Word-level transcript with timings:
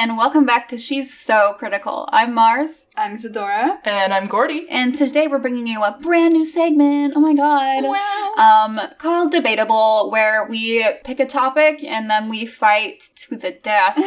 and 0.00 0.16
welcome 0.16 0.46
back 0.46 0.66
to 0.66 0.78
She's 0.78 1.12
So 1.12 1.54
Critical. 1.58 2.08
I'm 2.10 2.32
Mars, 2.32 2.86
I'm 2.96 3.18
Zadora. 3.18 3.80
And 3.84 4.14
I'm 4.14 4.24
Gordy. 4.24 4.66
and 4.70 4.94
today 4.94 5.28
we're 5.28 5.38
bringing 5.38 5.66
you 5.66 5.82
a 5.82 5.94
brand 6.00 6.32
new 6.32 6.46
segment. 6.46 7.12
Oh 7.14 7.20
my 7.20 7.34
god. 7.34 7.84
Wow. 7.84 8.32
Um, 8.38 8.80
called 8.96 9.30
Debatable, 9.30 10.10
where 10.10 10.46
we 10.48 10.88
pick 11.04 11.20
a 11.20 11.26
topic 11.26 11.84
and 11.84 12.08
then 12.08 12.30
we 12.30 12.46
fight 12.46 13.10
to 13.16 13.36
the 13.36 13.50
death 13.50 13.98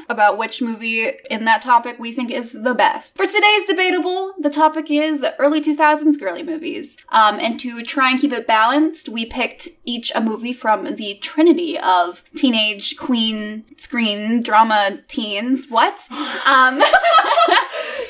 about 0.08 0.38
which 0.38 0.62
movie 0.62 1.10
in 1.30 1.44
that 1.44 1.60
topic 1.60 1.98
we 1.98 2.12
think 2.12 2.30
is 2.30 2.54
the 2.62 2.72
best. 2.72 3.18
For 3.18 3.26
today's 3.26 3.66
Debatable, 3.66 4.32
the 4.38 4.48
topic 4.48 4.90
is 4.90 5.22
early 5.38 5.60
2000s 5.60 6.18
girly 6.18 6.42
movies. 6.42 6.96
Um, 7.10 7.38
and 7.38 7.60
to 7.60 7.82
try 7.82 8.10
and 8.10 8.18
keep 8.18 8.32
it 8.32 8.46
balanced, 8.46 9.10
we 9.10 9.26
picked 9.26 9.68
each 9.84 10.12
a 10.14 10.22
movie 10.22 10.54
from 10.54 10.94
the 10.94 11.18
trinity 11.20 11.78
of 11.78 12.22
teenage 12.34 12.96
queen 12.96 13.66
screen 13.76 14.42
drama 14.42 15.00
teens. 15.08 15.41
What? 15.68 16.08
Um, 16.46 16.82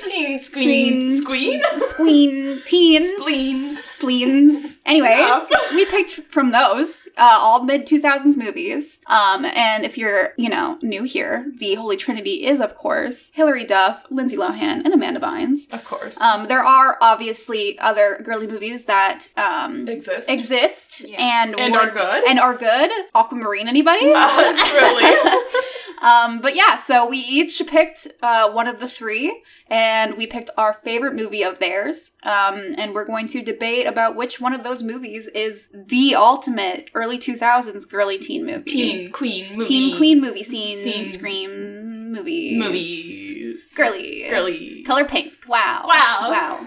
Teen 0.09 0.41
screen. 0.41 1.11
Screen. 1.11 1.63
Squeen? 1.63 1.63
Squeen 1.89 2.63
teens. 2.67 3.09
Spleen. 3.19 3.79
spleens. 3.85 4.79
Anyways, 4.85 5.19
Yeah. 5.19 5.47
we 5.75 5.85
picked 5.87 6.11
from 6.11 6.51
those 6.51 7.03
uh, 7.17 7.39
all 7.41 7.65
mid 7.65 7.87
2000s 7.87 8.37
movies. 8.37 9.01
Um, 9.07 9.45
and 9.45 9.85
if 9.85 9.97
you're, 9.97 10.31
you 10.37 10.49
know, 10.49 10.79
new 10.83 11.03
here, 11.05 11.51
the 11.59 11.75
Holy 11.75 11.97
Trinity 11.97 12.45
is, 12.47 12.61
of 12.61 12.75
course, 12.75 13.31
Hilary 13.35 13.65
Duff, 13.65 14.05
Lindsay 14.11 14.37
Lohan, 14.37 14.85
and 14.85 14.93
Amanda 14.93 15.21
Bynes. 15.21 15.73
Of 15.73 15.85
course. 15.85 16.21
Um, 16.21 16.49
there 16.49 16.65
are 16.65 16.99
obviously 17.01 17.79
other 17.79 18.21
girly 18.23 18.47
movies 18.47 18.85
that 18.85 19.29
um, 19.37 19.89
Exist. 19.89 20.29
exist 20.31 21.09
Yeah. 21.09 21.17
and 21.45 21.59
And 21.59 21.73
would- 21.75 21.83
are 21.83 21.91
good? 21.91 22.25
and 22.29 22.39
are 22.39 22.55
good. 22.57 22.91
Aquamarine, 23.15 23.69
anybody? 23.69 24.13
Uh, 24.25 24.57
truly. 24.57 25.41
Um, 26.03 26.41
but 26.41 26.57
yeah, 26.57 26.77
so 26.77 27.09
we 27.09 27.19
each 27.19 27.63
picked 27.69 28.09
uh, 28.23 28.51
one 28.51 28.67
of 28.67 28.81
the 28.81 28.89
three, 28.89 29.43
and 29.69 30.17
we 30.17 30.27
picked 30.27 30.51
our 30.57 30.75
favorite 30.75 31.15
movie 31.15 31.43
of 31.43 31.59
theirs. 31.59 32.17
Um, 32.23 32.75
and 32.77 32.95
we're 32.95 33.05
going 33.07 33.29
to 33.29 33.43
debate 33.43 33.87
about 33.87 34.17
which 34.17 34.41
one 34.41 34.53
of 34.55 34.65
those 34.65 34.83
movies 34.83 35.27
is 35.29 35.71
the 35.75 36.15
ultimate 36.15 36.91
early 36.95 37.19
2000s 37.19 37.89
girly 37.91 38.19
teen 38.19 38.45
movie. 38.47 38.65
Teen 38.65 39.13
queen 39.13 39.57
movie. 39.57 39.69
Teen 39.69 39.97
queen 39.97 40.21
movie 40.21 40.43
scene, 40.43 40.79
Scene. 40.79 41.07
scream 41.07 42.13
movies. 42.13 42.59
Movies. 42.59 43.73
Girly. 43.75 44.27
Girly. 44.29 44.83
Color 44.85 45.05
pink. 45.07 45.33
Wow. 45.49 45.85
Wow. 45.87 46.29
Wow. 46.31 46.67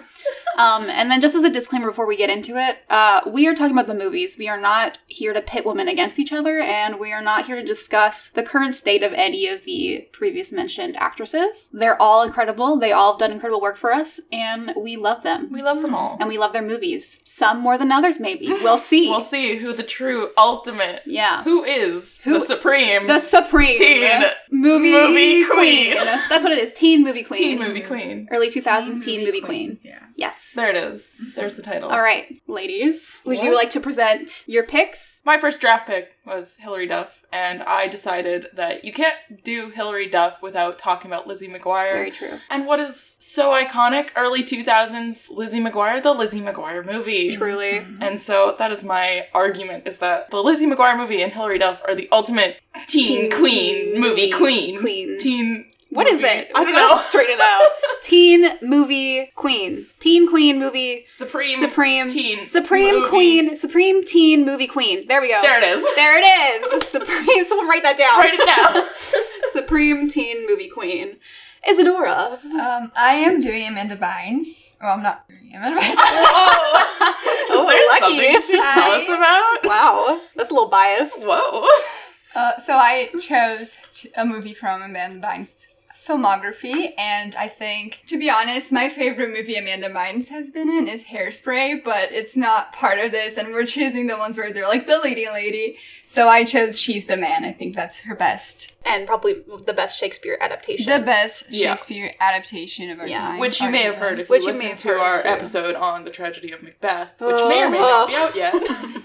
um, 0.57 0.89
and 0.89 1.11
then 1.11 1.21
just 1.21 1.35
as 1.35 1.43
a 1.43 1.51
disclaimer 1.53 1.87
before 1.87 2.07
we 2.07 2.17
get 2.17 2.29
into 2.31 2.57
it, 2.57 2.77
uh, 2.89 3.21
we 3.27 3.47
are 3.47 3.53
talking 3.53 3.73
about 3.73 3.85
the 3.87 3.93
movies. 3.93 4.37
We 4.39 4.47
are 4.49 4.59
not 4.59 4.97
here 5.07 5.33
to 5.33 5.41
pit 5.41 5.65
women 5.65 5.87
against 5.87 6.17
each 6.17 6.33
other, 6.33 6.59
and 6.59 6.99
we 6.99 7.13
are 7.13 7.21
not 7.21 7.45
here 7.45 7.55
to 7.57 7.63
discuss 7.63 8.29
the 8.29 8.41
current 8.43 8.73
state 8.75 9.03
of 9.03 9.13
any 9.13 9.47
of 9.47 9.63
the 9.65 10.07
previous 10.13 10.51
mentioned 10.51 10.95
actresses. 10.97 11.69
They're 11.73 12.01
all 12.01 12.23
incredible. 12.23 12.77
They 12.85 12.91
all 12.91 13.13
have 13.13 13.19
done 13.19 13.31
incredible 13.31 13.61
work 13.61 13.77
for 13.77 13.91
us, 13.91 14.19
and 14.31 14.71
we 14.77 14.95
love 14.95 15.23
them. 15.23 15.51
We 15.51 15.61
love 15.63 15.81
them 15.81 15.95
all. 15.95 16.17
and 16.19 16.29
we 16.29 16.37
love 16.37 16.53
their 16.53 16.61
movies. 16.61 17.19
Some 17.25 17.59
more 17.59 17.77
than 17.79 17.91
others, 17.91 18.19
maybe. 18.19 18.47
We'll 18.47 18.77
see. 18.77 19.09
We'll 19.15 19.21
see 19.21 19.57
who 19.57 19.73
the 19.73 19.83
true 19.83 20.29
ultimate. 20.37 21.01
Yeah. 21.05 21.43
Who 21.43 21.63
is 21.63 22.19
Who- 22.23 22.33
the 22.35 22.41
supreme 22.41 23.07
The 23.07 23.19
Supreme 23.19 23.77
Teen 23.77 24.21
movie, 24.51 24.91
movie 24.91 25.45
queen. 25.45 25.51
queen. 25.51 25.95
That's 26.29 26.43
what 26.43 26.51
it 26.51 26.59
is. 26.59 26.73
Teen 26.73 27.03
movie 27.03 27.23
queen. 27.23 27.39
teen 27.41 27.59
movie 27.59 27.81
queen? 27.81 28.27
Early 28.31 28.49
2000s 28.51 29.03
teen, 29.03 29.25
movie, 29.25 29.41
queen. 29.41 29.77
Yeah. 29.83 29.99
Yes. 30.15 30.53
There 30.55 30.69
it 30.69 30.75
is. 30.77 31.09
There's 31.35 31.55
the 31.55 31.61
title. 31.63 31.89
All 31.89 32.01
right, 32.01 32.39
ladies. 32.47 33.19
Would 33.25 33.39
you 33.41 33.53
like 33.55 33.71
to 33.71 33.79
present 33.79 34.43
your 34.47 34.63
picks? 34.63 35.21
My 35.25 35.37
first 35.39 35.59
draft 35.61 35.87
pick 35.87 36.14
was 36.25 36.57
Hilary 36.57 36.87
Duff, 36.87 37.23
and 37.31 37.61
I 37.63 37.87
decided 37.87 38.47
that 38.53 38.83
you 38.83 38.91
can't 38.91 39.43
do 39.43 39.69
Hilary 39.69 40.07
Duff 40.07 40.41
without 40.41 40.79
talking 40.79 41.11
about 41.11 41.27
Lizzie 41.27 41.47
McGuire. 41.47 41.93
Very 41.93 42.11
true. 42.11 42.39
And 42.49 42.65
what 42.65 42.79
is 42.79 43.17
so 43.19 43.51
iconic? 43.51 44.09
Early 44.15 44.43
2000s 44.43 45.29
Lizzie 45.31 45.59
McGuire, 45.59 46.01
the 46.01 46.13
Lizzie 46.13 46.41
McGuire 46.41 46.85
movie. 46.85 47.31
Truly. 47.31 47.79
Mm-hmm. 47.79 48.01
And 48.01 48.21
so 48.21 48.55
that 48.57 48.71
is 48.71 48.83
my 48.83 49.27
argument 49.33 49.87
is 49.87 49.99
that 49.99 50.31
the 50.31 50.41
Lizzie 50.41 50.67
McGuire 50.67 50.97
movie 50.97 51.21
and 51.21 51.33
Hilary 51.33 51.59
Duff 51.59 51.81
are 51.87 51.95
the 51.95 52.09
ultimate 52.11 52.59
teen, 52.87 53.31
queen 53.31 53.99
movie 53.99 54.31
queen. 54.31 54.79
Queen. 54.79 55.17
Teen 55.19 55.71
What 55.95 56.07
is 56.07 56.21
movie- 56.21 56.27
it? 56.27 56.51
I 56.53 56.63
don't 56.63 56.73
know. 56.73 57.01
Straighten 57.01 57.35
it 57.35 57.41
out. 57.41 57.71
Teen 58.03 58.49
movie 58.61 59.31
queen. 59.35 59.87
Teen 59.99 60.29
queen 60.29 60.59
movie 60.59 61.05
Supreme 61.07 61.59
supreme 61.59 62.07
teen 62.09 62.45
supreme 62.45 62.95
movie. 62.99 63.09
queen 63.09 63.55
supreme 63.55 64.03
teen 64.05 64.45
movie 64.45 64.67
queen. 64.67 65.07
There 65.07 65.21
we 65.21 65.29
go. 65.29 65.41
There 65.41 65.57
it 65.57 65.63
is. 65.63 65.83
There 65.95 66.19
it 66.19 66.73
is. 66.73 66.87
Supreme. 66.95 67.43
Someone 67.45 67.67
write 67.67 67.81
that 67.83 67.97
down. 67.97 68.19
Write 68.19 68.33
it 68.33 68.45
down. 68.45 68.85
supreme 69.53 70.07
teen 70.07 70.45
movie 70.47 70.69
queen. 70.69 71.17
Isadora. 71.67 72.37
Um, 72.43 72.91
I 72.95 73.15
am 73.25 73.39
doing 73.39 73.67
Amanda 73.67 73.95
Bynes. 73.97 74.75
Well, 74.79 74.93
I'm 74.95 75.01
not 75.01 75.27
doing 75.27 75.51
Amanda 75.55 75.81
Bynes. 75.81 75.95
Oh, 75.97 77.65
is 77.67 77.73
there 77.73 77.87
lucky. 77.87 78.01
something 78.01 78.31
you 78.33 78.41
should 78.41 78.73
tell 78.73 78.91
us 78.91 79.07
about? 79.07 79.57
Wow, 79.63 80.21
that's 80.35 80.51
a 80.51 80.53
little 80.53 80.69
biased. 80.69 81.25
Whoa. 81.27 81.67
uh, 82.35 82.57
so 82.59 82.73
I 82.75 83.09
chose 83.19 83.77
t- 83.93 84.09
a 84.15 84.25
movie 84.25 84.53
from 84.53 84.81
Amanda 84.83 85.25
Bynes' 85.25 85.65
filmography, 86.05 86.93
and 86.97 87.35
I 87.35 87.47
think, 87.47 88.03
to 88.07 88.17
be 88.19 88.29
honest, 88.29 88.71
my 88.71 88.89
favorite 88.89 89.29
movie 89.31 89.55
Amanda 89.55 89.89
Bynes 89.89 90.27
has 90.29 90.51
been 90.51 90.69
in 90.69 90.87
is 90.87 91.05
Hairspray, 91.05 91.83
but 91.83 92.11
it's 92.11 92.35
not 92.37 92.73
part 92.73 92.99
of 92.99 93.11
this, 93.11 93.37
and 93.37 93.53
we're 93.53 93.65
choosing 93.65 94.07
the 94.07 94.17
ones 94.17 94.37
where 94.37 94.51
they're 94.51 94.67
like 94.67 94.87
the 94.87 94.99
leading 95.03 95.31
lady. 95.33 95.77
So 96.05 96.27
I 96.27 96.43
chose 96.43 96.79
She's 96.79 97.07
the 97.07 97.17
Man. 97.17 97.43
I 97.43 97.51
think 97.51 97.75
that's 97.75 98.03
her 98.03 98.13
best, 98.15 98.77
And 98.85 99.07
probably 99.07 99.43
the 99.65 99.73
best 99.73 99.99
Shakespeare 99.99 100.37
adaptation. 100.39 100.91
the 100.91 101.03
best 101.03 101.45
Yeah. 101.49 101.71
Shakespeare 101.71 102.13
adaptation 102.19 102.91
of 102.91 102.99
our 102.99 103.07
Yeah. 103.07 103.19
time. 103.19 103.39
Which 103.39 103.59
you 103.59 103.69
may 103.71 103.81
have 103.83 103.95
heard 103.95 104.19
if 104.19 104.29
Which 104.29 104.43
you 104.43 104.49
you 104.49 104.53
may 104.59 104.69
listened 104.73 104.81
have 104.81 104.81
to 104.81 104.87
heard, 104.89 104.99
our 104.99 105.21
too. 105.23 105.27
episode 105.29 105.75
on 105.75 106.05
the 106.05 106.11
tragedy 106.11 106.51
of 106.51 106.61
Macbeth, 106.61 107.19
which 107.19 107.31
may 107.49 107.63
or 107.63 107.69
may 107.69 107.79
oh. 107.79 107.81
not 107.81 108.07
be 108.07 108.15
out 108.15 108.35
yet. 108.35 108.53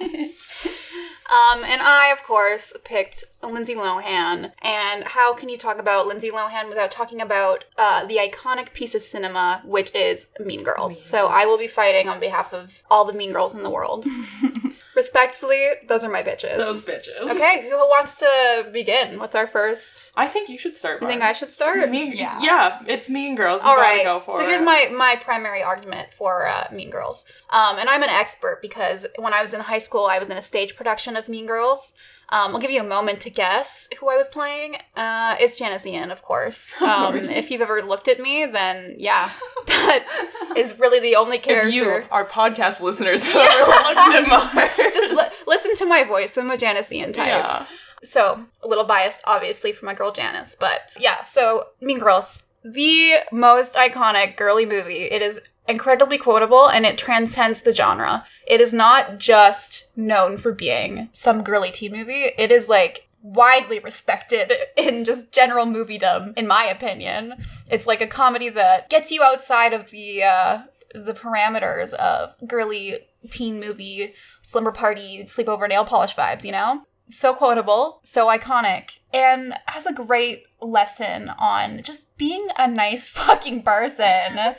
Um, 1.31 1.63
and 1.63 1.81
I, 1.81 2.11
of 2.11 2.25
course, 2.25 2.73
picked 2.85 3.25
Lindsay 3.41 3.77
Lohan. 3.77 4.51
And 4.63 5.05
how 5.05 5.33
can 5.33 5.49
you 5.49 5.57
talk 5.57 5.79
about 5.79 6.09
Lindsay 6.09 6.31
Lohan 6.31 6.69
without 6.69 6.91
talking 6.91 7.21
about 7.21 7.65
uh, 7.79 8.05
the 8.05 8.17
iconic 8.17 8.73
piece 8.73 8.97
of 8.97 9.03
cinema, 9.05 9.63
which 9.65 9.95
is 9.95 10.31
Mean 10.41 10.65
Girls? 10.65 11.01
So 11.01 11.29
I 11.29 11.47
will 11.47 11.59
be 11.59 11.69
fighting 11.69 12.09
on 12.09 12.19
behalf 12.19 12.53
of 12.53 12.83
all 12.91 13.05
the 13.05 13.13
Mean 13.13 13.33
Girls 13.33 13.55
in 13.55 13.63
the 13.63 13.71
world. 13.71 14.05
Respectfully, 15.00 15.65
those 15.88 16.05
are 16.05 16.11
my 16.11 16.22
bitches. 16.22 16.56
Those 16.56 16.84
bitches. 16.84 17.19
Okay, 17.34 17.69
who 17.69 17.77
wants 17.77 18.19
to 18.19 18.69
begin? 18.72 19.19
What's 19.19 19.34
our 19.34 19.47
first? 19.47 20.12
I 20.16 20.27
think 20.27 20.49
you 20.49 20.59
should 20.59 20.77
start. 20.77 21.00
You 21.00 21.09
think 21.09 21.22
I 21.22 21.33
should 21.33 21.53
start? 21.53 21.88
Mean, 21.91 22.12
Yeah. 22.16 22.38
yeah. 22.43 22.81
it's 22.87 23.09
Mean 23.09 23.34
Girls. 23.34 23.62
You 23.62 23.71
All 23.71 23.77
go 24.05 24.21
for 24.21 24.34
so 24.37 24.43
it. 24.43 24.49
here's 24.49 24.62
my 24.62 24.88
my 24.93 25.16
primary 25.16 25.62
argument 25.62 26.12
for 26.12 26.47
uh, 26.47 26.69
Mean 26.72 26.91
Girls. 26.91 27.25
Um, 27.50 27.78
and 27.78 27.88
I'm 27.88 28.03
an 28.03 28.11
expert 28.11 28.59
because 28.61 29.06
when 29.19 29.33
I 29.33 29.41
was 29.43 29.55
in 29.55 29.61
high 29.61 29.78
school, 29.78 30.05
I 30.06 30.19
was 30.19 30.28
in 30.31 30.37
a 30.37 30.43
stage 30.43 30.77
production 30.77 31.17
of 31.17 31.28
Mean 31.28 31.47
Girls. 31.47 31.93
Um, 32.33 32.55
I'll 32.55 32.61
give 32.61 32.71
you 32.71 32.81
a 32.81 32.85
moment 32.85 33.21
to 33.23 33.31
guess 33.31 33.89
who 33.99 34.09
I 34.09 34.17
was 34.17 34.29
playing. 34.29 34.77
Uh, 34.97 35.37
it's 35.41 35.57
Janis 35.57 35.85
Ian, 35.87 36.11
of 36.11 36.23
course. 36.23 36.75
Um, 36.81 37.13
course. 37.15 37.31
If 37.31 37.51
you've 37.51 37.61
ever 37.61 37.83
looked 37.83 38.09
at 38.09 38.21
me, 38.21 38.47
then 38.47 38.95
yeah, 38.99 39.31
that 39.67 40.53
is 40.57 40.79
really 40.79 41.01
the 41.01 41.17
only 41.17 41.39
character. 41.39 41.69
If 41.69 41.75
you, 41.75 42.03
our 42.11 42.27
podcast 42.27 42.81
listeners, 42.81 43.23
have 43.23 43.35
ever 43.35 43.71
looked 43.71 44.15
at 44.15 44.29
Mars. 44.29 44.77
Just 44.95 45.17
li- 45.17 45.37
listen 45.47 45.77
to 45.77 45.87
my 45.87 46.05
voice. 46.05 46.37
I'm 46.37 46.51
a 46.51 46.57
Janis 46.57 46.93
Ian 46.93 47.13
type. 47.13 47.27
yeah. 47.27 47.67
So, 48.03 48.47
a 48.62 48.69
little 48.69 48.85
biased, 48.85 49.23
obviously, 49.27 49.73
for 49.73 49.85
my 49.85 49.95
girl 49.95 50.11
Janis. 50.12 50.57
But 50.59 50.81
yeah, 50.99 51.25
so 51.25 51.65
Mean 51.81 51.99
Girls. 51.99 52.47
The 52.65 53.15
most 53.33 53.75
iconic 53.75 54.37
girly 54.37 54.67
movie. 54.67 55.05
It 55.05 55.23
is 55.23 55.41
incredibly 55.69 56.19
quotable 56.19 56.69
and 56.69 56.84
it 56.84 56.98
transcends 56.98 57.62
the 57.62 57.75
genre. 57.75 58.26
It 58.47 58.60
is 58.60 58.75
not 58.75 59.19
just 59.19 59.97
known 59.97 60.37
for 60.37 60.53
being 60.53 61.09
some 61.12 61.43
girly 61.43 61.71
teen 61.71 61.93
movie, 61.93 62.31
it 62.37 62.50
is 62.50 62.69
like 62.69 63.09
widely 63.22 63.78
respected 63.78 64.53
in 64.76 65.04
just 65.04 65.32
general 65.32 65.66
moviedom, 65.66 66.37
in 66.37 66.47
my 66.47 66.65
opinion. 66.65 67.35
It's 67.70 67.87
like 67.87 68.00
a 68.00 68.06
comedy 68.06 68.49
that 68.50 68.88
gets 68.88 69.11
you 69.11 69.23
outside 69.23 69.73
of 69.73 69.90
the, 69.90 70.23
uh, 70.25 70.62
the 70.94 71.14
parameters 71.14 71.93
of 71.94 72.35
girly 72.46 72.99
teen 73.31 73.61
movie, 73.61 74.14
slumber 74.43 74.73
party, 74.73 75.25
sleepover 75.25 75.69
nail 75.69 75.85
polish 75.85 76.14
vibes, 76.14 76.44
you 76.44 76.52
know? 76.52 76.85
so 77.12 77.35
quotable, 77.35 78.00
so 78.02 78.29
iconic, 78.29 78.99
and 79.12 79.55
has 79.67 79.87
a 79.87 79.93
great 79.93 80.44
lesson 80.61 81.29
on 81.38 81.82
just 81.82 82.17
being 82.17 82.49
a 82.58 82.69
nice 82.69 83.08
fucking 83.08 83.62
person. 83.62 84.55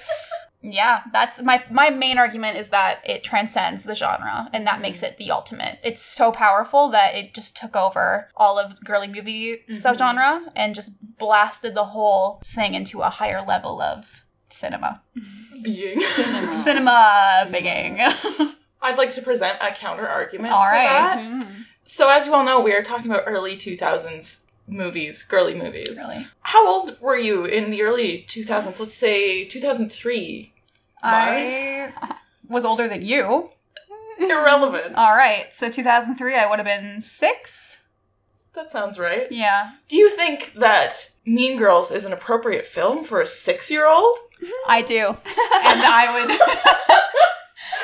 Yeah, 0.63 1.01
that's 1.11 1.41
my 1.41 1.63
my 1.71 1.89
main 1.89 2.17
argument 2.17 2.57
is 2.57 2.69
that 2.69 2.99
it 3.03 3.23
transcends 3.23 3.83
the 3.83 3.95
genre 3.95 4.49
and 4.53 4.65
that 4.67 4.81
makes 4.81 5.01
it 5.01 5.17
the 5.17 5.31
ultimate. 5.31 5.79
It's 5.83 6.01
so 6.01 6.31
powerful 6.31 6.89
that 6.89 7.15
it 7.15 7.33
just 7.33 7.57
took 7.57 7.75
over 7.75 8.29
all 8.35 8.59
of 8.59 8.83
girly 8.83 9.07
movie 9.07 9.63
subgenre 9.69 10.43
and 10.55 10.75
just 10.75 11.17
blasted 11.17 11.73
the 11.73 11.85
whole 11.85 12.41
thing 12.45 12.75
into 12.75 13.01
a 13.01 13.09
higher 13.09 13.41
level 13.41 13.81
of 13.81 14.23
cinema. 14.49 15.01
Being. 15.63 15.99
Cinema. 16.15 16.53
Cinema 16.63 17.47
bigging. 17.51 17.99
I'd 18.83 18.97
like 18.97 19.11
to 19.11 19.21
present 19.21 19.57
a 19.61 19.71
counter 19.71 20.07
argument 20.07 20.53
all 20.53 20.65
to 20.65 20.71
right. 20.71 20.87
that. 20.87 21.17
Mhm. 21.19 21.65
So, 21.83 22.09
as 22.09 22.25
you 22.25 22.33
all 22.33 22.45
know, 22.45 22.59
we 22.61 22.73
are 22.73 22.81
talking 22.83 23.11
about 23.11 23.23
early 23.25 23.55
2000s 23.57 24.40
movies, 24.67 25.23
girly 25.23 25.55
movies. 25.55 25.97
Really. 25.97 26.27
How 26.41 26.67
old 26.67 26.99
were 27.01 27.17
you 27.17 27.45
in 27.45 27.69
the 27.69 27.81
early 27.81 28.25
2000s? 28.27 28.79
Let's 28.79 28.93
say 28.93 29.45
2003. 29.45 30.53
I 31.03 31.91
was 32.47 32.65
older 32.65 32.87
than 32.87 33.01
you. 33.01 33.49
Irrelevant. 34.19 34.95
All 34.95 35.13
right. 35.15 35.53
So 35.53 35.69
2003, 35.69 36.35
I 36.35 36.49
would 36.49 36.59
have 36.59 36.65
been 36.65 37.01
six. 37.01 37.85
That 38.53 38.71
sounds 38.71 38.99
right. 38.99 39.31
Yeah. 39.31 39.71
Do 39.87 39.95
you 39.95 40.09
think 40.09 40.53
that 40.55 41.11
Mean 41.25 41.57
Girls 41.57 41.91
is 41.91 42.05
an 42.05 42.13
appropriate 42.13 42.65
film 42.65 43.03
for 43.03 43.21
a 43.21 43.27
six 43.27 43.71
year 43.71 43.87
old? 43.87 44.17
I 44.67 44.81
do. 44.81 45.17
And 45.63 45.79
I 45.83 46.25
would. 46.25 46.99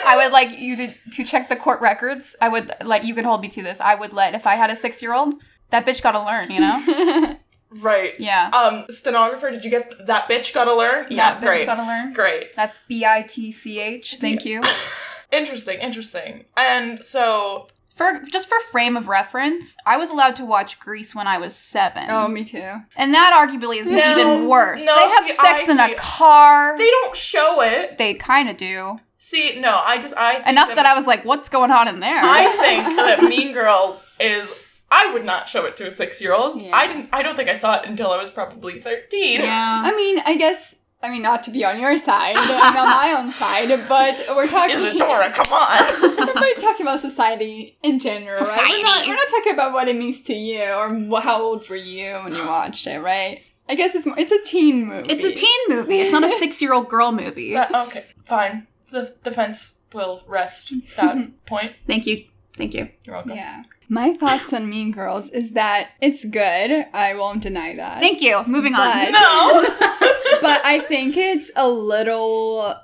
I 0.06 0.16
would 0.18 0.32
like 0.32 0.58
you 0.58 0.76
to, 0.78 0.94
to 1.14 1.24
check 1.24 1.48
the 1.48 1.56
court 1.56 1.80
records. 1.80 2.36
I 2.42 2.50
would 2.50 2.72
like 2.84 3.04
you 3.04 3.14
can 3.14 3.24
hold 3.24 3.42
me 3.42 3.50
to 3.50 3.62
this. 3.62 3.80
I 3.80 3.94
would 3.96 4.14
let 4.14 4.34
if 4.34 4.48
I 4.48 4.56
had 4.56 4.70
a 4.70 4.76
six 4.76 5.02
year 5.02 5.14
old, 5.14 5.36
that 5.70 5.86
bitch 5.86 6.02
got 6.02 6.12
to 6.14 6.24
learn. 6.24 6.52
You 6.52 6.60
know? 6.62 7.36
Right. 7.70 8.14
Yeah. 8.18 8.50
Um, 8.54 8.86
stenographer, 8.90 9.52
did 9.52 9.66
you 9.66 9.70
get 9.70 10.08
that 10.08 10.30
bitch 10.30 10.54
gotta 10.54 10.74
learn? 10.74 11.08
Yeah, 11.10 11.34
that 11.34 11.42
bitch 11.42 11.46
great. 11.46 11.66
got 11.66 11.76
to 11.76 11.84
learn. 11.84 12.14
Great. 12.14 12.56
That's 12.56 12.80
B 12.88 13.04
I 13.04 13.24
T 13.24 13.52
C 13.52 13.82
H. 13.82 14.16
Thank 14.22 14.46
you. 14.46 14.64
Interesting, 15.34 15.80
interesting. 15.82 16.46
And 16.56 17.04
so, 17.04 17.68
For 17.94 18.22
just 18.32 18.48
for 18.48 18.58
frame 18.72 18.96
of 18.96 19.10
reference, 19.10 19.76
I 19.86 19.98
was 19.98 20.10
allowed 20.10 20.38
to 20.38 20.46
watch 20.46 20.80
Grease 20.80 21.14
when 21.14 21.28
I 21.28 21.38
was 21.40 21.54
seven. 21.54 22.06
Oh, 22.10 22.30
me 22.30 22.46
too. 22.46 22.76
and 22.96 23.14
that 23.14 23.34
arguably 23.36 23.82
is 23.82 23.88
No, 23.90 23.98
even 24.18 24.48
worse. 24.48 24.86
no, 24.86 24.96
they 24.96 25.10
have 25.14 25.28
see, 25.28 25.34
sex 25.34 25.68
I 25.68 25.72
in 25.74 25.80
a 25.82 25.96
car. 25.96 26.78
they 26.78 26.90
don't 26.90 27.18
show 27.18 27.62
it. 27.62 27.98
They 27.98 28.14
kind 28.14 28.48
of 28.48 28.56
do. 28.56 29.02
See, 29.18 29.60
no, 29.60 29.82
I 29.84 30.00
just, 30.00 30.16
I 30.16 30.36
think 30.36 30.48
Enough 30.48 30.74
that 30.76 30.86
I 30.86 30.96
was 30.96 31.06
like, 31.06 31.26
"What's 31.26 31.50
going 31.50 31.72
on 31.72 31.90
in 31.90 32.00
there?" 32.00 32.22
I 32.24 32.48
think 32.86 32.96
that 32.96 33.24
Mean 33.24 33.52
Girls 33.52 34.06
is. 34.22 34.50
I 34.90 35.12
would 35.14 35.26
not 35.26 35.50
show 35.50 35.66
it 35.66 35.76
to 35.78 35.88
a 35.88 35.92
six-year-old. 35.92 36.62
Yeah. 36.62 36.72
I 36.74 36.88
didn't. 36.88 37.10
I 37.12 37.22
don't 37.24 37.36
think 37.36 37.50
I 37.50 37.56
saw 37.56 37.80
it 37.82 37.88
until 37.88 38.12
I 38.12 38.18
was 38.18 38.30
probably 38.30 38.80
thirteen. 38.80 39.42
yeah. 39.42 39.82
I 39.86 39.96
mean, 39.96 40.20
I 40.26 40.36
guess. 40.38 40.76
I 41.00 41.10
mean, 41.10 41.22
not 41.22 41.44
to 41.44 41.52
be 41.52 41.64
on 41.64 41.80
your 41.80 41.96
side, 42.00 42.36
I'm 42.38 42.76
on 42.76 42.88
my 42.90 43.16
own 43.20 43.32
side, 43.32 43.70
but 43.88 44.20
we're 44.36 44.48
talking. 44.48 44.76
Isadora, 44.78 45.32
come 45.32 45.54
on. 45.54 46.36
we're 46.42 46.56
talking 46.56 46.88
about 46.88 47.00
society 47.00 47.78
in 47.84 48.00
general, 48.00 48.44
right? 48.44 48.68
We're 48.68 48.82
not, 48.82 49.06
we're 49.08 49.14
not 49.14 49.28
talking 49.30 49.54
about 49.54 49.74
what 49.74 49.88
it 49.88 49.96
means 49.96 50.22
to 50.24 50.34
you 50.34 50.64
or 50.64 50.90
wh- 50.98 51.22
how 51.24 51.40
old 51.40 51.70
were 51.70 51.76
you 51.76 52.14
when 52.24 52.34
you 52.34 52.44
watched 52.48 52.88
it, 52.88 53.00
right? 53.00 53.44
I 53.70 53.76
guess 53.76 53.94
it's 53.94 54.08
more, 54.08 54.18
it's 54.18 54.32
a 54.32 54.42
teen 54.44 54.88
movie. 54.88 55.08
It's 55.12 55.24
a 55.24 55.32
teen 55.36 55.60
movie. 55.70 56.00
It's 56.00 56.12
not 56.12 56.24
a 56.24 56.32
six-year-old 56.40 56.90
girl 56.90 57.12
movie. 57.12 57.56
Uh, 57.56 57.86
okay, 57.88 58.06
fine. 58.26 58.66
The 58.90 59.14
defense 59.24 59.76
will 59.94 60.24
rest 60.26 60.74
that 60.96 61.46
point. 61.46 61.74
Thank 61.86 62.08
you. 62.08 62.24
Thank 62.56 62.74
you. 62.74 62.90
You're 63.04 63.16
welcome. 63.18 63.36
Yeah. 63.36 63.64
My 63.90 64.14
thoughts 64.14 64.52
on 64.52 64.70
Mean 64.70 64.92
Girls 64.92 65.30
is 65.30 65.54
that 65.54 65.92
it's 66.02 66.26
good. 66.26 66.88
I 66.94 67.16
won't 67.16 67.42
deny 67.42 67.76
that. 67.76 68.02
Thank 68.02 68.22
you. 68.22 68.44
Moving 68.46 68.74
on. 68.76 68.92
But- 68.92 69.12
No. 69.12 69.66
But 70.42 70.62
I 70.66 70.80
think 70.80 71.18
it's 71.18 71.52
a 71.56 71.68
little. 71.68 72.76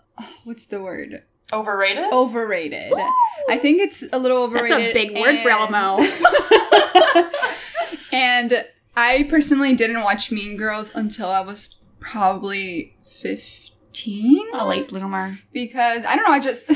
What's 0.44 0.66
the 0.66 0.82
word? 0.82 1.24
Overrated. 1.52 2.06
Overrated. 2.12 2.94
I 3.50 3.58
think 3.58 3.80
it's 3.80 4.04
a 4.12 4.18
little 4.18 4.44
overrated. 4.44 4.72
That's 4.72 4.98
overrated. 4.98 5.12
a 5.12 5.14
big 5.14 5.22
word, 5.22 5.36
and- 5.36 5.46
Brelmo. 5.46 6.00
And 8.14 8.66
I 8.96 9.24
personally 9.30 9.74
didn't 9.76 10.02
watch 10.04 10.32
Mean 10.32 10.56
Girls 10.56 10.94
until 10.96 11.28
I 11.30 11.42
was 11.42 11.76
probably 12.00 12.96
15. 13.06 14.48
a 14.54 14.68
late 14.68 14.88
bloomer. 14.90 15.40
Because 15.52 16.06
I 16.06 16.16
don't 16.16 16.26
know, 16.26 16.32
I 16.32 16.40
just. 16.40 16.70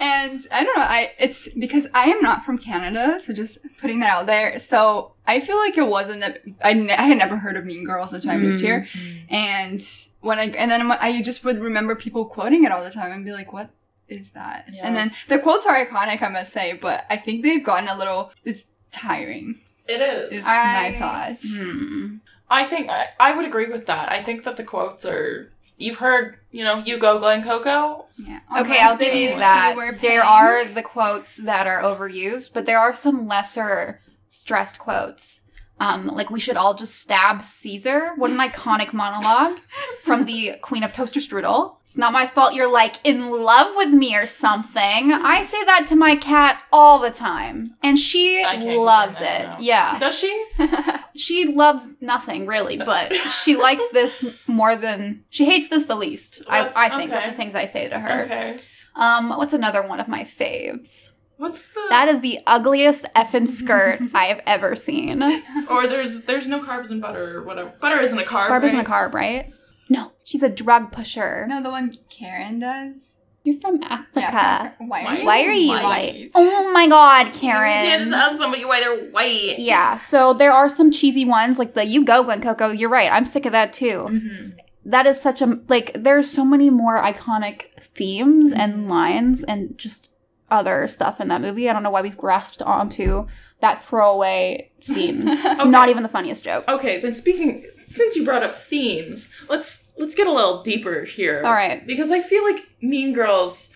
And 0.00 0.40
I 0.52 0.64
don't 0.64 0.76
know, 0.76 0.82
I 0.84 1.12
it's 1.18 1.52
because 1.54 1.86
I 1.94 2.04
am 2.10 2.20
not 2.20 2.44
from 2.44 2.58
Canada, 2.58 3.18
so 3.20 3.32
just 3.32 3.58
putting 3.80 4.00
that 4.00 4.10
out 4.10 4.26
there. 4.26 4.58
So 4.58 5.12
I 5.26 5.40
feel 5.40 5.56
like 5.58 5.76
it 5.78 5.86
wasn't 5.86 6.22
a, 6.22 6.38
I, 6.62 6.72
ne- 6.72 6.92
I 6.94 7.02
had 7.02 7.18
never 7.18 7.36
heard 7.38 7.56
of 7.56 7.64
Mean 7.64 7.84
Girls 7.84 8.12
until 8.12 8.30
I 8.30 8.36
moved 8.36 8.60
here. 8.62 8.86
And 9.28 9.80
when 10.20 10.38
I 10.38 10.50
and 10.50 10.70
then 10.70 10.90
I 10.92 11.20
just 11.22 11.44
would 11.44 11.58
remember 11.60 11.94
people 11.94 12.24
quoting 12.24 12.64
it 12.64 12.72
all 12.72 12.82
the 12.84 12.90
time 12.90 13.12
and 13.12 13.24
be 13.24 13.32
like, 13.32 13.52
"What 13.52 13.70
is 14.08 14.32
that?" 14.32 14.66
Yeah. 14.72 14.86
And 14.86 14.94
then 14.96 15.12
the 15.28 15.38
quotes 15.38 15.66
are 15.66 15.74
iconic, 15.84 16.22
I 16.22 16.28
must 16.28 16.52
say, 16.52 16.72
but 16.74 17.04
I 17.10 17.16
think 17.16 17.42
they've 17.42 17.64
gotten 17.64 17.88
a 17.88 17.96
little 17.96 18.32
it's 18.44 18.68
tiring. 18.90 19.60
It 19.88 20.00
is. 20.00 20.40
Is 20.40 20.46
I- 20.46 20.90
my 20.90 20.98
thoughts. 20.98 21.56
Hmm. 21.58 22.16
I 22.48 22.64
think 22.64 22.88
I, 22.88 23.08
I 23.18 23.34
would 23.36 23.44
agree 23.44 23.66
with 23.66 23.86
that. 23.86 24.10
I 24.10 24.22
think 24.22 24.44
that 24.44 24.56
the 24.56 24.64
quotes 24.64 25.04
are. 25.04 25.52
You've 25.78 25.96
heard, 25.98 26.38
you 26.56 26.64
know, 26.64 26.78
you 26.78 26.98
go 26.98 27.18
Glen 27.18 27.44
Coco. 27.44 28.06
Yeah. 28.16 28.40
Okay, 28.60 28.80
I'll 28.80 28.92
Unless 28.92 28.98
give 28.98 29.14
you 29.14 29.28
that. 29.36 29.98
There 30.00 30.24
are 30.24 30.64
the 30.64 30.82
quotes 30.82 31.36
that 31.44 31.66
are 31.66 31.82
overused, 31.82 32.54
but 32.54 32.64
there 32.64 32.78
are 32.78 32.94
some 32.94 33.28
lesser 33.28 34.00
stressed 34.28 34.78
quotes. 34.78 35.42
Um, 35.78 36.06
like 36.06 36.30
we 36.30 36.40
should 36.40 36.56
all 36.56 36.72
just 36.74 36.98
stab 37.00 37.42
Caesar. 37.42 38.12
What 38.16 38.30
an 38.30 38.38
iconic 38.38 38.92
monologue 38.94 39.58
from 40.00 40.24
the 40.24 40.54
Queen 40.62 40.82
of 40.82 40.92
Toaster 40.92 41.20
Strudel. 41.20 41.76
It's 41.84 41.98
not 41.98 42.12
my 42.14 42.26
fault 42.26 42.54
you're 42.54 42.70
like 42.70 42.96
in 43.04 43.30
love 43.30 43.72
with 43.76 43.90
me 43.92 44.16
or 44.16 44.24
something. 44.26 45.12
I 45.12 45.42
say 45.44 45.62
that 45.64 45.86
to 45.88 45.96
my 45.96 46.16
cat 46.16 46.62
all 46.72 46.98
the 46.98 47.10
time, 47.10 47.76
and 47.82 47.98
she 47.98 48.42
loves 48.44 49.16
it. 49.16 49.24
that, 49.24 49.58
no. 49.60 49.64
Yeah, 49.64 49.98
Does 49.98 50.18
she? 50.18 50.46
she 51.16 51.46
loves 51.46 51.94
nothing 52.00 52.46
really, 52.46 52.78
but 52.78 53.14
she 53.14 53.56
likes 53.56 53.84
this 53.92 54.24
more 54.48 54.76
than 54.76 55.24
she 55.30 55.44
hates 55.44 55.68
this 55.68 55.86
the 55.86 55.94
least. 55.94 56.42
I, 56.48 56.62
That's- 56.62 56.76
I 56.76 56.96
think 56.96 57.12
of 57.12 57.22
the 57.24 57.32
things 57.36 57.54
I 57.54 57.66
say 57.66 57.88
to 57.88 57.98
her. 57.98 58.24
Okay. 58.24 58.58
Um, 58.94 59.28
what's 59.28 59.52
another 59.52 59.86
one 59.86 60.00
of 60.00 60.08
my 60.08 60.22
faves? 60.24 61.10
What's 61.38 61.68
the? 61.68 61.84
That 61.90 62.08
is 62.08 62.20
the 62.22 62.38
ugliest 62.46 63.04
effing 63.14 63.46
skirt 63.48 64.00
I 64.14 64.24
have 64.26 64.40
ever 64.46 64.74
seen. 64.74 65.22
or 65.68 65.86
there's 65.86 66.22
there's 66.24 66.48
no 66.48 66.62
carbs 66.62 66.90
in 66.90 67.00
butter 67.00 67.38
or 67.38 67.42
whatever. 67.44 67.72
Butter 67.80 68.00
isn't 68.00 68.18
a 68.18 68.22
carb. 68.22 68.48
Barb 68.48 68.64
isn't 68.64 68.78
a 68.80 68.84
carb, 68.84 69.12
right? 69.12 69.52
No, 69.88 70.12
she's 70.24 70.42
a 70.42 70.48
drug 70.48 70.92
pusher. 70.92 71.46
No, 71.48 71.62
the 71.62 71.70
one 71.70 71.94
Karen 72.10 72.58
does. 72.58 73.18
You're 73.44 73.60
from 73.60 73.80
Africa. 73.84 74.10
Yeah. 74.16 74.72
Why 74.78 75.04
are 75.04 75.14
you? 75.14 75.24
Why 75.26 75.44
are 75.44 75.52
you 75.52 75.68
White. 75.68 75.84
white? 75.84 76.30
Oh 76.34 76.72
my 76.72 76.88
god, 76.88 77.32
Karen! 77.32 77.84
You 77.84 77.90
can't 77.90 78.02
just 78.04 78.16
ask 78.16 78.38
somebody 78.38 78.64
why 78.64 78.80
they're 78.80 79.10
white. 79.10 79.54
Yeah, 79.58 79.98
so 79.98 80.32
there 80.32 80.50
are 80.52 80.68
some 80.68 80.90
cheesy 80.90 81.24
ones 81.24 81.56
like 81.58 81.74
the 81.74 81.84
you 81.86 82.04
go 82.04 82.24
Glen 82.24 82.40
Coco. 82.42 82.70
You're 82.70 82.88
right. 82.90 83.12
I'm 83.12 83.24
sick 83.26 83.46
of 83.46 83.52
that 83.52 83.72
too. 83.72 84.08
Mm-hmm. 84.10 84.48
That 84.86 85.06
is 85.06 85.20
such 85.20 85.40
a 85.42 85.60
like 85.68 85.92
there's 85.94 86.28
so 86.28 86.44
many 86.44 86.70
more 86.70 87.00
iconic 87.00 87.66
themes 87.80 88.50
and 88.52 88.88
lines 88.88 89.44
and 89.44 89.78
just 89.78 90.10
other 90.50 90.86
stuff 90.88 91.20
in 91.20 91.28
that 91.28 91.40
movie. 91.40 91.68
I 91.68 91.72
don't 91.72 91.82
know 91.82 91.90
why 91.90 92.02
we've 92.02 92.16
grasped 92.16 92.62
onto 92.62 93.26
that 93.60 93.82
throwaway 93.82 94.70
scene. 94.80 95.22
It's 95.28 95.60
Okay. 95.60 95.70
not 95.70 95.88
even 95.88 96.02
the 96.02 96.08
funniest 96.08 96.44
joke. 96.44 96.64
Okay, 96.68 97.00
then 97.00 97.12
speaking 97.12 97.64
since 97.76 98.14
you 98.16 98.24
brought 98.24 98.42
up 98.42 98.54
themes, 98.54 99.32
let's 99.48 99.92
let's 99.98 100.14
get 100.14 100.26
a 100.26 100.32
little 100.32 100.62
deeper 100.62 101.04
here. 101.04 101.42
All 101.44 101.52
right. 101.52 101.86
Because 101.86 102.10
I 102.10 102.20
feel 102.20 102.44
like 102.44 102.60
Mean 102.82 103.12
Girls 103.12 103.74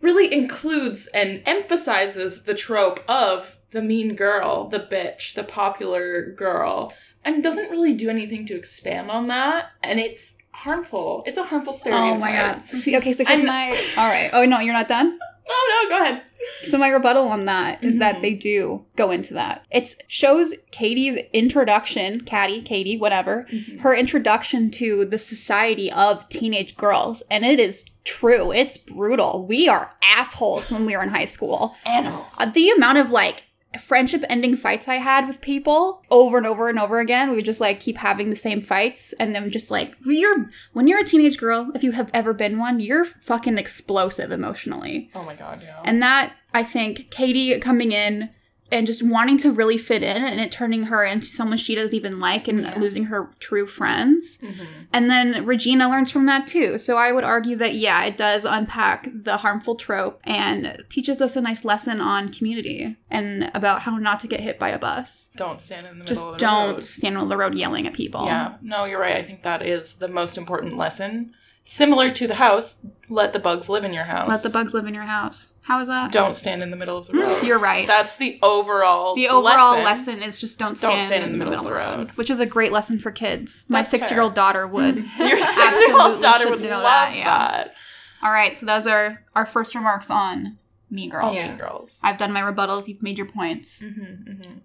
really 0.00 0.32
includes 0.32 1.06
and 1.08 1.42
emphasizes 1.46 2.44
the 2.44 2.54
trope 2.54 3.00
of 3.08 3.56
the 3.70 3.80
mean 3.82 4.14
girl, 4.14 4.68
the 4.68 4.78
bitch, 4.78 5.34
the 5.34 5.42
popular 5.44 6.30
girl, 6.30 6.92
and 7.24 7.42
doesn't 7.42 7.70
really 7.70 7.94
do 7.94 8.08
anything 8.10 8.46
to 8.46 8.54
expand 8.54 9.10
on 9.10 9.26
that. 9.28 9.70
And 9.82 9.98
it's 9.98 10.36
harmful. 10.52 11.22
It's 11.26 11.38
a 11.38 11.42
harmful 11.42 11.72
stereotype. 11.72 12.14
Oh 12.16 12.18
my 12.18 12.32
god. 12.32 12.66
See, 12.68 12.96
okay, 12.98 13.12
so 13.12 13.24
I'm- 13.26 13.46
my 13.46 13.70
all 13.96 14.08
right. 14.08 14.30
Oh 14.32 14.44
no, 14.44 14.60
you're 14.60 14.74
not 14.74 14.86
done. 14.88 15.18
Oh 15.48 15.86
no, 15.88 15.96
go 15.96 16.02
ahead. 16.02 16.22
So 16.66 16.78
my 16.78 16.88
rebuttal 16.88 17.28
on 17.28 17.44
that 17.46 17.82
is 17.82 17.98
that 17.98 18.22
they 18.22 18.34
do 18.34 18.84
go 18.96 19.10
into 19.10 19.34
that. 19.34 19.64
It 19.70 19.94
shows 20.08 20.54
Katie's 20.70 21.16
introduction, 21.32 22.20
Caddy, 22.22 22.62
Katie, 22.62 22.98
whatever, 22.98 23.46
her 23.80 23.94
introduction 23.94 24.70
to 24.72 25.04
the 25.04 25.18
society 25.18 25.90
of 25.90 26.28
teenage 26.28 26.76
girls, 26.76 27.22
and 27.30 27.44
it 27.44 27.58
is 27.58 27.84
true. 28.04 28.52
It's 28.52 28.76
brutal. 28.76 29.46
We 29.46 29.68
are 29.68 29.92
assholes 30.02 30.70
when 30.70 30.86
we 30.86 30.96
were 30.96 31.02
in 31.02 31.08
high 31.10 31.24
school. 31.24 31.74
Animals. 31.86 32.34
Uh, 32.38 32.46
the 32.46 32.70
amount 32.70 32.98
of 32.98 33.10
like 33.10 33.46
friendship 33.80 34.24
ending 34.28 34.56
fights 34.56 34.88
I 34.88 34.96
had 34.96 35.26
with 35.26 35.40
people 35.40 36.02
over 36.10 36.38
and 36.38 36.46
over 36.46 36.68
and 36.68 36.78
over 36.78 37.00
again. 37.00 37.30
We 37.30 37.36
would 37.36 37.44
just 37.44 37.60
like 37.60 37.80
keep 37.80 37.98
having 37.98 38.30
the 38.30 38.36
same 38.36 38.60
fights 38.60 39.12
and 39.14 39.34
then 39.34 39.50
just 39.50 39.70
like 39.70 39.96
you're 40.04 40.50
when 40.72 40.86
you're 40.86 41.00
a 41.00 41.04
teenage 41.04 41.38
girl, 41.38 41.70
if 41.74 41.82
you 41.82 41.92
have 41.92 42.10
ever 42.14 42.32
been 42.32 42.58
one, 42.58 42.80
you're 42.80 43.04
fucking 43.04 43.58
explosive 43.58 44.30
emotionally. 44.30 45.10
oh 45.14 45.24
my 45.24 45.34
god, 45.34 45.62
yeah. 45.62 45.80
And 45.84 46.02
that 46.02 46.34
I 46.52 46.62
think 46.62 47.10
Katie 47.10 47.58
coming 47.58 47.92
in 47.92 48.30
and 48.74 48.86
just 48.86 49.06
wanting 49.06 49.38
to 49.38 49.52
really 49.52 49.78
fit 49.78 50.02
in 50.02 50.24
and 50.24 50.40
it 50.40 50.50
turning 50.50 50.84
her 50.84 51.04
into 51.04 51.26
someone 51.28 51.56
she 51.56 51.74
doesn't 51.74 51.94
even 51.94 52.18
like 52.18 52.48
and 52.48 52.60
Yeah. 52.62 52.78
losing 52.78 53.04
her 53.04 53.30
true 53.38 53.66
friends. 53.66 54.38
Mhm. 54.42 54.66
And 54.92 55.08
then 55.08 55.46
Regina 55.46 55.88
learns 55.88 56.10
from 56.10 56.26
that 56.26 56.46
too. 56.48 56.76
So 56.78 56.96
I 56.96 57.12
would 57.12 57.24
argue 57.24 57.56
that, 57.56 57.74
yeah, 57.74 58.04
it 58.04 58.16
does 58.16 58.44
unpack 58.44 59.08
the 59.14 59.38
harmful 59.38 59.76
trope 59.76 60.20
and 60.24 60.84
teaches 60.90 61.20
us 61.20 61.36
a 61.36 61.40
nice 61.40 61.64
lesson 61.64 62.00
on 62.00 62.32
community 62.32 62.96
and 63.10 63.50
about 63.54 63.82
how 63.82 63.96
not 63.96 64.18
to 64.20 64.26
get 64.28 64.40
hit 64.40 64.58
by 64.58 64.70
a 64.70 64.78
bus. 64.78 65.30
Don't 65.36 65.60
stand 65.60 65.86
in 65.86 65.92
the 65.92 65.98
middle 65.98 66.08
Just 66.08 66.26
of 66.26 66.32
the 66.32 66.38
don't 66.38 66.84
stand 66.84 67.16
on 67.16 67.28
the 67.28 67.36
road 67.36 67.54
yelling 67.54 67.86
at 67.86 67.92
people. 67.94 68.24
Yeah, 68.26 68.54
no, 68.60 68.84
you're 68.86 69.00
right. 69.00 69.16
I 69.16 69.22
think 69.22 69.42
that 69.44 69.62
is 69.64 69.96
the 69.96 70.08
most 70.08 70.36
important 70.36 70.76
lesson 70.76 71.32
Similar 71.66 72.10
to 72.10 72.26
the 72.28 72.34
house, 72.34 72.86
let 73.08 73.32
the 73.32 73.38
bugs 73.38 73.70
live 73.70 73.84
in 73.84 73.94
your 73.94 74.04
house. 74.04 74.28
Let 74.28 74.42
the 74.42 74.50
bugs 74.50 74.74
live 74.74 74.86
in 74.86 74.92
your 74.92 75.04
house. 75.04 75.54
How 75.64 75.80
is 75.80 75.88
that? 75.88 76.12
Don't 76.12 76.36
stand 76.36 76.62
in 76.62 76.70
the 76.70 76.76
middle 76.76 76.98
of 76.98 77.06
the 77.06 77.14
road. 77.14 77.42
You're 77.42 77.58
right. 77.58 77.86
That's 77.86 78.16
the 78.16 78.38
overall 78.42 79.14
the 79.14 79.28
overall 79.28 79.82
lesson. 79.82 80.22
is 80.22 80.38
just 80.38 80.58
don't 80.58 80.76
stand, 80.76 80.92
don't 81.00 81.06
stand 81.06 81.24
in, 81.24 81.32
the 81.32 81.38
middle, 81.38 81.54
of 81.54 81.64
the 81.64 81.72
road, 81.72 81.98
road. 81.98 82.10
which 82.16 82.28
is 82.28 82.38
a 82.38 82.44
great 82.44 82.70
lesson 82.70 82.98
for 82.98 83.10
kids. 83.10 83.64
My 83.70 83.78
That's 83.78 83.90
six 83.90 84.10
year 84.10 84.20
old 84.20 84.34
daughter 84.34 84.66
would. 84.66 84.96
Your 85.18 85.42
six-year-old 85.42 86.22
Absolutely 86.22 86.22
daughter 86.22 86.50
would 86.50 86.60
know 86.60 86.68
love 86.68 86.82
that, 86.82 87.16
yeah. 87.16 87.24
that. 87.24 87.74
All 88.22 88.30
right, 88.30 88.56
so 88.58 88.66
those 88.66 88.86
are 88.86 89.24
our 89.34 89.46
first 89.46 89.74
remarks 89.74 90.10
on 90.10 90.58
Mean 90.90 91.08
Girls. 91.08 91.34
Yeah. 91.34 91.56
Girls. 91.56 91.98
I've 92.02 92.18
done 92.18 92.32
my 92.32 92.42
rebuttals. 92.42 92.88
You've 92.88 93.02
made 93.02 93.16
your 93.16 93.26
points. 93.28 93.82
Mm-hmm, 93.82 94.58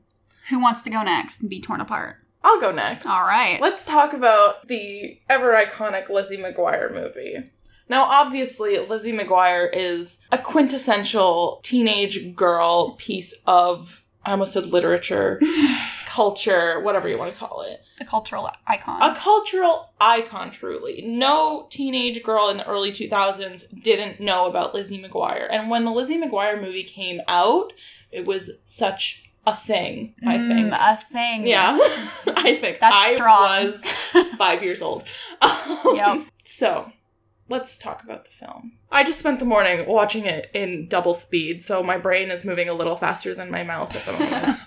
Who 0.49 0.61
wants 0.61 0.81
to 0.83 0.89
go 0.89 1.01
next 1.03 1.39
and 1.39 1.49
be 1.49 1.61
torn 1.61 1.79
apart? 1.79 2.17
I'll 2.43 2.59
go 2.59 2.71
next. 2.71 3.05
All 3.05 3.23
right. 3.23 3.59
Let's 3.61 3.85
talk 3.85 4.13
about 4.13 4.67
the 4.67 5.19
ever 5.29 5.53
iconic 5.53 6.09
Lizzie 6.09 6.37
McGuire 6.37 6.93
movie. 6.93 7.51
Now, 7.89 8.03
obviously, 8.03 8.77
Lizzie 8.77 9.17
McGuire 9.17 9.67
is 9.73 10.25
a 10.31 10.37
quintessential 10.37 11.59
teenage 11.63 12.35
girl 12.35 12.91
piece 12.91 13.41
of, 13.47 14.03
I 14.23 14.31
almost 14.31 14.53
said 14.53 14.67
literature, 14.67 15.41
culture, 16.05 16.79
whatever 16.81 17.07
you 17.09 17.17
want 17.17 17.33
to 17.33 17.39
call 17.39 17.61
it. 17.63 17.81
The 17.97 18.05
cultural 18.05 18.49
icon. 18.67 19.01
A 19.01 19.15
cultural 19.15 19.89
icon, 19.99 20.51
truly. 20.51 21.01
No 21.03 21.67
teenage 21.71 22.21
girl 22.23 22.49
in 22.49 22.57
the 22.57 22.67
early 22.67 22.91
2000s 22.91 23.81
didn't 23.81 24.19
know 24.19 24.45
about 24.45 24.73
Lizzie 24.75 25.01
McGuire. 25.01 25.47
And 25.49 25.69
when 25.69 25.83
the 25.83 25.91
Lizzie 25.91 26.21
McGuire 26.21 26.61
movie 26.61 26.83
came 26.83 27.21
out, 27.27 27.73
it 28.11 28.25
was 28.25 28.59
such 28.63 29.28
a 29.53 29.55
thing, 29.55 30.13
I 30.25 30.37
Mm, 30.37 30.47
think. 30.47 30.73
a 30.73 30.95
thing. 30.97 31.47
Yeah, 31.47 31.77
I 32.27 32.55
think 32.55 32.79
That's 32.79 32.95
I 32.95 33.15
strong. 33.15 33.41
was 33.67 33.85
five 34.37 34.63
years 34.63 34.81
old. 34.81 35.03
Yep. 35.93 36.21
So, 36.43 36.91
let's 37.47 37.77
talk 37.77 38.03
about 38.03 38.25
the 38.25 38.31
film. 38.31 38.73
I 38.91 39.03
just 39.03 39.19
spent 39.19 39.39
the 39.39 39.45
morning 39.45 39.85
watching 39.87 40.25
it 40.25 40.49
in 40.53 40.87
double 40.87 41.13
speed, 41.13 41.63
so 41.63 41.83
my 41.83 41.97
brain 41.97 42.31
is 42.31 42.43
moving 42.43 42.69
a 42.69 42.73
little 42.73 42.95
faster 42.95 43.33
than 43.35 43.51
my 43.51 43.63
mouth 43.63 43.95
at 43.95 44.03
the 44.05 44.13
moment. 44.13 44.59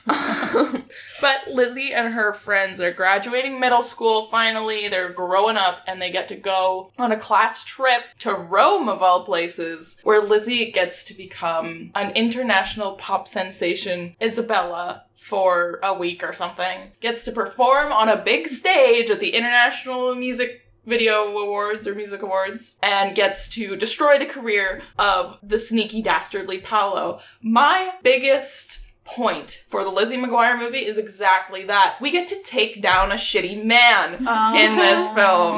but 1.20 1.48
Lizzie 1.50 1.92
and 1.92 2.14
her 2.14 2.32
friends 2.32 2.80
are 2.80 2.92
graduating 2.92 3.58
middle 3.60 3.82
school 3.82 4.26
finally. 4.26 4.88
They're 4.88 5.10
growing 5.10 5.56
up 5.56 5.80
and 5.86 6.00
they 6.00 6.10
get 6.10 6.28
to 6.28 6.36
go 6.36 6.92
on 6.98 7.12
a 7.12 7.16
class 7.16 7.64
trip 7.64 8.02
to 8.20 8.32
Rome, 8.32 8.88
of 8.88 9.02
all 9.02 9.24
places, 9.24 9.96
where 10.02 10.22
Lizzie 10.22 10.70
gets 10.70 11.04
to 11.04 11.14
become 11.14 11.90
an 11.94 12.12
international 12.14 12.92
pop 12.92 13.28
sensation, 13.28 14.16
Isabella, 14.20 15.04
for 15.14 15.78
a 15.82 15.94
week 15.94 16.24
or 16.24 16.32
something. 16.32 16.92
Gets 17.00 17.24
to 17.24 17.32
perform 17.32 17.92
on 17.92 18.08
a 18.08 18.16
big 18.16 18.48
stage 18.48 19.10
at 19.10 19.20
the 19.20 19.30
International 19.30 20.14
Music 20.14 20.62
Video 20.84 21.26
Awards 21.36 21.86
or 21.86 21.94
Music 21.94 22.22
Awards 22.22 22.76
and 22.82 23.14
gets 23.14 23.48
to 23.50 23.76
destroy 23.76 24.18
the 24.18 24.26
career 24.26 24.82
of 24.98 25.38
the 25.42 25.58
sneaky 25.58 26.02
dastardly 26.02 26.58
Paolo. 26.58 27.20
My 27.40 27.92
biggest 28.02 28.81
point 29.04 29.64
for 29.68 29.82
the 29.84 29.90
Lizzie 29.90 30.16
McGuire 30.16 30.58
movie 30.58 30.84
is 30.86 30.96
exactly 30.98 31.64
that. 31.64 31.96
We 32.00 32.10
get 32.10 32.28
to 32.28 32.42
take 32.44 32.80
down 32.80 33.10
a 33.12 33.16
shitty 33.16 33.62
man 33.64 34.24
Oh. 34.26 34.56
in 34.56 34.76
this 34.76 35.06
film. 35.14 35.56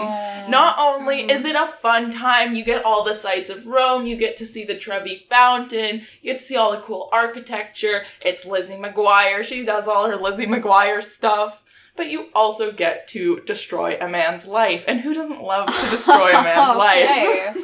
Not 0.51 0.79
only 0.79 1.31
is 1.31 1.45
it 1.45 1.57
a 1.57 1.67
fun 1.67 2.11
time, 2.11 2.55
you 2.55 2.65
get 2.65 2.85
all 2.85 3.03
the 3.05 3.15
sights 3.15 3.49
of 3.51 3.67
Rome, 3.67 4.07
you 4.07 4.17
get 4.17 4.37
to 4.39 4.47
see 4.47 4.65
the 4.65 4.77
Trevi 4.77 5.17
Fountain, 5.31 6.03
you 6.21 6.33
get 6.33 6.39
to 6.39 6.45
see 6.45 6.57
all 6.57 6.73
the 6.73 6.79
cool 6.81 7.09
architecture. 7.13 8.05
It's 8.25 8.45
Lizzie 8.45 8.75
McGuire. 8.77 9.43
She 9.45 9.65
does 9.65 9.89
all 9.89 10.07
her 10.09 10.17
Lizzie 10.17 10.47
McGuire 10.47 11.03
stuff. 11.03 11.63
But 11.97 12.11
you 12.11 12.27
also 12.35 12.73
get 12.73 13.07
to 13.09 13.41
destroy 13.47 13.97
a 14.01 14.09
man's 14.09 14.47
life. 14.47 14.85
And 14.89 15.01
who 15.01 15.15
doesn't 15.15 15.41
love 15.41 15.69
to 15.69 15.91
destroy 15.91 16.31
a 16.31 16.43
man's 16.43 16.77
life? 16.77 17.05
Okay. 17.05 17.55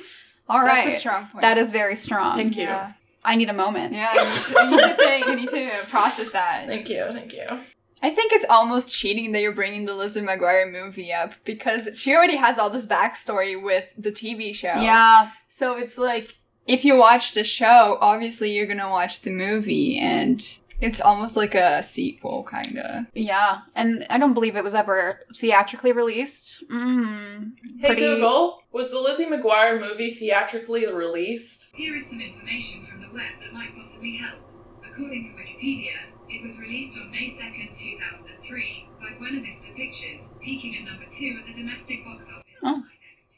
All 0.48 0.60
right. 0.60 0.84
That's 0.84 0.96
a 0.96 0.98
strong 1.00 1.26
point. 1.26 1.42
That 1.42 1.58
is 1.58 1.72
very 1.72 1.96
strong. 1.96 2.36
Thank 2.36 2.56
you. 2.56 2.62
Yeah. 2.64 2.92
I 3.24 3.36
need 3.36 3.48
a 3.50 3.52
moment. 3.54 3.92
Yeah, 3.94 4.08
I 4.14 4.24
need, 4.34 4.42
to, 4.42 4.58
I 4.58 4.70
need 4.70 4.80
to 4.88 4.94
think. 4.96 5.26
I 5.26 5.34
need 5.34 5.48
to 5.50 5.70
process 5.88 6.30
that. 6.30 6.66
Thank 6.66 6.88
you, 6.88 7.06
thank 7.12 7.32
you. 7.34 7.46
I 8.02 8.08
think 8.10 8.32
it's 8.32 8.46
almost 8.48 8.90
cheating 8.94 9.32
that 9.32 9.42
you're 9.42 9.52
bringing 9.54 9.84
the 9.84 9.94
Lizzie 9.94 10.22
McGuire 10.22 10.70
movie 10.72 11.12
up 11.12 11.34
because 11.44 12.00
she 12.00 12.14
already 12.14 12.36
has 12.36 12.58
all 12.58 12.70
this 12.70 12.86
backstory 12.86 13.60
with 13.62 13.92
the 13.98 14.10
TV 14.10 14.54
show. 14.54 14.74
Yeah. 14.80 15.32
So 15.48 15.76
it's 15.76 15.98
like, 15.98 16.36
if 16.66 16.82
you 16.84 16.96
watch 16.96 17.34
the 17.34 17.44
show, 17.44 17.98
obviously 18.00 18.52
you're 18.56 18.66
gonna 18.66 18.88
watch 18.88 19.20
the 19.20 19.30
movie, 19.30 19.98
and 19.98 20.40
it's 20.80 20.98
almost 21.00 21.36
like 21.36 21.54
a 21.54 21.82
sequel, 21.82 22.42
kinda. 22.44 23.06
Yeah. 23.12 23.58
And 23.74 24.06
I 24.08 24.16
don't 24.16 24.32
believe 24.32 24.56
it 24.56 24.64
was 24.64 24.74
ever 24.74 25.26
theatrically 25.36 25.92
released. 25.92 26.64
Mm. 26.70 27.52
Hey 27.80 27.88
Pretty- 27.88 28.00
Google, 28.00 28.62
was 28.72 28.90
the 28.90 28.98
Lizzie 28.98 29.26
McGuire 29.26 29.78
movie 29.78 30.12
theatrically 30.12 30.86
released? 30.90 31.70
Here 31.74 31.96
is 31.96 32.08
some 32.08 32.20
information 32.22 32.86
from 32.86 32.99
the 33.10 33.16
web 33.16 33.32
that 33.42 33.52
might 33.52 33.74
possibly 33.76 34.16
help. 34.16 34.38
According 34.88 35.22
to 35.22 35.30
Wikipedia, 35.30 35.92
it 36.28 36.42
was 36.42 36.60
released 36.60 36.98
on 36.98 37.10
May 37.10 37.26
2nd, 37.26 37.72
2003, 37.72 38.88
by 39.00 39.18
Buena 39.18 39.40
Vista 39.42 39.74
Pictures, 39.74 40.34
peaking 40.42 40.76
at 40.76 40.84
number 40.84 41.04
two 41.08 41.38
at 41.40 41.46
the 41.46 41.60
domestic 41.60 42.04
box 42.04 42.30
office 42.32 42.44
Oh. 42.62 42.68
on 42.68 42.74
IDEX 42.84 43.36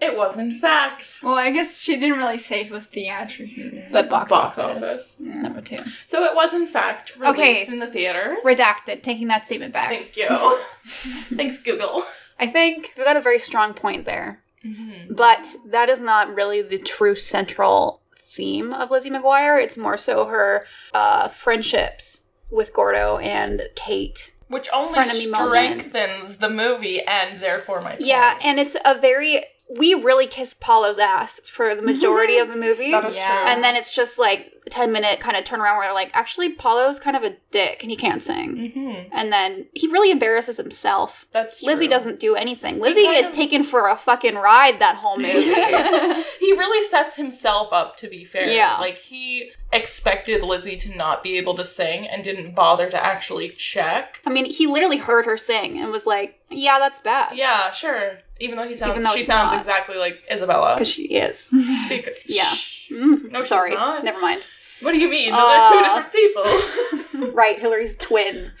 2. 0.00 0.06
It 0.06 0.16
was, 0.16 0.38
in 0.38 0.52
fact. 0.58 1.18
Well, 1.22 1.34
I 1.34 1.50
guess 1.50 1.80
she 1.82 1.98
didn't 1.98 2.18
really 2.18 2.38
say 2.38 2.60
it 2.62 2.70
was 2.70 2.86
theatrically. 2.86 3.84
But 3.90 4.08
box, 4.08 4.30
Box 4.30 4.58
office. 4.58 4.76
office. 4.78 5.20
is 5.20 5.40
Number 5.40 5.60
two. 5.60 5.76
So 6.04 6.24
it 6.24 6.34
was, 6.34 6.54
in 6.54 6.66
fact, 6.66 7.16
released 7.16 7.38
Okay. 7.38 7.66
in 7.72 7.78
the 7.80 7.86
theaters. 7.88 8.38
Redacted. 8.44 9.02
Taking 9.02 9.28
that 9.28 9.46
statement 9.46 9.72
back. 9.72 9.90
Thank 9.90 10.16
you. 10.16 10.28
Thanks, 10.84 11.60
Google. 11.60 12.04
I 12.38 12.46
think 12.46 12.92
we 12.96 13.04
got 13.04 13.16
a 13.16 13.20
very 13.20 13.38
strong 13.40 13.74
point 13.74 14.04
there. 14.04 14.42
Mm-hmm. 14.64 15.14
But 15.14 15.54
that 15.66 15.88
is 15.88 16.00
not 16.00 16.34
really 16.34 16.62
the 16.62 16.78
true 16.78 17.14
central 17.16 18.02
theme 18.38 18.72
of 18.72 18.90
Lizzie 18.90 19.10
McGuire. 19.10 19.62
It's 19.62 19.76
more 19.76 19.98
so 19.98 20.26
her 20.26 20.64
uh, 20.94 21.28
friendships 21.28 22.30
with 22.50 22.72
Gordo 22.72 23.18
and 23.18 23.62
Kate. 23.74 24.32
Which 24.48 24.68
only 24.72 24.98
Frenemy 24.98 25.30
moments. 25.30 25.84
strengthens 25.88 26.36
the 26.38 26.48
movie 26.48 27.00
and 27.06 27.34
therefore 27.34 27.82
my 27.82 27.90
point. 27.90 28.00
Yeah, 28.02 28.38
and 28.42 28.58
it's 28.58 28.76
a 28.84 28.94
very. 28.98 29.44
We 29.78 29.92
really 29.92 30.26
kiss 30.26 30.54
Paolo's 30.54 30.98
ass 30.98 31.40
for 31.40 31.74
the 31.74 31.82
majority 31.82 32.38
of 32.44 32.48
the 32.48 32.56
movie. 32.56 32.92
That 32.92 33.04
is 33.04 33.16
Yeah. 33.16 33.28
true. 33.42 33.50
And 33.50 33.62
then 33.62 33.76
it's 33.76 33.92
just 33.92 34.18
like 34.18 34.40
a 34.54 34.57
10 34.70 34.92
minute 34.92 35.20
kind 35.20 35.36
of 35.36 35.44
turnaround 35.44 35.76
where 35.78 35.86
they're 35.86 35.92
like, 35.94 36.10
actually, 36.14 36.52
Paolo's 36.52 36.98
kind 36.98 37.16
of 37.16 37.22
a 37.22 37.36
dick 37.50 37.82
and 37.82 37.90
he 37.90 37.96
can't 37.96 38.22
sing. 38.22 38.56
Mm-hmm. 38.56 39.08
And 39.12 39.32
then 39.32 39.66
he 39.74 39.86
really 39.88 40.10
embarrasses 40.10 40.56
himself. 40.56 41.26
That's 41.32 41.62
Lizzie 41.62 41.88
doesn't 41.88 42.20
do 42.20 42.34
anything. 42.34 42.78
Lizzie 42.80 43.00
is 43.00 43.28
of- 43.28 43.32
taken 43.32 43.62
for 43.64 43.88
a 43.88 43.96
fucking 43.96 44.34
ride 44.36 44.78
that 44.80 44.96
whole 44.96 45.16
movie. 45.18 46.24
He 46.40 46.52
really 46.56 46.82
sets 46.86 47.16
himself 47.16 47.72
up 47.74 47.96
to 47.98 48.08
be 48.08 48.24
fair. 48.24 48.46
Yeah. 48.48 48.78
Like 48.80 48.96
he 48.98 49.50
expected 49.70 50.42
Lizzie 50.42 50.76
to 50.78 50.96
not 50.96 51.22
be 51.22 51.36
able 51.36 51.54
to 51.54 51.64
sing 51.64 52.06
and 52.06 52.24
didn't 52.24 52.54
bother 52.54 52.88
to 52.88 53.04
actually 53.04 53.50
check. 53.50 54.20
I 54.24 54.30
mean, 54.30 54.46
he 54.46 54.66
literally 54.66 54.96
heard 54.96 55.26
her 55.26 55.36
sing 55.36 55.78
and 55.78 55.92
was 55.92 56.06
like, 56.06 56.40
"Yeah, 56.50 56.78
that's 56.78 57.00
bad." 57.00 57.36
Yeah, 57.36 57.70
sure. 57.72 58.20
Even 58.40 58.56
though 58.56 58.66
he 58.66 58.74
sounds 58.74 59.02
though 59.04 59.14
she 59.14 59.22
sounds 59.22 59.52
not. 59.52 59.58
exactly 59.58 59.96
like 59.98 60.22
Isabella. 60.32 60.74
because 60.76 60.88
she 60.88 61.02
is. 61.08 61.52
Because- 61.88 62.14
Yeah. 62.26 62.44
Mm, 62.90 63.30
No, 63.30 63.40
she's 63.40 63.48
sorry, 63.48 63.74
not. 63.74 64.04
never 64.04 64.20
mind. 64.20 64.42
What 64.82 64.92
do 64.92 64.98
you 64.98 65.08
mean? 65.08 65.32
Those 65.32 65.40
are 65.40 65.72
two 65.72 65.78
Uh, 65.78 66.02
different 66.02 66.12
people. 67.12 67.32
right, 67.34 67.58
Hilary's 67.58 67.96
twin. 67.96 68.52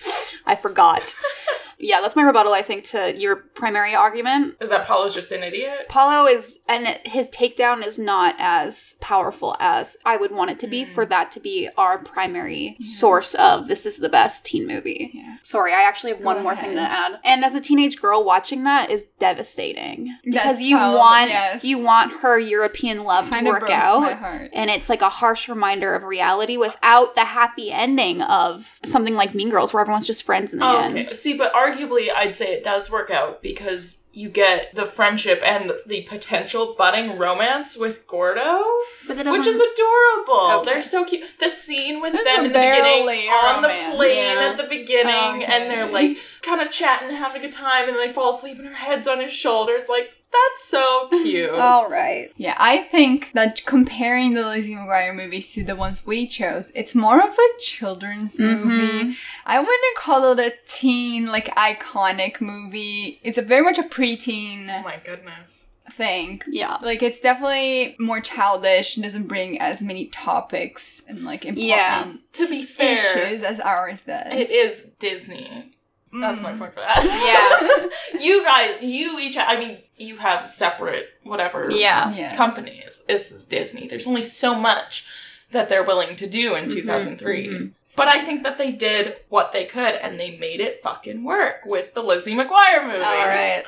I 0.46 0.56
forgot. 0.56 1.14
yeah, 1.78 2.00
that's 2.00 2.16
my 2.16 2.22
rebuttal. 2.22 2.52
I 2.52 2.62
think 2.62 2.84
to 2.84 3.16
your 3.16 3.36
primary 3.36 3.94
argument. 3.94 4.56
Is 4.60 4.70
that 4.70 4.86
Paolo's 4.86 5.14
just 5.14 5.32
an 5.32 5.42
idiot? 5.42 5.86
Paolo 5.88 6.26
is, 6.26 6.60
and 6.68 6.86
his 7.04 7.30
takedown 7.30 7.86
is 7.86 7.98
not 7.98 8.34
as 8.38 8.96
powerful 9.00 9.56
as 9.60 9.96
I 10.04 10.16
would 10.16 10.32
want 10.32 10.50
it 10.50 10.60
to 10.60 10.66
be 10.66 10.84
hmm. 10.84 10.90
for 10.90 11.06
that 11.06 11.30
to 11.32 11.40
be 11.40 11.68
our 11.76 11.98
primary 11.98 12.76
hmm. 12.78 12.82
source 12.82 13.34
of 13.34 13.68
this 13.68 13.86
is 13.86 13.98
the 13.98 14.08
best 14.08 14.44
teen 14.44 14.66
movie. 14.66 15.10
Yeah. 15.14 15.36
Sorry, 15.44 15.72
I 15.72 15.82
actually 15.82 16.12
have 16.12 16.22
one 16.22 16.36
Go 16.38 16.42
more 16.42 16.56
thing 16.56 16.74
to 16.74 16.80
add. 16.80 17.20
And 17.24 17.44
as 17.44 17.54
a 17.54 17.60
teenage 17.60 18.00
girl, 18.00 18.24
watching 18.24 18.64
that 18.64 18.90
is 18.90 19.06
devastating 19.18 20.16
because 20.24 20.44
That's 20.44 20.62
you 20.62 20.76
how- 20.76 20.96
want 20.96 21.30
yes. 21.30 21.64
you 21.64 21.78
want 21.78 22.12
her 22.20 22.38
European 22.38 23.04
love 23.04 23.30
Kind 23.30 23.46
to 23.46 23.52
work 23.52 23.70
out. 23.70 24.50
And 24.52 24.70
it's 24.70 24.88
like 24.88 25.02
a 25.02 25.08
harsh 25.08 25.48
reminder 25.48 25.94
of 25.94 26.02
reality 26.02 26.56
without 26.56 27.14
the 27.14 27.24
happy 27.24 27.70
ending 27.70 28.22
of 28.22 28.78
something 28.84 29.14
like 29.14 29.34
Mean 29.34 29.50
Girls, 29.50 29.72
where 29.72 29.80
everyone's 29.80 30.06
just 30.06 30.22
friends 30.22 30.52
in 30.52 30.58
the 30.58 30.66
Oh, 30.66 30.78
end. 30.78 30.98
okay. 30.98 31.14
See, 31.14 31.36
but 31.36 31.52
arguably, 31.76 32.08
I'd 32.14 32.34
say 32.34 32.52
it 32.54 32.64
does 32.64 32.90
work 32.90 33.10
out 33.10 33.42
because 33.42 33.98
you 34.12 34.28
get 34.28 34.74
the 34.74 34.84
friendship 34.86 35.40
and 35.44 35.72
the 35.86 36.02
potential 36.02 36.74
budding 36.76 37.18
romance 37.18 37.76
with 37.76 38.06
Gordo, 38.06 38.64
But 39.06 39.16
that 39.18 39.26
which 39.30 39.46
is 39.46 39.56
adorable. 39.56 40.60
Okay. 40.60 40.70
They're 40.72 40.82
so 40.82 41.04
cute. 41.04 41.24
The 41.38 41.50
scene 41.50 42.00
with 42.00 42.14
This 42.14 42.24
them 42.24 42.46
in 42.46 42.52
the 42.52 42.58
beginning 42.58 42.82
barely 42.82 43.28
a 43.28 43.30
on 43.30 43.62
the 43.62 43.68
plane 43.68 44.36
Yeah. 44.36 44.50
at 44.50 44.56
the 44.56 44.64
beginning, 44.64 45.44
and 45.44 45.70
they're 45.70 45.86
like 45.86 46.16
kind 46.42 46.60
of 46.60 46.70
chatting, 46.70 47.14
having 47.14 47.42
a 47.42 47.46
good 47.46 47.54
time, 47.54 47.88
and 47.88 47.96
then 47.96 48.06
they 48.06 48.12
fall 48.12 48.34
asleep, 48.34 48.58
and 48.58 48.66
her 48.66 48.74
head's 48.74 49.06
on 49.06 49.20
his 49.20 49.32
shoulder. 49.32 49.74
It's 49.74 49.90
like 49.90 50.10
that's 50.50 50.64
so 50.64 51.08
cute. 51.10 51.50
All 51.54 51.88
right. 51.88 52.32
Yeah, 52.36 52.54
I 52.58 52.78
think 52.78 53.32
that 53.34 53.64
comparing 53.66 54.34
the 54.34 54.44
Lizzie 54.46 54.74
McGuire 54.74 55.14
movies 55.14 55.52
to 55.54 55.64
the 55.64 55.76
ones 55.76 56.06
we 56.06 56.26
chose, 56.26 56.72
it's 56.74 56.94
more 56.94 57.20
of 57.20 57.32
a 57.38 57.60
children's 57.60 58.36
Mhm. 58.38 58.64
movie. 58.64 59.16
I 59.46 59.58
wouldn't 59.58 59.96
call 59.96 60.32
it 60.32 60.38
a 60.38 60.52
teen, 60.66 61.26
like, 61.26 61.46
iconic 61.56 62.40
movie. 62.40 63.20
It's 63.22 63.38
a 63.38 63.42
very 63.42 63.62
much 63.62 63.78
a 63.78 63.82
preteen. 63.82 64.68
Oh 64.68 64.82
my 64.82 64.96
goodness. 65.04 65.64
think. 65.90 66.44
Yeah. 66.46 66.76
Like 66.82 67.02
it's 67.02 67.18
definitely 67.18 67.96
more 67.98 68.20
childish 68.20 68.94
and 68.96 69.02
doesn't 69.04 69.26
bring 69.26 69.58
as 69.58 69.80
many 69.80 70.04
topics 70.08 71.02
and 71.08 71.24
like 71.24 71.46
important 71.46 71.66
Yeah. 71.66 72.12
To 72.34 72.46
be 72.46 72.62
fair, 72.62 72.92
issues 72.92 73.42
as 73.42 73.58
ours 73.58 74.02
does. 74.02 74.26
it 74.34 74.50
is 74.50 74.90
Disney. 74.98 75.72
That's 76.12 76.40
my 76.40 76.52
Mm. 76.52 76.58
point 76.58 76.74
for 76.74 76.80
that. 76.80 77.04
Yeah. 77.04 78.20
you 78.20 78.44
guys, 78.44 78.80
you 78.82 79.18
each, 79.18 79.36
I 79.38 79.58
mean, 79.58 79.78
you 79.96 80.16
have 80.18 80.48
separate 80.48 81.10
whatever 81.22 81.70
Yeah. 81.70 82.12
Yes. 82.14 82.36
companies. 82.36 83.02
This 83.06 83.30
is 83.30 83.44
Disney. 83.44 83.86
There's 83.88 84.06
only 84.06 84.22
so 84.22 84.54
much 84.54 85.06
that 85.50 85.68
they're 85.68 85.82
willing 85.84 86.16
to 86.16 86.26
do 86.26 86.54
in 86.54 86.68
2003. 86.70 87.46
mhm. 87.48 87.70
But 87.96 88.06
I 88.08 88.24
think 88.24 88.42
that 88.44 88.58
they 88.58 88.70
did 88.70 89.16
what 89.28 89.52
they 89.52 89.64
could 89.64 89.94
and 89.96 90.20
they 90.20 90.36
made 90.36 90.60
it 90.60 90.80
fucking 90.82 91.24
work 91.24 91.62
with 91.66 91.94
the 91.94 92.02
Lizzie 92.02 92.34
McGuire 92.34 92.86
movie. 92.86 92.98
All 93.02 93.26
right. 93.26 93.64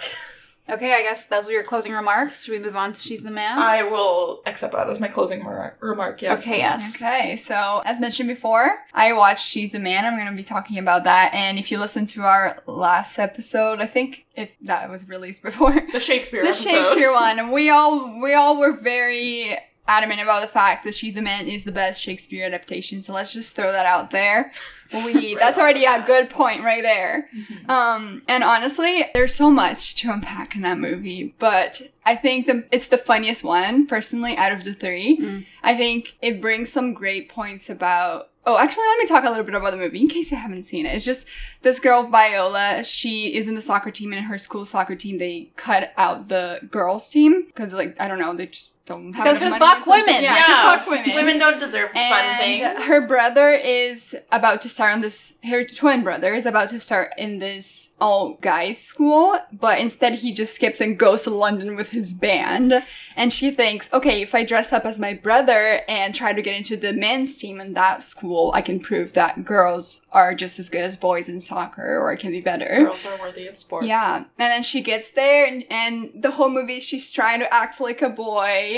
Okay, 0.71 0.95
I 0.95 1.03
guess 1.03 1.27
those 1.27 1.47
were 1.47 1.53
your 1.53 1.65
closing 1.65 1.93
remarks. 1.93 2.45
Should 2.45 2.53
we 2.53 2.59
move 2.59 2.77
on 2.77 2.93
to 2.93 3.01
She's 3.01 3.23
the 3.23 3.31
Man? 3.31 3.59
I 3.59 3.83
will 3.83 4.43
accept 4.47 4.73
that 4.73 4.89
as 4.89 5.01
my 5.01 5.09
closing 5.09 5.43
mar- 5.43 5.77
remark, 5.81 6.23
yes. 6.23 6.41
Okay, 6.47 6.59
yes. 6.59 7.03
Okay, 7.03 7.37
so 7.37 7.83
as 7.85 8.01
mentioned 8.01 8.29
before, 8.29 8.79
I 8.95 9.13
watched 9.13 9.47
She's 9.47 9.73
the 9.73 9.79
Man. 9.81 10.05
I'm 10.07 10.15
going 10.17 10.31
to 10.31 10.37
be 10.37 10.43
talking 10.45 10.79
about 10.79 11.05
that. 11.05 11.33
And 11.35 11.59
if 11.59 11.71
you 11.71 11.79
listen 11.79 12.07
to 12.07 12.23
our 12.23 12.63
last 12.67 13.19
episode, 13.19 13.81
I 13.81 13.87
think 13.87 14.27
if 14.37 14.59
that 14.61 14.89
was 14.91 15.09
released 15.09 15.43
before, 15.51 15.73
The 15.93 16.01
Shakespeare 16.01 16.43
the 16.43 16.49
episode. 16.49 16.71
Shakespeare 16.71 17.13
one, 17.13 17.51
we 17.51 17.71
all 17.71 18.21
we 18.21 18.35
all 18.35 18.59
were 18.59 18.73
very 18.73 19.57
adamant 19.91 20.21
about 20.21 20.41
the 20.41 20.49
fact 20.49 20.85
that 20.85 20.95
She's 20.95 21.15
the 21.15 21.23
Man 21.23 21.49
is 21.49 21.65
the 21.65 21.73
best 21.73 22.01
Shakespeare 22.01 22.47
adaptation. 22.47 23.03
So 23.03 23.13
let's 23.13 23.33
just 23.33 23.57
throw 23.57 23.73
that 23.73 23.87
out 23.87 24.13
there. 24.13 24.53
We 24.93 25.35
that's 25.37 25.59
already 25.59 25.85
a 25.85 26.03
good 26.05 26.31
point 26.31 26.65
right 26.65 26.83
there. 26.83 27.29
Um, 27.69 28.23
and 28.29 28.43
honestly, 28.43 29.05
there's 29.15 29.35
so 29.35 29.51
much 29.51 29.95
to 29.97 30.13
unpack 30.13 30.57
in 30.57 30.63
that 30.63 30.79
movie, 30.79 31.35
but 31.39 31.81
I 32.05 32.17
think 32.17 32.47
the 32.47 32.65
it's 32.73 32.89
the 32.89 32.99
funniest 32.99 33.45
one 33.45 33.87
personally 33.87 34.37
out 34.37 34.53
of 34.53 34.65
the 34.65 34.73
three. 34.73 35.19
Mm. 35.19 35.47
I 35.63 35.77
think 35.77 36.17
it 36.21 36.41
brings 36.41 36.73
some 36.73 36.95
great 36.95 37.29
points 37.29 37.71
about. 37.71 38.29
Oh, 38.47 38.59
actually, 38.59 38.85
let 38.89 38.99
me 38.99 39.07
talk 39.07 39.23
a 39.25 39.29
little 39.29 39.45
bit 39.45 39.55
about 39.55 39.71
the 39.71 39.77
movie 39.77 40.01
in 40.01 40.09
case 40.09 40.31
you 40.33 40.39
haven't 40.39 40.65
seen 40.65 40.87
it. 40.87 40.95
It's 40.95 41.05
just 41.05 41.29
this 41.61 41.79
girl 41.79 42.05
Viola. 42.05 42.83
She 42.83 43.37
is 43.37 43.47
in 43.47 43.55
the 43.55 43.61
soccer 43.61 43.91
team, 43.91 44.13
and 44.13 44.19
in 44.19 44.25
her 44.25 44.39
school 44.39 44.65
soccer 44.65 44.97
team, 44.97 45.19
they 45.19 45.51
cut 45.57 45.93
out 45.97 46.29
the 46.29 46.67
girls 46.71 47.11
team 47.11 47.45
because, 47.47 47.75
like, 47.75 48.01
I 48.01 48.09
don't 48.09 48.19
know, 48.19 48.35
they 48.35 48.47
just 48.47 48.80
don't 48.87 49.13
have 49.13 49.25
Because 49.25 49.41
money 49.43 49.59
fuck 49.59 49.87
women. 49.87 50.23
Yeah, 50.23 50.35
Yeah. 50.35 50.45
'cause 50.47 50.79
fuck 50.81 50.91
women. 50.91 51.15
Women 51.15 51.39
don't 51.39 51.59
deserve 51.61 51.91
fun 51.93 52.03
And 52.03 52.39
things. 52.39 52.85
her 52.85 53.01
brother 53.07 53.51
is 53.53 54.17
about 54.33 54.61
to 54.63 54.69
start 54.69 54.95
on 54.95 55.01
this, 55.01 55.35
her 55.45 55.65
twin 55.65 56.03
brother 56.03 56.35
is 56.35 56.45
about 56.47 56.69
to 56.71 56.81
start 56.81 57.13
in 57.17 57.39
this 57.39 57.91
all 58.01 58.39
guys 58.41 58.79
school, 58.79 59.39
but 59.53 59.79
instead 59.79 60.15
he 60.15 60.33
just 60.33 60.55
skips 60.55 60.81
and 60.81 60.99
goes 60.99 61.23
to 61.23 61.31
London 61.31 61.77
with 61.77 61.91
his 61.91 62.15
band. 62.15 62.83
And 63.17 63.33
she 63.33 63.51
thinks, 63.51 63.93
okay, 63.93 64.23
if 64.23 64.35
I 64.35 64.43
dress 64.45 64.73
up 64.73 64.87
as 64.87 64.99
my 64.99 65.13
brother 65.13 65.83
and 65.87 66.15
try 66.15 66.33
to 66.33 66.41
get 66.41 66.57
into 66.57 66.77
the 66.77 66.93
men's 66.95 67.37
team 67.37 67.61
in 67.61 67.75
that 67.75 68.03
school, 68.03 68.51
I 68.55 68.63
can 68.63 68.81
prove 68.81 69.13
that 69.13 69.45
girls 69.45 70.01
are 70.13 70.35
just 70.35 70.59
as 70.59 70.71
good 70.71 70.81
as 70.81 70.97
boys 70.97 71.29
in 71.29 71.41
soccer 71.41 71.99
or 72.01 72.13
it 72.13 72.19
can 72.19 72.31
be 72.31 72.41
better. 72.41 72.85
Girls 72.85 73.05
are 73.05 73.17
worthy 73.21 73.47
of 73.47 73.57
sports. 73.59 73.87
Yeah, 73.87 74.17
and 74.17 74.27
then 74.39 74.63
she 74.63 74.81
gets 74.81 75.11
there, 75.13 75.45
and, 75.45 75.65
and 75.71 76.11
the 76.15 76.31
whole 76.33 76.49
movie 76.49 76.81
she's 76.81 77.13
trying 77.13 77.41
to 77.41 77.53
act 77.55 77.81
like 77.81 78.01
a 78.01 78.09
boy, 78.09 78.70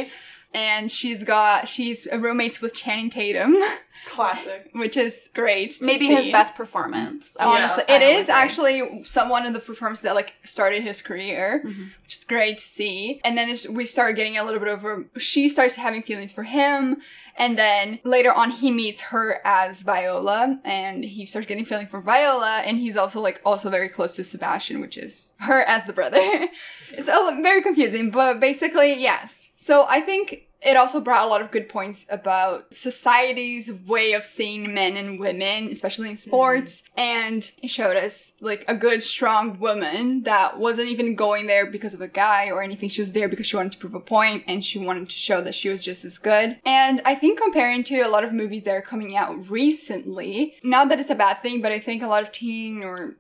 and 0.55 0.91
she's 0.91 1.25
got 1.25 1.67
she's 1.69 2.07
roommates 2.13 2.61
with 2.61 2.75
Channing 2.75 3.11
Tatum, 3.11 3.57
Classic. 4.07 4.69
which 4.75 4.97
is 4.97 5.29
great. 5.35 5.71
to 5.73 5.87
Maybe 5.87 6.09
see. 6.09 6.15
his 6.15 6.33
best 6.33 6.55
performance. 6.55 7.37
I 7.41 7.45
Honestly, 7.47 7.85
would- 7.89 8.03
it 8.03 8.03
I 8.03 8.11
agree. 8.21 8.33
actually 8.33 9.05
some 9.05 9.29
one 9.29 9.47
of 9.47 9.55
the 9.55 9.61
performances 9.61 10.03
that 10.03 10.15
like 10.15 10.35
started 10.45 10.83
his 10.83 11.01
career, 11.03 11.63
mm-hmm. 11.65 11.85
which 12.03 12.17
is 12.19 12.25
great 12.25 12.59
to 12.59 12.65
see. 12.65 13.21
And 13.25 13.37
then 13.39 13.55
we 13.71 13.87
start 13.87 14.17
getting 14.17 14.37
a 14.37 14.45
little 14.45 14.61
bit 14.61 14.69
of 14.69 14.85
a, 14.85 15.05
she 15.19 15.49
starts 15.49 15.77
having 15.77 16.03
feelings 16.03 16.33
for 16.33 16.43
him, 16.43 16.99
and 17.37 17.59
then 17.59 18.01
later 18.05 18.33
on 18.33 18.51
he 18.51 18.71
meets 18.71 19.03
her 19.03 19.41
as 19.45 19.83
Viola, 19.83 20.61
and 20.65 21.05
he 21.05 21.25
starts 21.25 21.47
getting 21.47 21.65
feeling 21.65 21.87
for 21.87 22.01
Viola, 22.01 22.63
and 22.65 22.79
he's 22.79 22.97
also 22.97 23.21
like 23.21 23.41
also 23.45 23.71
very 23.71 23.89
close 23.89 24.17
to 24.17 24.25
Sebastian, 24.25 24.81
which 24.81 24.97
is 24.97 25.35
her 25.41 25.63
as 25.63 25.85
the 25.85 25.93
brother. 25.93 26.19
it's 26.91 27.09
a, 27.09 27.39
very 27.43 27.63
confusing, 27.63 28.11
but 28.11 28.41
basically 28.41 28.95
yes. 28.95 29.51
So 29.57 29.87
I 29.89 30.01
think 30.01 30.49
it 30.65 30.77
also 30.77 31.01
brought 31.01 31.25
a 31.25 31.29
lot 31.29 31.43
of 31.43 31.51
good 31.51 31.69
points 31.69 32.07
about 32.11 32.75
society's 32.75 33.73
way 33.73 34.13
of 34.13 34.25
seeing 34.25 34.73
men 34.73 34.97
and 34.97 35.19
women, 35.19 35.69
especially 35.71 36.11
in 36.11 36.17
sports. 36.17 36.85
And 36.97 37.51
it 37.63 37.69
showed 37.69 37.97
us 37.97 38.33
like 38.41 38.65
a 38.69 38.75
good, 38.75 39.03
strong 39.03 39.59
woman 39.59 40.23
that 40.23 40.59
wasn't 40.59 40.89
even 40.89 41.15
going 41.15 41.47
there 41.47 41.67
because 41.67 41.95
of 41.95 42.01
a 42.01 42.09
guy 42.09 42.49
or 42.49 42.63
anything. 42.63 42.89
She 42.89 43.03
was 43.03 43.13
there 43.13 43.29
because 43.29 43.47
she 43.47 43.57
wanted 43.57 43.73
to 43.73 43.79
prove 43.79 43.95
a 43.95 44.01
point 44.01 44.45
and 44.47 44.63
she 44.63 44.79
wanted 44.79 45.09
to 45.09 45.17
show 45.17 45.41
that 45.41 45.55
she 45.55 45.69
was 45.69 45.85
just 45.85 46.05
as 46.05 46.19
good. 46.19 46.59
And 46.65 47.01
I 47.05 47.15
think 47.15 47.41
comparing 47.41 47.83
to 47.85 48.01
a 48.01 48.09
lot 48.09 48.25
of 48.25 48.33
movies 48.33 48.63
that 48.65 48.77
are 48.77 48.83
coming 48.83 49.17
out 49.17 49.51
recently, 49.51 50.55
not 50.63 50.89
that 50.89 51.01
it's 51.01 51.11
a 51.11 51.15
bad 51.15 51.39
thing, 51.39 51.61
but 51.61 51.73
I 51.73 51.81
think 51.81 52.03
a 52.03 52.09
lot 52.09 52.23
of 52.23 52.33
teen 52.33 52.83
or 52.83 53.17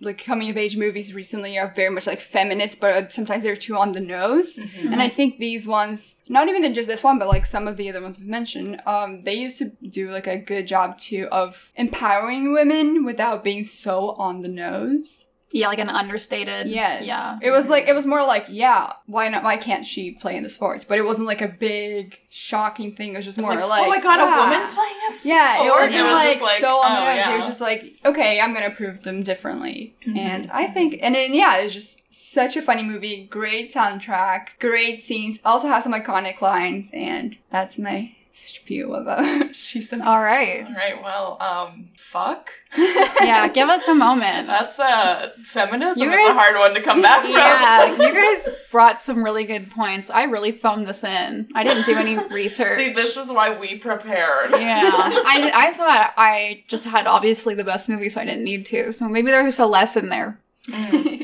like 0.00 0.22
coming 0.22 0.50
of 0.50 0.56
age 0.56 0.76
movies 0.76 1.14
recently 1.14 1.58
are 1.58 1.72
very 1.74 1.90
much 1.90 2.06
like 2.06 2.20
feminist, 2.20 2.80
but 2.80 3.12
sometimes 3.12 3.42
they're 3.42 3.56
too 3.56 3.76
on 3.76 3.92
the 3.92 4.00
nose. 4.00 4.58
And 4.78 5.00
I 5.00 5.08
think 5.08 5.38
these 5.38 5.66
ones, 5.66 6.16
not 6.28 6.48
even 6.48 6.74
just 6.74 6.88
this 6.88 7.02
one, 7.02 7.18
but 7.18 7.28
like 7.28 7.46
some 7.46 7.66
of 7.66 7.76
the 7.76 7.88
other 7.88 8.02
ones 8.02 8.18
we've 8.18 8.28
mentioned, 8.28 8.80
um, 8.86 9.22
they 9.22 9.34
used 9.34 9.58
to 9.58 9.72
do 9.88 10.10
like 10.10 10.26
a 10.26 10.36
good 10.36 10.66
job 10.66 10.98
too 10.98 11.28
of 11.32 11.72
empowering 11.76 12.52
women 12.52 13.04
without 13.04 13.42
being 13.42 13.62
so 13.64 14.10
on 14.12 14.42
the 14.42 14.48
nose. 14.48 15.26
Yeah, 15.56 15.68
like 15.68 15.78
an 15.78 15.88
understated. 15.88 16.68
Yes. 16.68 17.06
Yeah. 17.06 17.38
It 17.42 17.50
was 17.50 17.68
like 17.68 17.88
it 17.88 17.94
was 17.94 18.06
more 18.06 18.24
like, 18.24 18.46
yeah, 18.48 18.92
why 19.06 19.28
not 19.28 19.42
why 19.42 19.56
can't 19.56 19.84
she 19.84 20.12
play 20.12 20.36
in 20.36 20.42
the 20.42 20.48
sports? 20.48 20.84
But 20.84 20.98
it 20.98 21.04
wasn't 21.04 21.26
like 21.26 21.40
a 21.40 21.48
big 21.48 22.18
shocking 22.28 22.94
thing. 22.94 23.14
It 23.14 23.16
was 23.16 23.24
just 23.24 23.38
It's 23.38 23.46
more 23.46 23.54
like, 23.54 23.68
like, 23.68 23.86
oh 23.86 23.88
my 23.88 24.00
god, 24.00 24.18
wow. 24.18 24.38
a 24.38 24.50
woman's 24.50 24.74
playing 24.74 24.96
a 25.08 25.12
sport. 25.12 25.34
Yeah, 25.34 25.64
it 25.64 25.70
wasn't 25.70 26.02
was 26.04 26.12
like, 26.12 26.38
just 26.38 26.60
so 26.60 26.76
on 26.76 26.94
the 26.94 27.14
nose. 27.14 27.32
It 27.32 27.36
was 27.36 27.46
just 27.46 27.60
like, 27.60 27.94
okay, 28.04 28.40
I'm 28.40 28.52
gonna 28.52 28.70
prove 28.70 29.02
them 29.02 29.22
differently. 29.22 29.96
Mm-hmm. 30.06 30.18
And 30.18 30.50
I 30.52 30.66
think, 30.66 30.98
and 31.00 31.14
then 31.14 31.32
yeah, 31.32 31.58
it's 31.58 31.74
just 31.74 32.02
such 32.12 32.56
a 32.56 32.62
funny 32.62 32.82
movie. 32.82 33.26
Great 33.26 33.66
soundtrack, 33.66 34.58
great 34.60 35.00
scenes. 35.00 35.40
Also 35.44 35.68
has 35.68 35.84
some 35.84 35.94
iconic 35.94 36.40
lines, 36.40 36.90
and 36.92 37.36
that's 37.50 37.78
my 37.78 38.15
spiel 38.36 38.94
about 38.94 39.24
she's 39.54 39.88
the. 39.88 39.96
All 40.04 40.20
right. 40.22 40.64
All 40.66 40.72
right, 40.74 41.02
well, 41.02 41.36
um, 41.40 41.90
fuck. 41.96 42.50
Yeah, 43.22 43.48
give 43.48 43.68
us 43.68 43.88
a 43.88 43.94
moment. 43.94 44.46
That's 44.46 44.78
uh, 44.78 45.32
feminism 45.42 46.02
You 46.02 46.10
is 46.10 46.14
a 46.14 46.18
guys- 46.28 46.36
hard 46.36 46.56
one 46.60 46.74
to 46.74 46.80
come 46.82 47.02
back 47.02 47.22
from. 47.22 47.32
Yeah, 47.32 47.90
you 47.96 48.12
guys 48.14 48.48
brought 48.70 49.00
some 49.02 49.24
really 49.24 49.44
good 49.44 49.70
points. 49.70 50.10
I 50.10 50.24
really 50.24 50.52
phoned 50.52 50.86
this 50.86 51.02
in. 51.02 51.48
I 51.54 51.64
didn't 51.64 51.86
do 51.86 51.96
any 51.96 52.16
research. 52.28 52.76
See, 52.76 52.92
this 52.92 53.16
is 53.16 53.30
why 53.32 53.58
we 53.58 53.78
prepared. 53.78 54.50
yeah, 54.52 54.82
I, 54.92 55.50
I 55.54 55.72
thought 55.72 56.12
I 56.16 56.64
just 56.68 56.84
had 56.86 57.06
obviously 57.06 57.54
the 57.54 57.64
best 57.64 57.88
movie, 57.88 58.08
so 58.10 58.20
I 58.20 58.24
didn't 58.26 58.44
need 58.44 58.66
to. 58.66 58.92
So 58.92 59.08
maybe 59.08 59.30
there's 59.30 59.58
a 59.58 59.66
lesson 59.66 60.08
there 60.10 60.38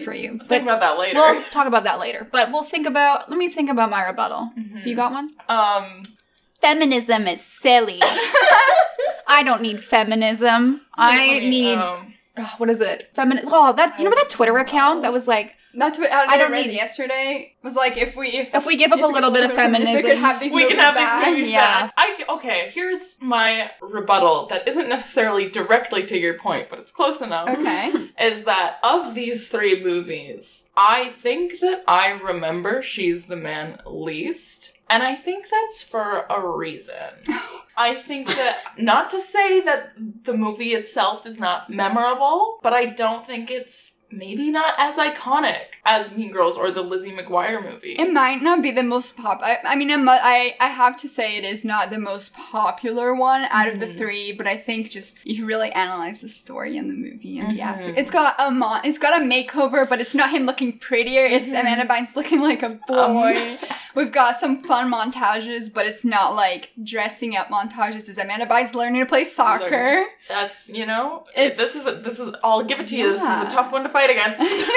for 0.04 0.14
you. 0.14 0.38
Think 0.38 0.48
But 0.48 0.62
about 0.62 0.80
that 0.80 0.98
later. 0.98 1.18
we'll 1.20 1.42
talk 1.50 1.66
about 1.66 1.84
that 1.84 2.00
later. 2.00 2.26
But 2.32 2.50
we'll 2.50 2.62
think 2.64 2.86
about. 2.86 3.28
Let 3.30 3.38
me 3.38 3.48
think 3.48 3.70
about 3.70 3.90
my 3.90 4.06
rebuttal. 4.08 4.50
You 4.84 4.96
got 4.96 5.12
one? 5.12 5.30
um, 5.48 6.02
Feminism 6.62 7.26
is 7.26 7.42
silly. 7.44 7.98
I 9.26 9.42
don't 9.44 9.60
need 9.62 9.82
feminism. 9.82 10.80
I 10.94 11.16
let 11.28 11.42
me, 11.42 11.50
need. 11.50 11.74
um, 11.78 12.14
oh, 12.38 12.54
what 12.58 12.70
is 12.70 12.80
it? 12.80 13.02
Feminist. 13.14 13.46
Oh, 13.50 13.72
that 13.74 13.98
you 13.98 14.04
remember 14.04 14.16
that 14.22 14.30
Twitter 14.30 14.56
account 14.58 15.02
that 15.02 15.12
was 15.12 15.26
like, 15.26 15.56
Not 15.74 15.94
to, 15.94 16.02
I, 16.14 16.32
I 16.32 16.36
don't 16.38 16.52
read 16.52 16.66
need- 16.68 16.74
yesterday 16.74 17.54
was 17.64 17.74
like 17.76 17.96
if 17.96 18.14
we 18.16 18.28
if 18.52 18.66
we 18.66 18.76
give 18.76 18.92
up 18.92 19.00
a 19.00 19.06
we 19.08 19.12
little 19.14 19.30
bit 19.30 19.44
of 19.44 19.52
feminism, 19.56 19.94
feminism, 19.96 20.04
we 20.04 20.14
could 20.14 20.18
have 20.18 20.40
these 20.40 20.52
we 20.52 20.68
can 20.68 20.78
have 20.78 20.94
back. 20.94 21.24
these 21.24 21.30
movies 21.34 21.50
Yeah. 21.50 21.86
back. 21.86 21.94
I, 21.96 22.24
okay, 22.28 22.70
here's 22.72 23.16
my 23.20 23.70
rebuttal 23.80 24.46
that 24.46 24.68
isn't 24.68 24.88
necessarily 24.88 25.48
directly 25.48 26.04
to 26.06 26.18
your 26.18 26.36
point, 26.38 26.68
but 26.68 26.78
it's 26.78 26.92
close 26.92 27.20
enough. 27.20 27.48
Okay. 27.48 27.92
Is 28.20 28.44
that 28.44 28.78
of 28.84 29.14
these 29.14 29.48
three 29.48 29.82
movies, 29.82 30.70
I 30.76 31.08
think 31.10 31.58
that 31.60 31.82
I 31.88 32.10
remember 32.22 32.82
She's 32.82 33.26
the 33.26 33.36
Man 33.36 33.78
least. 33.86 34.74
And 34.92 35.02
I 35.02 35.14
think 35.14 35.46
that's 35.50 35.82
for 35.82 36.26
a 36.28 36.46
reason. 36.46 37.24
I 37.78 37.94
think 37.94 38.28
that, 38.28 38.58
not 38.76 39.08
to 39.08 39.22
say 39.22 39.62
that 39.62 39.92
the 40.24 40.34
movie 40.34 40.74
itself 40.74 41.24
is 41.24 41.40
not 41.40 41.70
memorable, 41.70 42.58
but 42.62 42.74
I 42.74 42.84
don't 42.84 43.26
think 43.26 43.50
it's 43.50 43.96
maybe 44.12 44.50
not 44.50 44.74
as 44.78 44.98
iconic 44.98 45.62
as 45.84 46.14
Mean 46.14 46.30
Girls 46.30 46.56
or 46.56 46.70
the 46.70 46.82
Lizzie 46.82 47.12
McGuire 47.12 47.62
movie. 47.62 47.92
It 47.98 48.12
might 48.12 48.42
not 48.42 48.62
be 48.62 48.70
the 48.70 48.82
most 48.82 49.16
pop. 49.16 49.40
I, 49.42 49.58
I 49.64 49.74
mean, 49.76 49.90
I, 49.90 49.96
mu- 49.96 50.10
I 50.10 50.54
I 50.60 50.68
have 50.68 50.96
to 50.98 51.08
say 51.08 51.36
it 51.36 51.44
is 51.44 51.64
not 51.64 51.90
the 51.90 51.98
most 51.98 52.34
popular 52.34 53.14
one 53.14 53.46
out 53.50 53.68
of 53.68 53.80
the 53.80 53.86
Mm-hmm. 53.86 53.98
three. 53.98 54.32
But 54.32 54.46
I 54.46 54.56
think 54.56 54.90
just 54.90 55.18
if 55.24 55.38
you 55.38 55.46
really 55.46 55.70
analyze 55.72 56.20
the 56.20 56.28
story 56.28 56.76
and 56.76 56.88
the 56.88 56.94
movie 56.94 57.38
and 57.38 57.48
the 57.50 57.60
Mm-hmm. 57.60 57.68
aspect, 57.68 57.98
it's 57.98 58.10
got 58.10 58.34
a 58.38 58.50
mon- 58.50 58.82
it's 58.84 58.98
got 58.98 59.20
a 59.20 59.24
makeover, 59.24 59.88
but 59.88 60.00
it's 60.00 60.14
not 60.14 60.30
him 60.30 60.44
looking 60.46 60.78
prettier. 60.78 61.24
It's 61.24 61.48
Mm-hmm. 61.48 61.66
Amanda 61.66 61.86
Bynes 61.86 62.14
looking 62.16 62.40
like 62.40 62.62
a 62.62 62.78
Um, 62.88 63.14
boy. 63.14 63.58
We've 63.94 64.12
got 64.12 64.36
some 64.36 64.60
fun 64.62 64.90
montages, 64.90 65.72
but 65.72 65.84
it's 65.86 66.04
not 66.04 66.34
like 66.34 66.72
dressing 66.82 67.36
up 67.36 67.48
montages. 67.48 68.08
It's 68.08 68.18
Amanda 68.18 68.46
Bynes 68.46 68.74
learning 68.74 69.00
to 69.00 69.06
play 69.06 69.24
soccer. 69.24 70.04
Learning. 70.32 70.48
That's 70.48 70.68
you 70.70 70.86
know, 70.86 71.26
It's- 71.36 71.56
this 71.56 71.76
is 71.76 71.86
a, 71.86 71.92
this 71.92 72.18
is. 72.18 72.34
I'll 72.42 72.62
give 72.62 72.80
it 72.80 72.88
to 72.88 72.96
you. 72.96 73.12
This 73.12 73.22
is 73.22 73.28
a 73.28 73.48
tough 73.50 73.72
one 73.72 73.82
to 73.82 73.88
fight 73.88 74.10
against. 74.10 74.40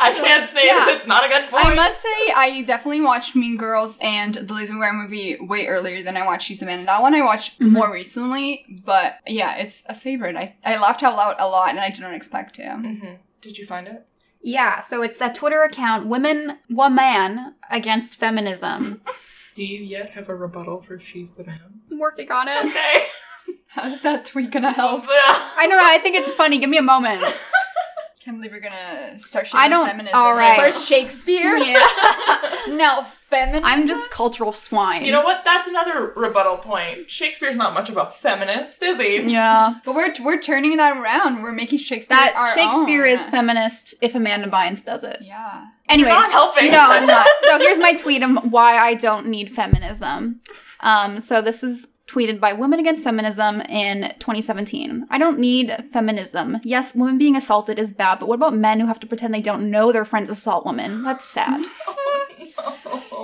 I 0.00 0.12
can't 0.12 0.50
say 0.50 0.66
yeah. 0.66 0.90
it's 0.90 1.06
not 1.06 1.24
a 1.24 1.28
good 1.28 1.48
point. 1.48 1.64
I 1.64 1.74
must 1.74 2.02
say, 2.02 2.32
I 2.34 2.62
definitely 2.66 3.02
watched 3.02 3.36
Mean 3.36 3.56
Girls 3.56 3.98
and 4.02 4.34
the 4.34 4.52
Lizzie 4.52 4.72
McGuire 4.72 4.94
movie 4.94 5.36
way 5.40 5.66
earlier 5.68 6.02
than 6.02 6.16
I 6.16 6.26
watched 6.26 6.46
She's 6.48 6.60
a 6.60 6.66
Man. 6.66 6.80
And 6.80 6.88
that 6.88 7.00
one 7.02 7.14
I 7.14 7.22
watched 7.22 7.60
more 7.60 7.92
recently, 7.92 8.66
but 8.84 9.20
yeah, 9.26 9.56
it's 9.56 9.84
a 9.88 9.94
favorite. 9.94 10.34
I, 10.36 10.56
I 10.64 10.76
laughed 10.78 11.02
out 11.04 11.16
loud 11.16 11.36
a 11.38 11.48
lot 11.48 11.70
and 11.70 11.78
I 11.78 11.90
did 11.90 12.00
not 12.00 12.14
expect 12.14 12.56
to. 12.56 12.62
Mm-hmm. 12.62 13.14
Did 13.40 13.58
you 13.58 13.64
find 13.64 13.86
it? 13.86 14.06
Yeah, 14.42 14.80
so 14.80 15.02
it's 15.02 15.18
that 15.18 15.36
Twitter 15.36 15.62
account, 15.62 16.08
Women, 16.08 16.58
One 16.68 16.96
Man 16.96 17.54
Against 17.70 18.18
Feminism. 18.18 19.00
Do 19.54 19.64
you 19.64 19.80
yet 19.80 20.10
have 20.10 20.28
a 20.28 20.34
rebuttal 20.34 20.80
for 20.82 20.98
She's 20.98 21.36
the 21.36 21.44
Man? 21.44 21.60
I'm 21.90 21.98
working 21.98 22.30
on 22.32 22.48
it. 22.48 22.64
Okay. 22.66 23.06
How's 23.68 24.00
that 24.02 24.24
tweet 24.24 24.50
gonna 24.50 24.72
help? 24.72 25.04
I 25.08 25.66
don't 25.68 25.70
know, 25.70 25.78
I 25.82 25.98
think 25.98 26.16
it's 26.16 26.32
funny. 26.32 26.58
Give 26.58 26.70
me 26.70 26.78
a 26.78 26.82
moment. 26.82 27.22
Can't 28.24 28.36
believe 28.36 28.52
we're 28.52 28.60
gonna 28.60 29.18
start 29.18 29.48
I 29.52 29.68
don't- 29.68 29.86
feminism. 29.86 30.16
all 30.16 30.34
right. 30.34 30.56
First 30.56 30.86
Shakespeare. 30.88 31.56
Yeah. 31.56 31.84
now 32.68 33.02
feminism. 33.02 33.64
I'm 33.64 33.88
just 33.88 34.12
cultural 34.12 34.52
swine. 34.52 35.04
You 35.04 35.10
know 35.10 35.22
what? 35.22 35.42
That's 35.44 35.66
another 35.68 36.12
rebuttal 36.14 36.58
point. 36.58 37.10
Shakespeare's 37.10 37.56
not 37.56 37.74
much 37.74 37.88
of 37.90 37.96
a 37.96 38.06
feminist, 38.06 38.80
is 38.80 39.00
he? 39.00 39.22
Yeah. 39.22 39.74
But 39.84 39.96
we're 39.96 40.14
we're 40.22 40.40
turning 40.40 40.76
that 40.76 40.96
around. 40.96 41.42
We're 41.42 41.50
making 41.50 41.78
Shakespeare 41.80 42.16
That 42.16 42.36
our 42.36 42.54
Shakespeare 42.54 43.06
own. 43.06 43.12
is 43.12 43.26
feminist 43.26 43.94
if 44.00 44.14
Amanda 44.14 44.46
Bynes 44.48 44.84
does 44.84 45.02
it. 45.02 45.18
Yeah. 45.22 45.66
Anyways, 45.88 46.12
not 46.12 46.30
helping. 46.30 46.70
No, 46.70 46.78
I'm 46.80 47.06
not. 47.08 47.26
So 47.42 47.58
here's 47.58 47.78
my 47.80 47.92
tweet 47.94 48.22
on 48.22 48.36
why 48.50 48.76
I 48.78 48.94
don't 48.94 49.26
need 49.26 49.50
feminism. 49.50 50.40
Um, 50.78 51.18
so 51.18 51.42
this 51.42 51.64
is 51.64 51.88
tweeted 52.12 52.38
by 52.40 52.52
Women 52.52 52.78
Against 52.78 53.04
Feminism 53.04 53.60
in 53.62 54.12
2017. 54.18 55.06
I 55.08 55.18
don't 55.18 55.38
need 55.38 55.84
feminism. 55.92 56.58
Yes, 56.62 56.94
women 56.94 57.16
being 57.16 57.36
assaulted 57.36 57.78
is 57.78 57.92
bad, 57.92 58.18
but 58.18 58.28
what 58.28 58.34
about 58.34 58.54
men 58.54 58.80
who 58.80 58.86
have 58.86 59.00
to 59.00 59.06
pretend 59.06 59.32
they 59.32 59.40
don't 59.40 59.70
know 59.70 59.92
their 59.92 60.04
friends 60.04 60.28
assault 60.28 60.66
women? 60.66 61.02
That's 61.02 61.24
sad. 61.24 61.60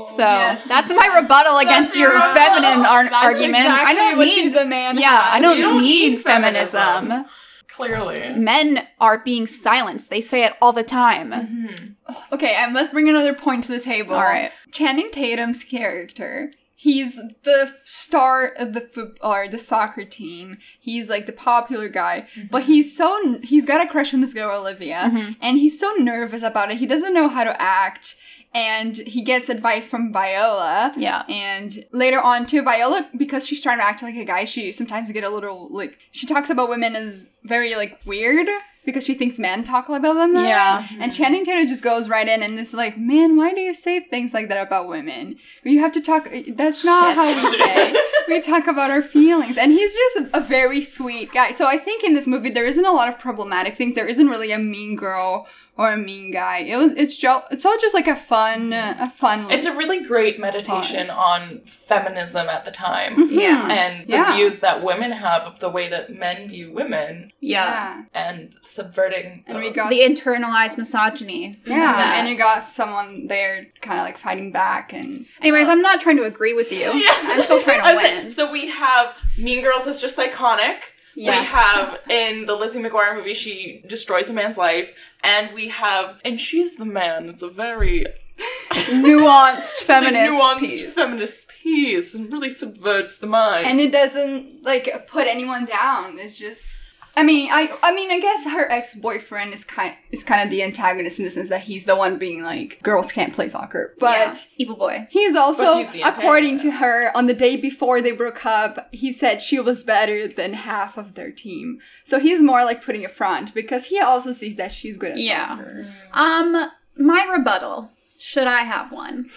So 0.06 0.22
Yes, 0.22 0.64
that's 0.66 0.88
my 0.90 1.20
rebuttal 1.20 1.58
against 1.58 1.96
your 1.96 2.12
your 2.12 2.20
feminine 2.34 2.86
ar- 2.86 3.04
That's 3.04 3.14
argument. 3.14 3.56
I 3.56 3.92
exactly 3.92 3.94
don't 3.96 4.18
what 4.18 4.24
need 4.24 4.54
the 4.54 4.64
man. 4.64 4.98
Yeah, 4.98 5.28
I 5.32 5.40
don't, 5.40 5.58
don't 5.60 5.82
need, 5.82 6.10
need 6.12 6.22
feminism. 6.22 6.80
feminism. 6.80 7.26
Clearly. 7.68 8.32
Men 8.34 8.86
are 9.00 9.18
being 9.18 9.46
silenced. 9.46 10.08
They 10.08 10.20
say 10.20 10.44
it 10.44 10.54
all 10.62 10.72
the 10.72 10.82
time. 10.82 11.30
Mm-hmm. 11.30 12.14
Okay, 12.32 12.56
I 12.56 12.68
must 12.70 12.92
bring 12.92 13.08
another 13.08 13.34
point 13.34 13.64
to 13.64 13.72
the 13.72 13.80
table. 13.80 14.14
All 14.14 14.22
right. 14.22 14.50
Channing 14.72 15.10
Tatum's 15.10 15.62
character. 15.62 16.52
He's 16.80 17.16
the 17.16 17.74
star 17.82 18.46
of 18.46 18.72
the 18.72 18.80
foot 18.80 19.18
or 19.20 19.48
the 19.48 19.58
soccer 19.58 20.04
team. 20.04 20.58
He's 20.78 21.10
like 21.10 21.26
the 21.26 21.32
popular 21.32 21.88
guy, 21.88 22.28
mm-hmm. 22.36 22.46
but 22.52 22.62
he's 22.62 22.96
so 22.96 23.40
he's 23.42 23.66
got 23.66 23.84
a 23.84 23.90
crush 23.90 24.14
on 24.14 24.20
this 24.20 24.32
girl 24.32 24.56
Olivia, 24.60 25.10
mm-hmm. 25.12 25.32
and 25.42 25.58
he's 25.58 25.80
so 25.80 25.92
nervous 25.98 26.42
about 26.44 26.70
it. 26.70 26.76
He 26.78 26.86
doesn't 26.86 27.14
know 27.14 27.26
how 27.26 27.42
to 27.42 27.60
act, 27.60 28.14
and 28.54 28.96
he 28.96 29.22
gets 29.22 29.48
advice 29.48 29.88
from 29.88 30.12
Viola. 30.12 30.94
Yeah. 30.96 31.24
And 31.28 31.84
later 31.92 32.20
on 32.20 32.46
too, 32.46 32.62
Viola, 32.62 33.10
because 33.16 33.44
she's 33.44 33.60
trying 33.60 33.78
to 33.78 33.84
act 33.84 34.04
like 34.04 34.14
a 34.14 34.24
guy, 34.24 34.44
she 34.44 34.70
sometimes 34.70 35.10
get 35.10 35.24
a 35.24 35.30
little 35.30 35.66
like 35.72 35.98
she 36.12 36.26
talks 36.28 36.48
about 36.48 36.68
women 36.68 36.94
as 36.94 37.28
very 37.42 37.74
like 37.74 37.98
weird 38.06 38.46
because 38.88 39.04
she 39.04 39.12
thinks 39.12 39.38
men 39.38 39.64
talk 39.64 39.86
about 39.90 40.14
them. 40.14 40.32
that 40.32 40.48
Yeah. 40.48 40.80
way. 40.80 40.86
And 41.02 41.12
Channing 41.12 41.44
Tatum 41.44 41.66
just 41.66 41.84
goes 41.84 42.08
right 42.08 42.26
in 42.26 42.42
and 42.42 42.58
is 42.58 42.72
like, 42.72 42.96
"Man, 42.96 43.36
why 43.36 43.52
do 43.52 43.60
you 43.60 43.74
say 43.74 44.00
things 44.00 44.32
like 44.32 44.48
that 44.48 44.60
about 44.66 44.88
women? 44.88 45.36
You 45.62 45.80
have 45.80 45.92
to 45.92 46.00
talk. 46.00 46.22
That's 46.62 46.82
not 46.86 47.14
how 47.14 47.26
we 47.28 47.36
say. 47.58 47.94
we 48.28 48.40
talk 48.40 48.66
about 48.66 48.90
our 48.90 49.02
feelings." 49.02 49.58
And 49.58 49.72
he's 49.72 49.94
just 50.02 50.16
a, 50.32 50.40
very 50.40 50.80
sweet 50.80 51.28
guy. 51.32 51.50
So 51.50 51.66
I 51.66 51.76
think 51.76 52.02
in 52.02 52.14
this 52.14 52.26
movie 52.26 52.48
there 52.56 52.64
isn't 52.72 52.86
a 52.92 52.92
lot 53.00 53.08
of 53.10 53.18
problematic 53.18 53.74
things. 53.76 53.94
There 53.94 54.06
isn't 54.14 54.28
really 54.34 54.50
a 54.52 54.58
mean 54.58 54.96
girl 54.96 55.46
or 55.76 55.92
a 55.92 55.96
mean 55.96 56.32
guy. 56.32 56.58
It 56.72 56.76
was. 56.76 56.92
It's 57.02 57.16
jo- 57.24 57.44
It's 57.52 57.64
all 57.66 57.76
just 57.78 57.94
like 57.94 58.08
a 58.08 58.16
fun, 58.16 58.72
a 58.72 59.08
fun. 59.22 59.50
It's 59.50 59.66
a 59.66 59.76
really 59.76 60.02
great 60.02 60.40
meditation 60.40 61.08
on 61.10 61.60
feminism 61.66 62.48
at 62.48 62.64
the 62.64 62.70
time. 62.72 63.12
Mm-hmm. 63.16 63.38
Yeah. 63.38 63.68
And 63.70 64.06
the 64.06 64.12
Yeah. 64.12 64.34
views 64.34 64.58
that 64.60 64.82
women 64.82 65.12
have 65.12 65.42
of 65.42 65.60
the 65.60 65.68
way 65.76 65.86
that 65.88 66.04
men 66.24 66.48
view 66.48 66.72
women 66.72 67.30
Yeah. 67.40 68.02
and 68.14 68.54
subverting 68.78 69.44
And 69.46 69.58
we 69.58 69.70
got 69.70 69.88
The 69.90 70.00
internalized 70.00 70.76
misogyny. 70.78 71.58
Yeah, 71.66 71.76
That. 71.92 72.16
and 72.18 72.28
you 72.28 72.36
got 72.36 72.62
someone 72.62 73.26
there 73.26 73.66
kind 73.80 73.98
of 74.00 74.04
like 74.04 74.16
fighting 74.18 74.50
back 74.52 74.92
and 74.92 75.26
Anyways, 75.40 75.68
I'm 75.68 75.82
not 75.82 76.00
trying 76.00 76.16
to 76.18 76.24
agree 76.24 76.54
with 76.54 76.70
you. 76.72 76.78
yeah. 77.06 77.14
I'm 77.32 77.42
still 77.44 77.62
trying 77.62 77.80
to 77.80 77.86
was 77.92 78.00
saying, 78.00 78.22
win. 78.24 78.30
so 78.30 78.50
we 78.52 78.68
have 78.68 79.06
Mean 79.36 79.60
Girls 79.62 79.86
is 79.86 80.00
just 80.00 80.16
iconic. 80.18 80.78
Yeah. 81.14 81.38
We 81.40 81.46
have 81.46 81.98
in 82.08 82.46
the 82.46 82.54
Lizzie 82.54 82.80
McGuire 82.80 83.16
movie, 83.16 83.34
she 83.34 83.82
destroys 83.88 84.30
a 84.30 84.32
man's 84.32 84.56
life, 84.56 84.94
and 85.24 85.52
we 85.52 85.66
have, 85.68 86.20
and 86.24 86.38
she's 86.38 86.76
the 86.76 86.84
man. 86.84 87.28
It's 87.28 87.42
a 87.42 87.48
very 87.48 88.06
Nuanced 88.70 89.82
feminist 89.82 90.32
nuanced 90.32 90.60
piece. 90.60 90.94
feminist 90.94 91.48
piece, 91.48 92.14
and 92.14 92.32
really 92.32 92.50
subverts 92.50 93.18
the 93.18 93.26
mind. 93.26 93.66
and 93.66 93.80
it 93.80 93.90
doesn't 93.92 94.62
like 94.64 95.08
put 95.08 95.26
anyone 95.26 95.64
down. 95.64 96.18
It's 96.18 96.38
just 96.38 96.84
I 97.16 97.24
mean, 97.24 97.50
I 97.52 97.76
I 97.82 97.92
mean, 97.94 98.10
I 98.12 98.20
guess 98.20 98.44
her 98.44 98.70
ex-boyfriend 98.70 99.52
is 99.52 99.64
kind 99.64 99.94
is 100.12 100.22
kind 100.22 100.42
of 100.44 100.50
the 100.50 100.62
antagonist 100.62 101.18
in 101.18 101.24
the 101.24 101.30
sense 101.30 101.48
that 101.48 101.62
he's 101.62 101.84
the 101.84 101.96
one 101.96 102.16
being 102.18 102.42
like 102.42 102.80
girls 102.82 103.10
can't 103.10 103.32
play 103.32 103.48
soccer. 103.48 103.92
But 103.98 104.10
Yeah. 104.18 104.34
evil 104.58 104.76
boy. 104.76 105.08
He's 105.10 105.34
also, 105.34 105.82
he's 105.84 106.04
according 106.06 106.58
to 106.58 106.70
her, 106.72 107.10
on 107.16 107.26
the 107.26 107.34
day 107.34 107.56
before 107.56 108.00
they 108.00 108.12
broke 108.12 108.46
up, 108.46 108.88
he 108.92 109.10
said 109.10 109.40
she 109.40 109.58
was 109.58 109.82
better 109.82 110.28
than 110.28 110.52
half 110.52 110.96
of 110.96 111.14
their 111.14 111.32
team. 111.32 111.80
So 112.04 112.18
he's 112.20 112.40
more 112.42 112.64
like 112.64 112.84
putting 112.84 113.04
a 113.04 113.08
front 113.08 113.52
because 113.54 113.86
he 113.86 113.98
also 113.98 114.30
sees 114.32 114.56
that 114.56 114.70
she's 114.70 114.96
good 114.96 115.12
at 115.12 115.18
Yeah. 115.18 115.56
soccer. 115.56 115.86
Um, 116.12 116.70
my 116.96 117.24
rebuttal. 117.36 117.90
Should 118.20 118.46
I 118.48 118.60
have 118.62 118.92
one? 118.92 119.28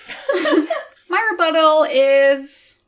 my 1.10 1.28
rebuttal 1.32 1.84
is 1.90 2.82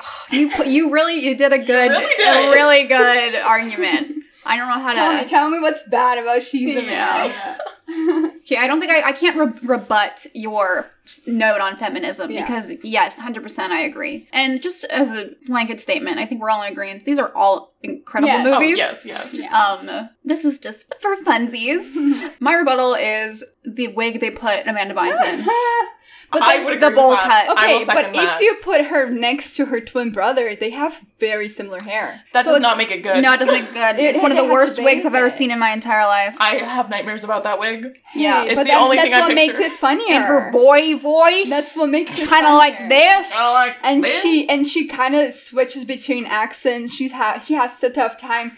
you. 0.30 0.50
You 0.64 0.90
really 0.90 1.18
you 1.24 1.36
did 1.36 1.52
a 1.52 1.58
good, 1.58 1.90
really 1.90 2.24
a 2.24 2.50
really 2.52 2.84
good 2.84 3.34
argument. 3.36 4.21
I 4.44 4.56
don't 4.56 4.68
know 4.68 4.78
how 4.80 4.92
Tell 4.94 5.14
me, 5.14 5.22
to. 5.22 5.28
tell 5.28 5.50
me 5.50 5.60
what's 5.60 5.88
bad 5.88 6.18
about 6.18 6.42
she's 6.42 6.74
the 6.74 6.82
man. 6.82 6.88
Yeah. 6.88 7.58
Okay, 8.42 8.56
I 8.56 8.66
don't 8.66 8.80
think 8.80 8.90
I, 8.90 9.08
I 9.08 9.12
can't 9.12 9.36
re- 9.36 9.68
rebut 9.76 10.26
your 10.34 10.90
note 11.26 11.60
on 11.60 11.76
feminism 11.76 12.30
Yeah. 12.30 12.42
because 12.44 12.72
yes, 12.84 13.18
hundred 13.18 13.42
percent, 13.42 13.72
I 13.72 13.80
agree. 13.80 14.28
And 14.32 14.60
just 14.62 14.84
as 14.84 15.10
a 15.10 15.30
blanket 15.46 15.80
statement, 15.80 16.18
I 16.18 16.26
think 16.26 16.40
we're 16.40 16.50
all 16.50 16.62
in 16.62 16.72
agreement. 16.72 17.04
These 17.04 17.18
are 17.18 17.32
all 17.34 17.74
incredible 17.82 18.28
Yes. 18.32 18.46
oh, 18.46 18.60
movies. 18.60 18.76
yes, 18.78 19.06
yes. 19.38 19.52
Um, 19.52 20.08
this 20.24 20.44
is 20.44 20.58
just 20.58 20.94
for 21.00 21.16
funsies. 21.16 22.32
My 22.40 22.54
rebuttal 22.54 22.94
is 22.94 23.44
the 23.64 23.88
wig 23.88 24.20
they 24.20 24.30
put 24.30 24.66
Amanda 24.66 24.94
Bynes 24.94 25.20
in. 25.32 25.46
But 26.32 26.40
I 26.44 26.64
would 26.64 26.72
agree 26.78 26.88
the 26.88 26.94
bowl 26.96 27.10
with 27.10 27.18
that. 27.18 27.46
cut. 27.46 27.58
I 27.58 27.64
Okay, 27.64 27.72
will 27.78 27.86
but 27.86 27.96
second 28.06 28.14
if 28.16 28.40
you 28.40 28.54
put 28.62 28.86
her 28.86 29.10
next 29.10 29.54
to 29.56 29.66
her 29.66 29.80
twin 29.82 30.12
brother, 30.12 30.56
they 30.56 30.70
have 30.70 30.98
very 31.20 31.46
similar 31.46 31.78
hair. 31.82 32.22
that 32.32 32.46
So 32.46 32.52
does 32.52 32.62
not 32.62 32.78
make 32.78 32.90
it 32.90 33.02
good. 33.02 33.22
No, 33.22 33.34
it 33.34 33.40
doesn't 33.40 33.54
look 33.54 33.74
good. 33.74 33.96
It- 33.98 34.14
It's 34.14 34.22
one 34.22 34.30
of 34.30 34.38
the 34.38 34.42
they 34.44 34.48
had 34.48 34.48
to 34.48 34.52
worst 34.54 34.78
wigs 34.82 35.02
base 35.02 35.04
I've 35.04 35.14
ever 35.14 35.28
seen 35.28 35.50
in 35.50 35.58
my 35.58 35.72
entire 35.72 36.06
life. 36.06 36.34
I 36.40 36.54
have 36.54 36.88
nightmares 36.88 37.22
about 37.22 37.44
that 37.44 37.60
wig. 37.60 37.98
yeah, 38.14 38.44
Hey, 38.44 38.46
It's 38.46 38.54
but 38.54 38.62
the 38.62 38.68
that- 38.70 38.80
only 38.80 38.96
that's 38.96 39.10
thing 39.10 39.14
I 39.22 39.26
what 39.26 39.34
makes 39.34 39.58
picture. 39.58 39.72
it 39.74 39.78
funnier. 39.78 40.14
and 40.14 40.24
her 40.24 40.50
boy 40.52 40.96
voice. 41.02 41.50
That's 41.50 41.76
what 41.76 41.88
makes 41.88 42.18
it 42.18 42.28
kind 42.28 42.46
of 42.46 42.54
like 42.54 42.88
this. 42.88 43.32
Kinda 43.32 43.52
like 43.52 43.76
and 43.82 44.04
this. 44.04 44.22
she 44.22 44.48
and 44.48 44.66
she 44.66 44.86
kind 44.86 45.14
of 45.14 45.32
switches 45.32 45.84
between 45.84 46.26
accents. 46.26 46.94
She's 46.94 47.12
ha- 47.12 47.40
she 47.40 47.54
has 47.54 47.82
a 47.82 47.90
tough 47.90 48.16
time 48.16 48.56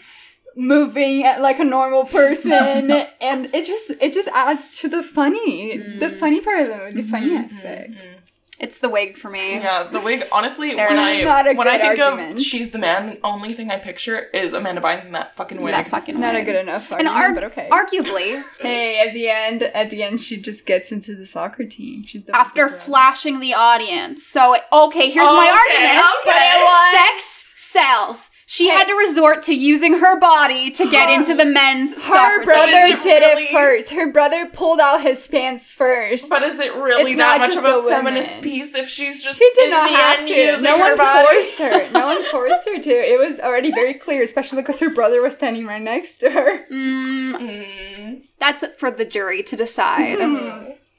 moving 0.55 1.23
at 1.23 1.41
like 1.41 1.59
a 1.59 1.65
normal 1.65 2.05
person, 2.05 2.91
and 3.21 3.49
it 3.53 3.65
just 3.65 3.91
it 4.01 4.13
just 4.13 4.29
adds 4.29 4.79
to 4.79 4.87
the 4.87 5.03
funny, 5.03 5.77
the 5.77 6.07
mm. 6.07 6.19
funny 6.19 6.41
part 6.41 6.61
of 6.61 6.67
the 6.67 6.77
movie, 6.77 7.01
the 7.01 7.07
funny 7.07 7.29
mm-hmm. 7.29 7.43
aspect. 7.45 8.05
Mm-hmm. 8.05 8.14
It's 8.59 8.79
the 8.79 8.87
wig 8.89 9.17
for 9.17 9.29
me. 9.29 9.55
Yeah, 9.55 9.83
the 9.83 9.99
wig. 9.99 10.23
Honestly, 10.33 10.75
They're 10.75 10.87
when 10.87 10.97
I 10.97 11.21
not 11.23 11.47
a 11.47 11.53
when 11.55 11.67
I 11.67 11.77
think 11.77 11.99
argument. 11.99 12.39
of 12.39 12.41
she's 12.45 12.71
the 12.71 12.77
man, 12.79 13.07
the 13.07 13.19
only 13.23 13.53
thing 13.53 13.69
I 13.69 13.77
picture 13.77 14.27
is 14.33 14.53
Amanda 14.53 14.81
Bynes 14.81 15.05
in 15.05 15.11
that 15.11 15.35
fucking 15.35 15.61
wig. 15.61 15.73
That 15.73 15.87
fucking 15.87 16.19
Not 16.19 16.35
a 16.35 16.43
good 16.43 16.55
enough 16.55 16.91
And 16.91 17.07
argument, 17.07 17.43
arg- 17.43 17.53
but 17.55 17.59
okay. 17.59 17.69
arguably, 17.69 18.43
hey, 18.61 19.05
at 19.07 19.13
the 19.13 19.29
end, 19.29 19.63
at 19.63 19.89
the 19.89 20.03
end, 20.03 20.21
she 20.21 20.39
just 20.41 20.65
gets 20.65 20.91
into 20.91 21.15
the 21.15 21.25
soccer 21.25 21.65
team. 21.65 22.03
She's 22.05 22.23
the 22.23 22.35
after 22.35 22.69
flashing 22.69 23.39
the 23.41 23.53
audience. 23.53 24.25
So 24.25 24.55
okay, 24.71 25.09
here's 25.09 25.25
my 25.25 25.65
Okay, 25.67 25.85
argument. 25.85 26.05
okay. 26.21 26.97
Sex 27.11 27.53
sells. 27.57 28.31
She 28.55 28.69
had 28.69 28.85
to 28.87 28.93
resort 28.95 29.43
to 29.43 29.53
using 29.53 29.99
her 29.99 30.17
body 30.19 30.71
to 30.71 30.89
get 30.89 31.09
into 31.09 31.35
the 31.35 31.43
men's 31.59 31.93
Her 31.93 31.99
soccer 31.99 32.43
brother 32.45 32.71
team. 32.71 32.95
it 32.95 32.99
did 33.03 33.19
really- 33.21 33.43
it 33.43 33.51
first. 33.51 33.89
Her 33.89 34.07
brother 34.11 34.45
pulled 34.45 34.79
out 34.79 35.01
his 35.01 35.27
pants 35.27 35.71
first. 35.73 36.29
But 36.29 36.41
is 36.43 36.59
it 36.59 36.73
really 36.75 37.11
It's 37.11 37.17
that 37.17 37.39
not 37.39 37.39
much 37.41 37.53
just 37.55 37.65
of 37.65 37.65
a 37.65 37.81
the 37.81 37.89
feminist 37.89 38.29
women. 38.29 38.43
piece 38.43 38.73
if 38.75 38.87
she's 38.87 39.23
just 39.23 39.39
She 39.39 39.51
did 39.55 39.65
in 39.65 39.71
not 39.71 39.89
the 39.89 39.95
have 39.97 40.19
end 40.19 40.27
to. 40.29 40.33
using 40.33 40.63
No 40.63 40.77
her 40.77 40.83
one 40.95 40.97
body? 40.97 41.25
forced 41.27 41.57
her. 41.59 41.89
No 41.91 42.05
one 42.05 42.23
forced 42.31 42.69
her 42.69 42.79
to. 42.79 42.89
It 42.91 43.19
was 43.19 43.39
already 43.41 43.71
very 43.71 43.93
clear, 43.93 44.23
especially 44.23 44.61
because 44.61 44.79
her 44.79 44.89
brother 44.89 45.21
was 45.21 45.33
standing 45.33 45.65
right 45.67 45.81
next 45.81 46.17
to 46.19 46.29
her. 46.31 46.65
Mm, 46.71 47.33
Mm. 47.35 48.21
that's 48.39 48.65
for 48.77 48.89
the 48.89 49.03
jury 49.05 49.43
to 49.43 49.55
decide. 49.57 50.17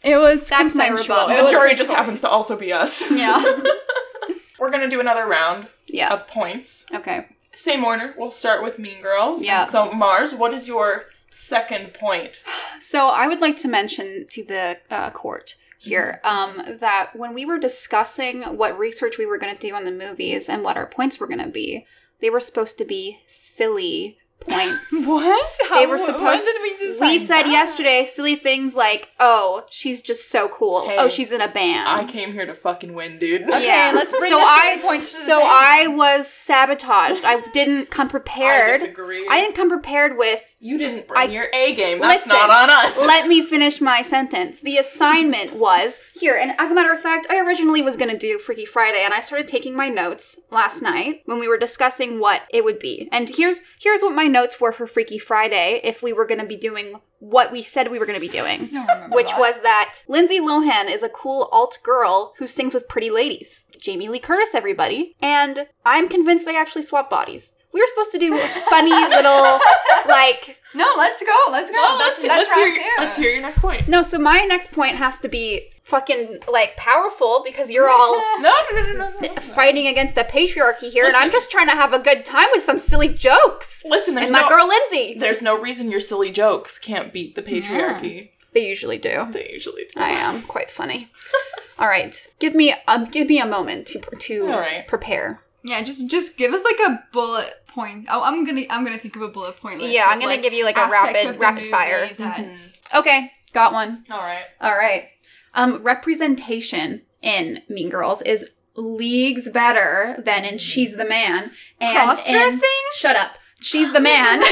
It 0.04 0.18
was 0.18 0.48
That's 0.48 0.74
my 0.74 0.88
consensual. 0.88 1.16
rebuttal. 1.16 1.30
It 1.30 1.36
The 1.38 1.42
was 1.44 1.52
jury 1.52 1.70
her 1.70 1.76
just 1.76 1.90
choice. 1.90 1.96
happens 1.98 2.20
to 2.20 2.28
also 2.28 2.56
be 2.56 2.72
us. 2.72 3.10
yeah. 3.10 3.42
We're 4.58 4.70
gonna 4.70 4.88
do 4.90 5.00
another 5.00 5.26
round 5.26 5.66
Yeah. 5.86 6.12
of 6.12 6.26
points. 6.26 6.86
Okay. 6.94 7.26
Same 7.56 7.84
order. 7.84 8.14
We'll 8.16 8.30
start 8.30 8.62
with 8.62 8.78
Mean 8.78 9.02
Girls. 9.02 9.44
Yeah. 9.44 9.64
So 9.64 9.92
Mars, 9.92 10.34
what 10.34 10.52
is 10.54 10.68
your 10.68 11.06
second 11.36 11.92
point. 11.92 12.42
So 12.80 13.08
I 13.08 13.28
would 13.28 13.40
like 13.40 13.56
to 13.58 13.68
mention 13.68 14.26
to 14.30 14.44
the 14.44 14.78
uh, 14.90 15.10
court 15.10 15.56
here 15.78 16.20
um, 16.24 16.62
that 16.80 17.10
when 17.14 17.34
we 17.34 17.44
were 17.44 17.58
discussing 17.58 18.42
what 18.42 18.78
research 18.78 19.18
we 19.18 19.26
were 19.26 19.38
going 19.38 19.54
to 19.54 19.60
do 19.60 19.74
on 19.74 19.84
the 19.84 19.92
movies 19.92 20.48
and 20.48 20.64
what 20.64 20.76
our 20.76 20.86
points 20.86 21.20
were 21.20 21.26
going 21.26 21.44
to 21.44 21.50
be, 21.50 21.86
they 22.20 22.30
were 22.30 22.40
supposed 22.40 22.78
to 22.78 22.84
be 22.84 23.20
silly 23.26 24.18
points. 24.40 24.82
What? 25.06 25.52
They 25.70 25.86
were 25.86 25.98
supposed. 25.98 26.46
We 26.62 26.96
we 27.00 27.18
said 27.18 27.42
that? 27.44 27.50
yesterday 27.50 28.08
silly 28.12 28.34
things 28.34 28.74
like, 28.74 29.12
"Oh, 29.20 29.64
she's 29.70 30.02
just 30.02 30.30
so 30.32 30.48
cool. 30.48 30.82
Oh, 30.84 30.88
hey, 30.88 30.96
oh, 30.98 31.08
she's 31.08 31.30
in 31.30 31.40
a 31.40 31.46
band." 31.48 31.88
I 31.88 32.04
came 32.10 32.32
here 32.32 32.44
to 32.44 32.54
fucking 32.54 32.92
win, 32.94 33.18
dude. 33.20 33.42
Okay, 33.42 33.66
Yeah. 33.66 33.92
let's 33.94 34.10
bring 34.10 34.30
So 34.30 34.36
the 34.38 34.44
I- 34.44 34.78
points 34.82 35.12
to 35.12 35.18
the 35.18 35.24
So 35.24 35.38
table. 35.38 35.48
I 35.48 35.86
was 35.88 36.26
sabotaged. 36.26 37.24
I 37.24 37.40
didn't 37.52 37.90
come 37.90 38.08
I 38.08 38.10
prepared. 38.10 38.80
disagree. 38.80 39.26
I 39.30 39.40
didn't 39.40 39.54
come 39.54 39.68
prepared 39.68 40.16
with 40.18 40.56
You 40.58 40.76
didn't 40.78 41.06
bring 41.06 41.20
I- 41.20 41.32
your 41.32 41.46
A 41.52 41.74
game. 41.74 42.00
That's 42.00 42.26
Listen, 42.26 42.40
not 42.40 42.50
on 42.50 42.70
us. 42.70 42.98
Let 42.98 43.28
me 43.28 43.42
finish 43.42 43.80
my 43.80 44.02
sentence. 44.02 44.60
The 44.60 44.78
assignment 44.78 45.52
was 45.54 46.00
here, 46.18 46.34
and 46.36 46.54
as 46.58 46.72
a 46.72 46.74
matter 46.74 46.92
of 46.92 47.00
fact, 47.00 47.26
I 47.30 47.38
originally 47.38 47.82
was 47.82 47.96
going 47.96 48.10
to 48.10 48.18
do 48.18 48.38
Freaky 48.38 48.64
Friday, 48.64 49.02
and 49.04 49.14
I 49.14 49.20
started 49.20 49.46
taking 49.46 49.76
my 49.76 49.88
notes 49.88 50.40
last 50.50 50.82
night 50.82 51.22
when 51.26 51.38
we 51.38 51.46
were 51.46 51.58
discussing 51.58 52.18
what 52.18 52.42
it 52.50 52.64
would 52.64 52.78
be. 52.80 53.08
And 53.12 53.28
here's 53.28 53.60
here's 53.78 54.02
what 54.02 54.14
my 54.14 54.26
notes 54.36 54.60
were 54.60 54.72
for 54.72 54.86
Freaky 54.86 55.18
Friday 55.18 55.80
if 55.82 56.02
we 56.02 56.12
were 56.12 56.26
going 56.26 56.40
to 56.40 56.46
be 56.46 56.56
doing 56.68 57.00
what 57.20 57.50
we 57.50 57.62
said 57.62 57.90
we 57.90 57.98
were 57.98 58.04
going 58.04 58.20
to 58.20 58.28
be 58.28 58.36
doing. 58.40 58.60
I 58.60 58.66
don't 58.66 58.88
remember 58.88 59.16
Which 59.16 59.28
that. 59.28 59.38
was 59.38 59.62
that 59.62 60.02
Lindsay 60.08 60.40
Lohan 60.40 60.90
is 60.90 61.02
a 61.02 61.08
cool 61.08 61.48
alt 61.52 61.78
girl 61.82 62.34
who 62.38 62.46
sings 62.46 62.74
with 62.74 62.86
pretty 62.88 63.10
ladies. 63.10 63.64
Jamie 63.80 64.08
Lee 64.08 64.18
Curtis, 64.18 64.54
everybody. 64.54 65.14
And 65.22 65.68
I'm 65.86 66.08
convinced 66.08 66.44
they 66.44 66.56
actually 66.56 66.82
swap 66.82 67.08
bodies. 67.08 67.56
We 67.72 67.80
were 67.80 67.86
supposed 67.88 68.12
to 68.12 68.18
do 68.18 68.36
funny 68.68 68.90
little, 69.16 69.58
like, 70.06 70.58
No, 70.74 70.88
let's 70.98 71.22
go. 71.22 71.38
Let's 71.50 71.70
go. 71.70 71.76
Well, 71.76 71.98
that's 71.98 72.22
let's, 72.22 72.46
that's 72.46 72.48
let's, 72.48 72.76
hear, 72.76 72.84
two. 72.84 73.02
let's 73.02 73.16
hear 73.16 73.30
your 73.30 73.42
next 73.42 73.58
point. 73.60 73.88
No, 73.88 74.02
so 74.02 74.18
my 74.18 74.40
next 74.48 74.72
point 74.72 74.96
has 74.96 75.20
to 75.20 75.28
be 75.28 75.70
fucking 75.86 76.40
like 76.50 76.76
powerful 76.76 77.42
because 77.44 77.70
you're 77.70 77.88
all 77.88 78.14
No, 78.40 78.52
no, 78.72 78.80
no, 78.80 78.92
no, 78.92 78.92
no, 78.92 79.10
no. 79.20 79.28
fighting 79.28 79.86
against 79.86 80.14
the 80.14 80.24
patriarchy 80.24 80.90
here, 80.90 81.04
and 81.06 81.16
I'm 81.16 81.30
just 81.30 81.50
trying 81.50 81.66
to 81.68 81.74
have 81.74 81.92
a 81.92 81.98
good 81.98 82.24
time 82.24 82.48
with 82.52 82.62
some 82.64 82.78
silly 82.78 83.08
jokes. 83.08 83.84
Listen, 83.88 84.14
there's 84.14 84.26
And 84.30 84.32
my 84.34 84.42
no, 84.42 84.48
girl 84.48 84.68
Lindsay. 84.68 85.14
there's 85.18 85.40
no 85.42 85.58
reason 85.58 85.90
your 85.90 86.00
silly 86.00 86.30
jokes 86.30 86.78
can't 86.78 87.12
beat 87.12 87.34
the 87.34 87.42
patriarchy. 87.42 88.30
They 88.52 88.66
usually 88.66 88.98
do. 88.98 89.26
They 89.30 89.50
usually 89.52 89.84
do. 89.94 90.00
I 90.00 90.10
am 90.10 90.42
quite 90.42 90.70
funny. 90.70 91.08
all 91.78 91.88
right, 91.88 92.26
give 92.38 92.54
me 92.54 92.74
um, 92.88 93.04
give 93.04 93.28
me 93.28 93.38
a 93.38 93.46
moment 93.46 93.86
to 93.88 94.00
to 94.00 94.42
All 94.50 94.58
right. 94.60 94.86
prepare. 94.88 95.42
Yeah, 95.62 95.82
just 95.82 96.08
just 96.10 96.36
give 96.38 96.52
us 96.52 96.64
like 96.64 96.78
a 96.88 97.04
bullet 97.12 97.52
point. 97.66 98.06
Oh, 98.10 98.22
I'm 98.22 98.44
gonna 98.44 98.62
I'm 98.70 98.82
gonna 98.84 98.98
think 98.98 99.14
of 99.16 99.22
a 99.22 99.28
bullet 99.28 99.56
point. 99.58 99.80
List 99.80 99.92
Yeah, 99.94 100.06
I'm 100.08 100.18
gonna 100.20 100.38
give 100.40 100.52
you, 100.54 100.64
like, 100.64 100.78
a 100.78 100.88
rapid- 100.88 101.38
rapid 101.38 101.66
fire. 101.70 102.08
That 102.18 102.78
Okay, 102.94 103.30
got 103.52 103.72
one. 103.72 104.04
All 104.10 104.20
right. 104.20 104.44
All 104.60 104.76
right. 104.76 105.08
Um, 105.56 105.82
representation 105.82 107.02
in 107.22 107.62
Mean 107.68 107.88
Girls 107.90 108.22
is 108.22 108.50
leagues 108.76 109.50
better 109.50 110.22
than 110.24 110.44
in 110.44 110.58
She's 110.58 110.96
the 110.96 111.04
Man. 111.06 111.50
And 111.80 111.96
Cross-dressing? 111.96 112.52
in- 112.62 112.98
shut 112.98 113.16
up. 113.16 113.32
She's 113.60 113.90
the 113.94 114.00
Man. 114.00 114.42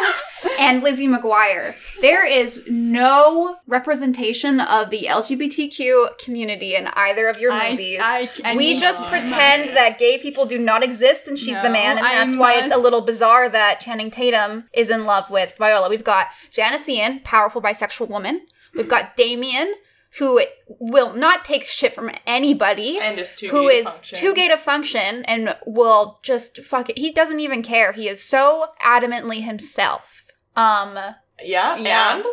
and 0.58 0.82
Lizzie 0.82 1.08
McGuire. 1.08 1.74
There 2.00 2.26
is 2.26 2.64
no 2.68 3.58
representation 3.66 4.60
of 4.60 4.88
the 4.88 5.02
LGBTQ 5.02 6.18
community 6.18 6.74
in 6.74 6.86
either 6.94 7.28
of 7.28 7.38
your 7.38 7.52
I- 7.52 7.70
movies. 7.72 8.00
I- 8.02 8.30
I 8.44 8.56
we 8.56 8.78
just 8.78 9.02
to. 9.02 9.08
pretend 9.10 9.76
that 9.76 9.98
gay 9.98 10.16
people 10.18 10.46
do 10.46 10.58
not 10.58 10.82
exist 10.82 11.28
and 11.28 11.38
she's 11.38 11.60
the 11.60 11.70
man, 11.70 11.98
and 11.98 12.06
that's 12.06 12.36
why 12.36 12.54
it's 12.54 12.74
a 12.74 12.78
little 12.78 13.02
bizarre 13.02 13.48
that 13.50 13.80
Channing 13.82 14.10
Tatum 14.10 14.68
is 14.72 14.88
in 14.90 15.04
love 15.04 15.30
with 15.30 15.54
Viola. 15.58 15.90
We've 15.90 16.02
got 16.04 16.28
Janis 16.50 16.88
Ian, 16.88 17.20
powerful 17.20 17.60
bisexual 17.60 18.08
woman. 18.08 18.46
We've 18.74 18.88
got 18.88 19.16
Damian, 19.16 19.74
who 20.18 20.40
will 20.68 21.12
not 21.14 21.44
take 21.44 21.66
shit 21.68 21.92
from 21.92 22.10
anybody. 22.26 22.98
And 22.98 23.18
is 23.18 23.34
too 23.34 23.48
who 23.48 23.68
gay 23.68 23.76
is 23.76 23.86
function. 23.86 24.18
too 24.18 24.34
gay 24.34 24.48
to 24.48 24.56
function 24.56 25.24
and 25.26 25.56
will 25.66 26.18
just 26.22 26.62
fuck 26.62 26.88
it. 26.90 26.98
He 26.98 27.12
doesn't 27.12 27.40
even 27.40 27.62
care. 27.62 27.92
He 27.92 28.08
is 28.08 28.22
so 28.22 28.68
adamantly 28.84 29.42
himself. 29.44 30.24
Um, 30.56 30.98
Yeah, 31.42 31.76
Yeah. 31.76 32.16
and 32.16 32.24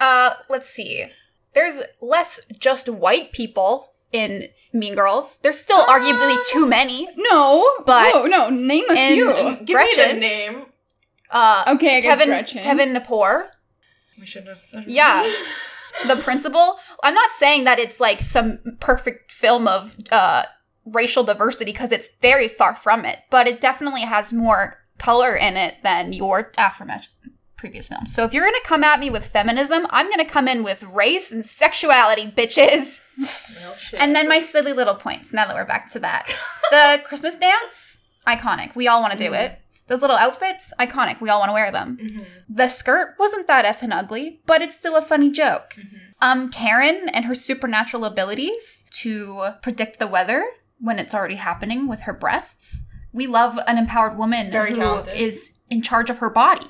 uh, 0.00 0.34
let's 0.48 0.68
see. 0.68 1.06
There's 1.54 1.82
less 2.00 2.46
just 2.58 2.88
white 2.88 3.32
people 3.32 3.92
in 4.10 4.48
Mean 4.72 4.94
Girls. 4.96 5.38
There's 5.42 5.60
still 5.60 5.84
arguably 5.84 6.36
too 6.46 6.66
many. 6.66 7.08
no, 7.16 7.70
But- 7.86 8.14
oh, 8.14 8.22
no, 8.26 8.48
name 8.50 8.84
a 8.90 8.94
and- 8.94 9.14
few. 9.14 9.32
give 9.64 9.68
me 9.68 9.74
Gretchen. 9.74 10.14
the 10.16 10.20
name. 10.20 10.66
Uh, 11.30 11.64
Okay, 11.68 11.98
I 11.98 12.00
guess 12.00 12.10
Kevin 12.10 12.28
Gretchen. 12.28 12.62
Kevin 12.62 12.88
Gnapoor, 12.94 13.48
We 14.18 14.26
should 14.26 14.46
have. 14.48 14.58
Yeah. 14.86 15.22
the 16.06 16.16
principal. 16.16 16.76
I'm 17.02 17.14
not 17.14 17.30
saying 17.30 17.64
that 17.64 17.78
it's 17.78 18.00
like 18.00 18.20
some 18.20 18.58
perfect 18.80 19.32
film 19.32 19.66
of 19.68 19.96
uh, 20.10 20.44
racial 20.84 21.24
diversity 21.24 21.72
because 21.72 21.92
it's 21.92 22.08
very 22.20 22.48
far 22.48 22.74
from 22.74 23.04
it, 23.04 23.20
but 23.30 23.46
it 23.46 23.60
definitely 23.60 24.02
has 24.02 24.32
more 24.32 24.78
color 24.98 25.34
in 25.34 25.56
it 25.56 25.76
than 25.82 26.12
your 26.12 26.52
aforementioned 26.58 27.14
previous 27.56 27.88
films. 27.88 28.12
So 28.12 28.24
if 28.24 28.34
you're 28.34 28.44
gonna 28.44 28.58
come 28.64 28.82
at 28.82 28.98
me 28.98 29.08
with 29.08 29.24
feminism, 29.24 29.86
I'm 29.90 30.10
gonna 30.10 30.24
come 30.24 30.48
in 30.48 30.64
with 30.64 30.82
race 30.82 31.30
and 31.30 31.46
sexuality, 31.46 32.26
bitches. 32.26 33.04
Well. 33.54 33.76
And 33.98 34.16
then 34.16 34.28
my 34.28 34.40
silly 34.40 34.72
little 34.72 34.96
points. 34.96 35.32
Now 35.32 35.46
that 35.46 35.54
we're 35.54 35.64
back 35.64 35.90
to 35.92 36.00
that, 36.00 36.26
the 36.70 37.00
Christmas 37.04 37.38
dance, 37.38 38.02
iconic. 38.26 38.74
We 38.74 38.88
all 38.88 39.00
want 39.00 39.12
to 39.12 39.18
do 39.18 39.32
it. 39.32 39.60
Those 39.88 40.00
little 40.00 40.16
outfits, 40.16 40.72
iconic. 40.78 41.20
We 41.20 41.28
all 41.28 41.40
want 41.40 41.48
to 41.50 41.54
wear 41.54 41.70
them. 41.72 41.98
Mhm. 42.00 42.26
The 42.48 42.68
skirt 42.68 43.14
wasn't 43.18 43.46
that 43.48 43.64
effing 43.64 43.92
ugly, 43.96 44.40
but 44.46 44.62
it's 44.62 44.76
still 44.76 44.96
a 44.96 45.02
funny 45.02 45.30
joke. 45.30 45.76
Um, 46.20 46.48
Karen 46.48 47.08
and 47.08 47.24
her 47.24 47.34
supernatural 47.34 48.04
abilities 48.04 48.84
to 49.02 49.54
predict 49.60 49.98
the 49.98 50.06
weather 50.06 50.44
when 50.78 50.98
it's 50.98 51.14
already 51.14 51.34
happening 51.34 51.88
with 51.88 52.02
her 52.02 52.12
breasts. 52.12 52.86
We 53.12 53.26
love 53.26 53.58
an 53.66 53.76
empowered 53.76 54.16
woman 54.16 54.50
Very 54.50 54.70
who 54.70 54.76
talented. 54.76 55.16
is 55.16 55.58
in 55.68 55.82
charge 55.82 56.10
of 56.10 56.18
her 56.18 56.30
body. 56.30 56.68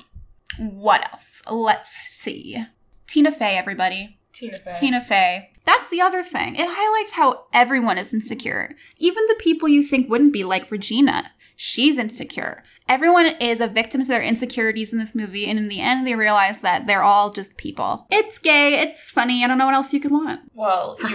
What 0.57 1.07
else? 1.13 1.41
Let's 1.49 1.91
see. 1.91 2.65
Tina 3.07 3.31
Fey, 3.31 3.55
everybody. 3.57 4.17
Tina 4.33 4.57
Fey. 4.57 4.73
Tina 4.79 5.01
Fey. 5.01 5.49
That's 5.65 5.89
the 5.89 6.01
other 6.01 6.23
thing. 6.23 6.55
It 6.55 6.67
highlights 6.69 7.13
how 7.13 7.45
everyone 7.53 7.97
is 7.97 8.13
insecure. 8.13 8.75
Even 8.97 9.23
the 9.27 9.35
people 9.39 9.69
you 9.69 9.83
think 9.83 10.09
wouldn't 10.09 10.33
be, 10.33 10.43
like 10.43 10.69
Regina. 10.71 11.31
She's 11.55 11.97
insecure. 11.97 12.63
Everyone 12.87 13.25
is 13.39 13.61
a 13.61 13.67
victim 13.67 14.01
to 14.01 14.07
their 14.07 14.21
insecurities 14.21 14.91
in 14.91 14.99
this 14.99 15.15
movie, 15.15 15.45
and 15.47 15.57
in 15.57 15.69
the 15.69 15.79
end, 15.79 16.05
they 16.05 16.15
realize 16.15 16.59
that 16.59 16.85
they're 16.85 17.03
all 17.03 17.31
just 17.31 17.57
people. 17.57 18.05
It's 18.11 18.37
gay, 18.37 18.79
it's 18.81 19.09
funny, 19.09 19.43
I 19.43 19.47
don't 19.47 19.57
know 19.57 19.65
what 19.65 19.73
else 19.75 19.93
you 19.93 19.99
could 19.99 20.11
want. 20.11 20.41
Well, 20.53 20.97
you 20.99 21.07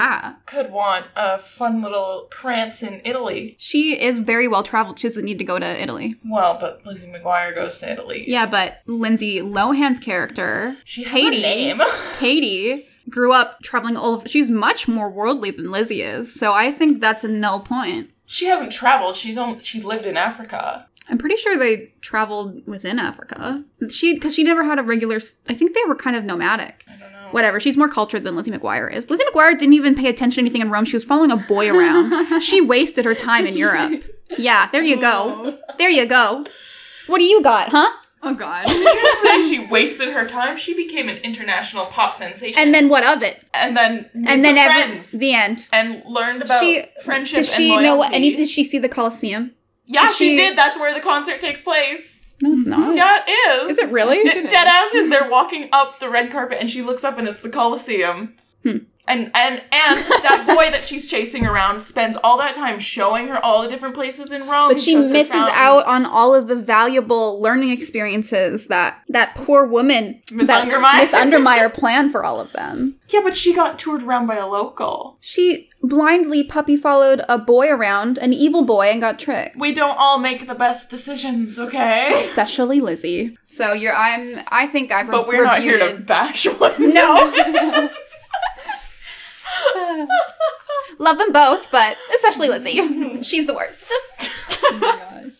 could 0.46 0.70
want 0.72 1.06
a 1.14 1.38
fun 1.38 1.82
little 1.82 2.26
prance 2.30 2.82
in 2.82 3.00
Italy. 3.04 3.54
She 3.58 4.00
is 4.00 4.18
very 4.18 4.48
well 4.48 4.62
traveled. 4.62 4.98
She 4.98 5.08
doesn't 5.08 5.24
need 5.24 5.38
to 5.38 5.44
go 5.44 5.58
to 5.58 5.82
Italy. 5.82 6.16
Well, 6.24 6.56
but 6.58 6.84
Lizzie 6.86 7.12
McGuire 7.12 7.54
goes 7.54 7.78
to 7.80 7.92
Italy. 7.92 8.24
Yeah, 8.26 8.46
but 8.46 8.80
Lindsay 8.86 9.40
Lohan's 9.40 10.00
character, 10.00 10.76
She 10.84 11.04
Katie, 11.04 11.42
name. 11.42 11.80
Katie, 12.18 12.82
grew 13.10 13.32
up 13.32 13.60
traveling 13.62 13.96
all 13.96 14.14
over. 14.14 14.28
She's 14.28 14.50
much 14.50 14.88
more 14.88 15.10
worldly 15.10 15.50
than 15.50 15.70
Lizzie 15.70 16.02
is, 16.02 16.34
so 16.34 16.52
I 16.52 16.72
think 16.72 17.00
that's 17.00 17.24
a 17.24 17.28
null 17.28 17.60
point. 17.60 18.10
she 18.26 18.46
hasn't 18.46 18.72
traveled. 18.72 19.16
She's 19.16 19.38
only 19.38 19.60
she 19.60 19.80
lived 19.80 20.06
in 20.06 20.16
Africa. 20.16 20.86
I'm 21.10 21.18
pretty 21.18 21.36
sure 21.36 21.56
they 21.58 21.92
traveled 22.00 22.66
within 22.66 22.98
Africa. 22.98 23.64
She 23.90 24.14
because 24.14 24.34
she 24.34 24.42
never 24.44 24.64
had 24.64 24.78
a 24.78 24.82
regular. 24.82 25.16
I 25.48 25.54
think 25.54 25.74
they 25.74 25.80
were 25.86 25.94
kind 25.96 26.16
of 26.16 26.24
nomadic. 26.24 26.84
I 26.88 26.92
don't 26.96 27.12
know. 27.12 27.28
Whatever. 27.30 27.60
She's 27.60 27.76
more 27.76 27.88
cultured 27.88 28.24
than 28.24 28.36
Lizzie 28.36 28.50
McGuire 28.50 28.92
is. 28.92 29.10
Lizzie 29.10 29.24
McGuire 29.32 29.58
didn't 29.58 29.74
even 29.74 29.94
pay 29.94 30.08
attention 30.08 30.36
to 30.36 30.40
anything 30.48 30.62
in 30.62 30.70
Rome. 30.70 30.84
She 30.84 30.96
was 30.96 31.04
following 31.04 31.30
a 31.30 31.36
boy 31.36 31.70
around. 31.74 32.40
she 32.40 32.60
wasted 32.60 33.04
her 33.04 33.14
time 33.14 33.46
in 33.46 33.56
Europe. 33.56 34.02
Yeah, 34.36 34.68
there 34.70 34.82
you 34.82 35.00
go. 35.00 35.56
Oh. 35.58 35.74
There 35.78 35.88
you 35.90 36.06
go. 36.06 36.44
What 37.06 37.18
do 37.18 37.24
you 37.24 37.42
got, 37.42 37.68
huh? 37.70 37.90
Oh 38.22 38.34
God. 38.34 38.68
You're 38.68 38.82
gonna 38.84 39.16
say 39.22 39.42
she 39.48 39.58
wasted 39.60 40.08
her 40.08 40.26
time. 40.26 40.56
She 40.56 40.74
became 40.74 41.08
an 41.08 41.18
international 41.18 41.86
pop 41.86 42.12
sensation. 42.12 42.60
And 42.60 42.74
then 42.74 42.88
what 42.88 43.04
of 43.04 43.22
it? 43.22 43.42
and 43.54 43.76
then 43.76 44.10
And 44.12 44.44
then 44.44 44.56
some 44.56 44.58
every, 44.58 44.82
friends 44.90 45.12
the 45.12 45.32
end. 45.34 45.68
and 45.72 46.02
learned 46.04 46.42
about 46.42 46.60
She 46.60 46.82
friendship 47.04 47.38
Did 47.38 47.46
she 47.46 47.72
and 47.72 47.82
know 47.82 47.96
loyalty. 47.98 48.14
any? 48.16 48.36
Did 48.36 48.48
she 48.48 48.64
see 48.64 48.78
the 48.78 48.88
Colosseum? 48.88 49.52
Yeah, 49.88 50.06
she, 50.06 50.30
she- 50.30 50.36
did. 50.36 50.56
That's 50.56 50.78
where 50.78 50.94
the 50.94 51.00
concert 51.00 51.40
takes 51.40 51.60
place. 51.62 52.24
No, 52.40 52.52
it's 52.52 52.66
not. 52.66 52.94
Yeah, 52.96 53.22
it 53.26 53.30
is. 53.30 53.70
Is 53.70 53.78
it 53.78 53.90
really? 53.90 54.18
It, 54.18 54.48
dead 54.48 54.68
ass 54.68 54.94
is 54.94 55.10
they're 55.10 55.28
walking 55.28 55.68
up 55.72 55.98
the 55.98 56.08
red 56.08 56.30
carpet 56.30 56.58
and 56.60 56.70
she 56.70 56.82
looks 56.82 57.02
up 57.02 57.18
and 57.18 57.26
it's 57.26 57.42
the 57.42 57.50
Coliseum. 57.50 58.34
Hmm. 58.62 58.76
And 59.08 59.30
and 59.34 59.62
and 59.72 59.96
that 59.98 60.44
boy 60.46 60.70
that 60.70 60.82
she's 60.82 61.06
chasing 61.08 61.46
around 61.46 61.80
spends 61.80 62.18
all 62.22 62.36
that 62.38 62.54
time 62.54 62.78
showing 62.78 63.28
her 63.28 63.42
all 63.42 63.62
the 63.62 63.68
different 63.68 63.94
places 63.94 64.30
in 64.30 64.46
Rome. 64.46 64.68
But 64.68 64.80
she 64.80 64.96
misses 64.96 65.34
out 65.34 65.86
on 65.86 66.04
all 66.04 66.34
of 66.34 66.46
the 66.46 66.54
valuable 66.54 67.40
learning 67.40 67.70
experiences 67.70 68.66
that 68.66 69.00
that 69.08 69.34
poor 69.34 69.66
woman, 69.66 70.20
Miss 70.30 70.48
Ungermeyer? 70.48 70.98
Miss 70.98 71.12
Ungermeyer 71.12 71.72
planned 71.72 72.12
for 72.12 72.22
all 72.22 72.38
of 72.38 72.52
them. 72.52 73.00
Yeah, 73.08 73.20
but 73.24 73.34
she 73.34 73.54
got 73.54 73.78
toured 73.78 74.02
around 74.02 74.26
by 74.26 74.36
a 74.36 74.46
local. 74.46 75.16
She 75.20 75.67
blindly 75.82 76.42
puppy 76.44 76.76
followed 76.76 77.22
a 77.28 77.38
boy 77.38 77.68
around, 77.68 78.18
an 78.18 78.32
evil 78.32 78.64
boy, 78.64 78.88
and 78.90 79.00
got 79.00 79.18
tricked. 79.18 79.56
We 79.56 79.74
don't 79.74 79.96
all 79.98 80.18
make 80.18 80.46
the 80.46 80.54
best 80.54 80.90
decisions, 80.90 81.58
okay? 81.58 82.12
Especially 82.24 82.80
Lizzie. 82.80 83.36
So 83.48 83.72
you're 83.72 83.94
I'm 83.94 84.40
I 84.48 84.66
think 84.66 84.90
I've 84.92 85.10
But 85.10 85.28
we're 85.28 85.44
not 85.44 85.60
here 85.62 85.78
to 85.78 85.96
bash 86.00 86.46
one. 86.46 86.92
No. 86.92 87.90
Love 90.98 91.18
them 91.18 91.32
both, 91.32 91.70
but 91.70 91.96
especially 92.16 92.48
Lizzie. 92.48 93.22
She's 93.22 93.46
the 93.46 93.54
worst. 93.54 93.92
Oh 94.70 94.72
my 94.80 94.80
gosh. 94.80 95.32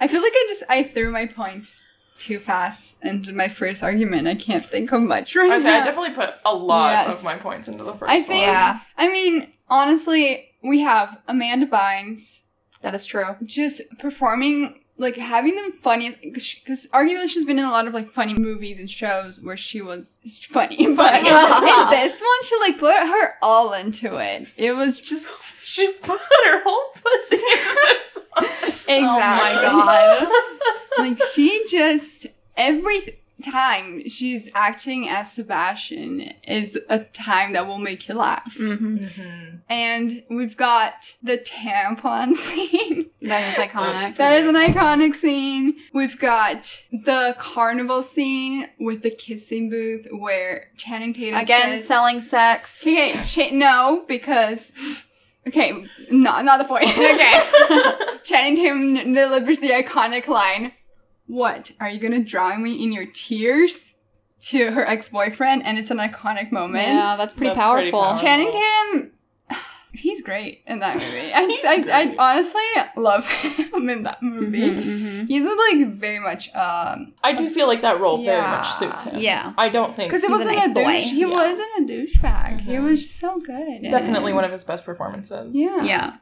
I 0.00 0.06
feel 0.06 0.20
like 0.22 0.32
I 0.34 0.44
just 0.48 0.62
I 0.68 0.82
threw 0.84 1.10
my 1.10 1.26
points 1.26 1.82
too 2.18 2.38
fast 2.38 2.98
into 3.02 3.32
my 3.32 3.48
first 3.48 3.82
argument. 3.82 4.28
I 4.28 4.34
can't 4.36 4.68
think 4.70 4.92
of 4.92 5.00
much 5.02 5.34
right 5.34 5.50
I 5.50 5.58
say 5.58 5.76
I 5.80 5.84
definitely 5.84 6.14
put 6.14 6.34
a 6.44 6.54
lot 6.54 6.92
Yes. 7.08 7.18
of 7.18 7.24
my 7.24 7.36
points 7.36 7.66
into 7.66 7.82
the 7.82 7.94
first 7.94 8.08
I 8.12 8.16
think. 8.22 8.28
one. 8.46 8.54
Yeah. 8.54 8.80
I 8.96 9.08
mean, 9.10 9.50
honestly, 9.70 10.50
we 10.62 10.80
have 10.80 11.18
Amanda 11.28 11.66
Bynes 11.66 12.42
That 12.82 12.94
is 12.94 13.06
true. 13.06 13.36
just 13.44 13.82
performing 13.98 14.76
like 14.98 15.16
having 15.16 15.56
them 15.56 15.72
funny 15.72 16.10
because 16.22 16.86
arguably 16.92 17.26
she's 17.26 17.46
been 17.46 17.58
in 17.58 17.64
a 17.64 17.70
lot 17.70 17.86
of 17.86 17.94
like 17.94 18.06
funny 18.08 18.34
movies 18.34 18.78
and 18.78 18.90
shows 18.90 19.40
where 19.40 19.56
she 19.56 19.80
was 19.80 20.18
funny 20.50 20.76
but 20.94 21.14
in 21.20 21.24
this 21.90 22.20
one 22.20 22.42
she 22.42 22.56
like 22.60 22.78
put 22.78 22.94
her 22.94 23.32
all 23.40 23.72
into 23.72 24.18
it 24.18 24.46
it 24.58 24.72
was 24.72 25.00
just 25.00 25.32
She 25.64 25.90
put 26.02 26.20
her 26.20 26.62
whole 26.62 26.92
pussy 27.02 27.36
in 27.36 27.74
this 27.76 28.18
one. 28.34 28.44
Exactly. 28.98 28.98
oh 28.98 29.84
my 29.86 30.26
god 30.26 30.28
like 30.98 31.18
she 31.32 31.64
just 31.70 32.26
every 32.56 33.19
time 33.40 34.06
she's 34.08 34.50
acting 34.54 35.08
as 35.08 35.32
sebastian 35.32 36.20
is 36.44 36.78
a 36.88 37.00
time 37.00 37.52
that 37.52 37.66
will 37.66 37.78
make 37.78 38.08
you 38.08 38.14
laugh 38.14 38.56
Mm-hmm. 38.58 39.56
and 39.68 40.22
we've 40.30 40.56
got 40.56 41.14
the 41.22 41.38
tampon 41.38 42.34
scene 42.44 43.10
That 43.22 43.48
is 43.52 43.54
iconic. 43.66 44.16
That 44.16 44.32
is 44.34 44.46
an 44.48 44.54
iconic 44.54 45.14
scene. 45.14 45.76
We've 45.92 46.18
got 46.18 46.84
the 46.90 47.36
carnival 47.38 48.02
scene 48.02 48.68
with 48.78 49.02
the 49.02 49.10
kissing 49.10 49.68
booth 49.68 50.06
where 50.10 50.70
Channing 50.76 51.12
Tatum 51.12 51.38
Again, 51.38 51.78
says, 51.78 51.86
selling 51.86 52.20
sex. 52.22 52.82
Okay, 52.82 53.12
cha- 53.22 53.50
no, 53.54 54.04
because 54.08 54.72
okay, 55.46 55.84
no, 56.10 56.40
not 56.40 56.58
the 56.58 56.64
point. 56.64 56.84
Okay, 56.88 57.42
Channing 58.24 58.56
Tatum 58.56 58.94
delivers 59.14 59.58
the 59.58 59.68
iconic 59.70 60.26
line, 60.28 60.72
"What 61.30 61.72
are 61.80 61.88
you 61.88 61.98
gonna 61.98 62.20
drown 62.24 62.62
me 62.62 62.82
in 62.82 62.92
your 62.92 63.06
tears?" 63.06 63.94
to 64.48 64.70
her 64.70 64.86
ex 64.86 65.10
boyfriend, 65.10 65.62
and 65.66 65.78
it's 65.78 65.90
an 65.90 65.98
iconic 65.98 66.50
moment. 66.50 66.86
Yeah, 66.88 67.14
that's 67.18 67.34
pretty 67.34 67.52
That's 67.54 67.60
pretty 67.72 67.90
powerful. 67.90 68.00
powerful. 68.00 68.22
Channing 68.26 68.50
Tatum, 68.50 69.12
he's 69.92 70.22
great 70.22 70.62
in 70.66 70.78
that 70.78 70.94
movie. 70.94 71.30
I, 71.34 71.46
just- 71.46 71.64
I, 71.66 71.74
I 71.92 72.16
honestly 72.32 72.62
love 72.96 73.28
him 73.28 73.90
in 73.90 74.04
that 74.04 74.22
movie. 74.22 74.62
Mhm, 74.62 75.28
He's 75.28 75.44
like 75.44 75.88
very 75.92 76.20
much 76.20 76.48
um 76.54 77.12
I 77.22 77.34
do 77.34 77.50
feel 77.50 77.66
like 77.66 77.82
that 77.82 78.00
role 78.00 78.24
very 78.24 78.40
much 78.40 78.70
suits 78.72 79.02
him. 79.02 79.16
Yeah. 79.18 79.52
I 79.58 79.68
don't 79.68 79.94
think 79.94 80.08
because 80.10 80.24
it 80.24 80.30
wasn't 80.30 80.56
nice 80.56 80.70
a, 80.70 80.72
boy. 80.72 80.92
He 80.94 81.20
Yeah. 81.20 81.26
wasn't 81.28 81.68
a 81.78 81.82
douchebag. 81.82 82.62
He 82.62 82.72
Mhm. 82.72 82.84
was 82.84 83.02
just 83.02 83.18
so 83.18 83.40
good. 83.40 83.82
definitely 83.90 84.30
And- 84.30 84.36
one 84.36 84.44
of 84.46 84.52
his 84.52 84.64
best 84.64 84.86
performances. 84.86 85.48
Yeah. 85.52 85.82
Yeah. 85.82 86.12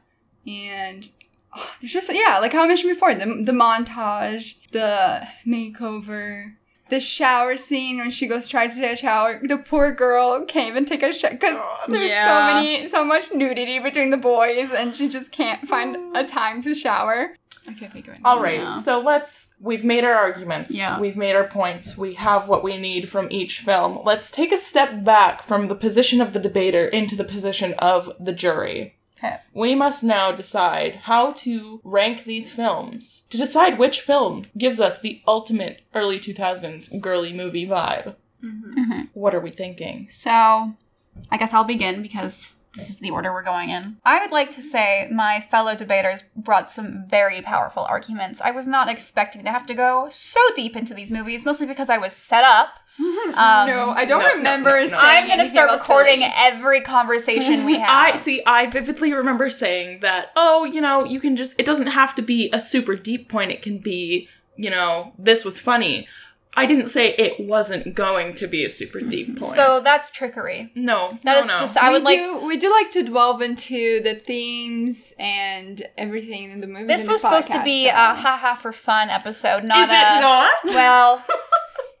And 0.45 1.07
there's 1.81 1.93
just 1.93 2.13
yeah, 2.13 2.39
like 2.39 2.53
how 2.53 2.63
I 2.63 2.67
mentioned 2.67 2.91
before, 2.93 3.13
the 3.15 3.25
the 3.43 3.51
montage, 3.51 4.55
the 4.71 5.27
makeover. 5.45 6.53
The 6.89 6.99
shower 6.99 7.55
scene 7.55 7.99
when 7.99 8.09
she 8.09 8.25
goes 8.25 8.47
try 8.49 8.65
to 8.67 8.75
take 8.75 8.93
a 8.93 8.95
shower, 8.95 9.39
the 9.47 9.57
poor 9.59 9.91
girl 9.91 10.43
can't 10.45 10.69
even 10.69 10.85
take 10.85 11.03
a 11.03 11.13
shower 11.13 11.33
because 11.33 11.59
there's 11.87 12.09
Yeah. 12.09 12.25
so 12.25 12.53
many, 12.55 12.87
so 12.87 13.05
much 13.05 13.31
nudity 13.31 13.77
between 13.77 14.09
the 14.09 14.17
boys, 14.17 14.71
and 14.71 14.95
she 14.95 15.07
just 15.07 15.31
can't 15.31 15.67
find 15.67 16.17
a 16.17 16.23
time 16.23 16.63
to 16.63 16.73
shower. 16.73 17.35
I 17.67 17.73
can't 17.73 17.93
think 17.93 18.07
of 18.07 18.15
it. 18.15 18.21
All 18.25 18.41
right, 18.41 18.59
Yeah. 18.59 18.73
so 18.73 18.99
let's. 19.01 19.53
We've 19.59 19.83
made 19.85 20.03
our 20.03 20.15
arguments. 20.15 20.75
Yeah. 20.75 20.99
We've 20.99 21.15
made 21.15 21.35
our 21.35 21.43
points. 21.47 21.95
We 21.95 22.15
have 22.15 22.47
what 22.47 22.63
we 22.63 22.77
need 22.79 23.07
from 23.07 23.27
each 23.29 23.59
film. 23.59 23.99
Let's 24.03 24.31
take 24.31 24.51
a 24.51 24.57
step 24.57 25.03
back 25.03 25.43
from 25.43 25.67
the 25.67 25.75
position 25.75 26.21
of 26.21 26.33
the 26.33 26.39
debater 26.39 26.87
into 26.87 27.15
the 27.15 27.23
position 27.23 27.73
of 27.77 28.11
the 28.19 28.33
jury. 28.33 28.95
Okay. 29.19 29.37
We 29.53 29.75
must 29.75 30.03
now 30.03 30.31
decide 30.31 30.95
how 31.03 31.33
to 31.33 31.81
rank 31.83 32.23
these 32.23 32.53
films 32.53 33.23
to 33.29 33.37
decide 33.37 33.77
which 33.77 33.99
film 33.99 34.45
gives 34.57 34.79
us 34.79 35.01
the 35.01 35.21
ultimate 35.27 35.81
early 35.93 36.19
2000s 36.19 36.89
girly 37.01 37.33
movie 37.33 37.67
vibe. 37.67 38.15
Mhm. 38.43 39.09
What 39.13 39.35
are 39.35 39.41
we 39.41 39.51
thinking? 39.51 40.07
So, 40.09 40.73
I 41.29 41.37
guess 41.37 41.53
I'll 41.53 41.65
begin 41.65 42.01
because 42.01 42.59
this 42.75 42.89
is 42.89 42.99
the 42.99 43.09
order 43.09 43.33
we're 43.33 43.43
going 43.43 43.69
in. 43.69 43.97
I 44.05 44.19
would 44.21 44.31
like 44.31 44.51
to 44.51 44.61
say 44.61 45.09
my 45.11 45.45
fellow 45.51 45.75
debaters 45.75 46.23
brought 46.35 46.71
some 46.71 47.03
very 47.07 47.41
powerful 47.41 47.83
arguments. 47.83 48.39
I 48.39 48.51
was 48.51 48.67
not 48.67 48.87
expecting 48.87 49.43
to 49.43 49.51
have 49.51 49.67
to 49.67 49.73
go 49.73 50.07
so 50.09 50.39
deep 50.55 50.75
into 50.77 50.93
these 50.93 51.11
movies, 51.11 51.45
mostly 51.45 51.67
because 51.67 51.89
I 51.89 51.97
was 51.97 52.13
set 52.13 52.45
up. 52.45 52.79
Um, 53.29 53.67
no, 53.67 53.91
I 53.95 54.05
don't 54.05 54.19
no, 54.19 54.27
no, 54.27 54.33
remember. 54.35 54.69
no, 54.71 54.79
no. 54.81 54.85
saying 54.87 55.23
I'm 55.23 55.27
gonna 55.29 55.45
start 55.45 55.71
recording 55.71 56.19
silly. 56.21 56.33
every 56.37 56.81
conversation 56.81 57.63
we 57.65 57.77
have. 57.79 57.89
I 58.13 58.17
see. 58.17 58.41
I 58.45 58.65
vividly 58.65 59.13
remember 59.13 59.49
saying 59.49 59.99
that. 60.01 60.31
Oh, 60.35 60.65
you 60.65 60.81
know, 60.81 61.05
you 61.05 61.19
can 61.19 61.35
just. 61.37 61.55
It 61.59 61.65
doesn't 61.65 61.87
have 61.87 62.15
to 62.15 62.21
be 62.21 62.49
a 62.51 62.59
super 62.59 62.95
deep 62.95 63.29
point. 63.29 63.51
It 63.51 63.61
can 63.61 63.77
be, 63.77 64.27
you 64.57 64.69
know, 64.69 65.13
this 65.17 65.45
was 65.45 65.59
funny. 65.59 66.07
I 66.57 66.65
didn't 66.65 66.87
say 66.87 67.13
it 67.13 67.39
wasn't 67.39 67.93
going 67.93 68.33
to 68.35 68.47
be 68.47 68.65
a 68.65 68.69
super 68.69 68.99
deep 68.99 69.39
point. 69.39 69.53
So 69.53 69.79
that's 69.81 70.09
trickery. 70.09 70.71
no, 70.73 71.19
That 71.23 71.35
no, 71.35 71.39
is 71.41 71.47
no. 71.47 71.59
just 71.59 71.77
I 71.77 71.91
would 71.91 72.01
we 72.01 72.05
like. 72.05 72.17
do, 72.19 72.45
we 72.47 72.57
do 72.57 72.71
like 72.71 72.89
to 72.91 73.03
delve 73.03 73.43
into 73.43 74.01
the 74.01 74.15
themes 74.15 75.13
and 75.19 75.81
everything 75.95 76.49
in 76.49 76.59
the 76.59 76.67
movie. 76.67 76.85
This 76.85 77.07
was 77.07 77.21
supposed 77.21 77.51
to 77.51 77.63
be 77.63 77.87
a 77.87 77.93
haha 77.93 78.55
for 78.55 78.73
fun 78.73 79.11
episode, 79.11 79.63
not 79.63 79.77
Is 79.87 79.95
it 79.95 80.17
a. 80.17 80.19
not? 80.21 80.53
Well, 80.65 81.23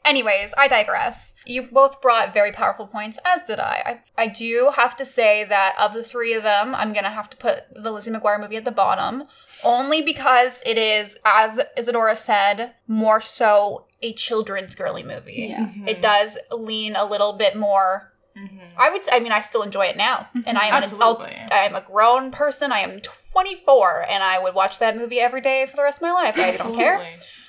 anyways, 0.09 0.53
I 0.57 0.67
digress. 0.67 1.35
You 1.45 1.61
both 1.61 2.01
brought 2.01 2.33
very 2.33 2.51
powerful 2.51 2.87
points, 2.87 3.19
as 3.23 3.43
did 3.45 3.59
I. 3.59 4.01
I. 4.17 4.23
I 4.23 4.27
do 4.27 4.71
have 4.75 4.97
to 4.97 5.05
say 5.05 5.43
that 5.45 5.75
of 5.79 5.93
the 5.93 6.03
three 6.03 6.33
of 6.33 6.43
them, 6.43 6.75
I'm 6.75 6.91
gonna 6.91 7.09
have 7.09 7.29
to 7.29 7.37
put 7.37 7.63
the 7.73 7.91
Lizzie 7.91 8.11
McGuire 8.11 8.39
movie 8.39 8.57
at 8.57 8.65
the 8.65 8.71
bottom, 8.71 9.23
only 9.63 10.01
because 10.01 10.61
it 10.65 10.77
is, 10.77 11.17
as 11.23 11.59
Isadora 11.77 12.15
said, 12.15 12.73
more 12.87 13.21
so 13.21 13.85
a 14.01 14.13
children's 14.13 14.75
girly 14.75 15.03
movie. 15.03 15.47
Yeah. 15.49 15.65
Mm-hmm. 15.67 15.87
It 15.87 16.01
does 16.01 16.37
lean 16.51 16.95
a 16.95 17.05
little 17.05 17.33
bit 17.33 17.55
more. 17.55 18.11
Mm-hmm. 18.37 18.59
I 18.77 18.89
would. 18.89 19.01
s- 19.01 19.09
I 19.11 19.19
mean, 19.19 19.31
I 19.31 19.41
still 19.41 19.63
enjoy 19.63 19.85
it 19.87 19.97
now, 19.97 20.27
mm-hmm. 20.35 20.41
and 20.45 20.57
I 20.57 20.67
am 20.67 20.83
an 20.83 20.83
adult. 20.83 21.21
Absolutely. 21.21 21.51
I 21.51 21.65
am 21.65 21.75
a 21.75 21.81
grown 21.81 22.31
person. 22.31 22.71
I 22.71 22.79
am 22.79 23.01
24, 23.33 24.05
and 24.09 24.23
I 24.23 24.41
would 24.41 24.55
watch 24.55 24.79
that 24.79 24.97
movie 24.97 25.19
every 25.19 25.41
day 25.41 25.65
for 25.65 25.75
the 25.75 25.83
rest 25.83 25.97
of 25.97 26.03
my 26.03 26.11
life. 26.11 26.37
I 26.37 26.55
don't 26.57 26.75
care. 26.75 26.99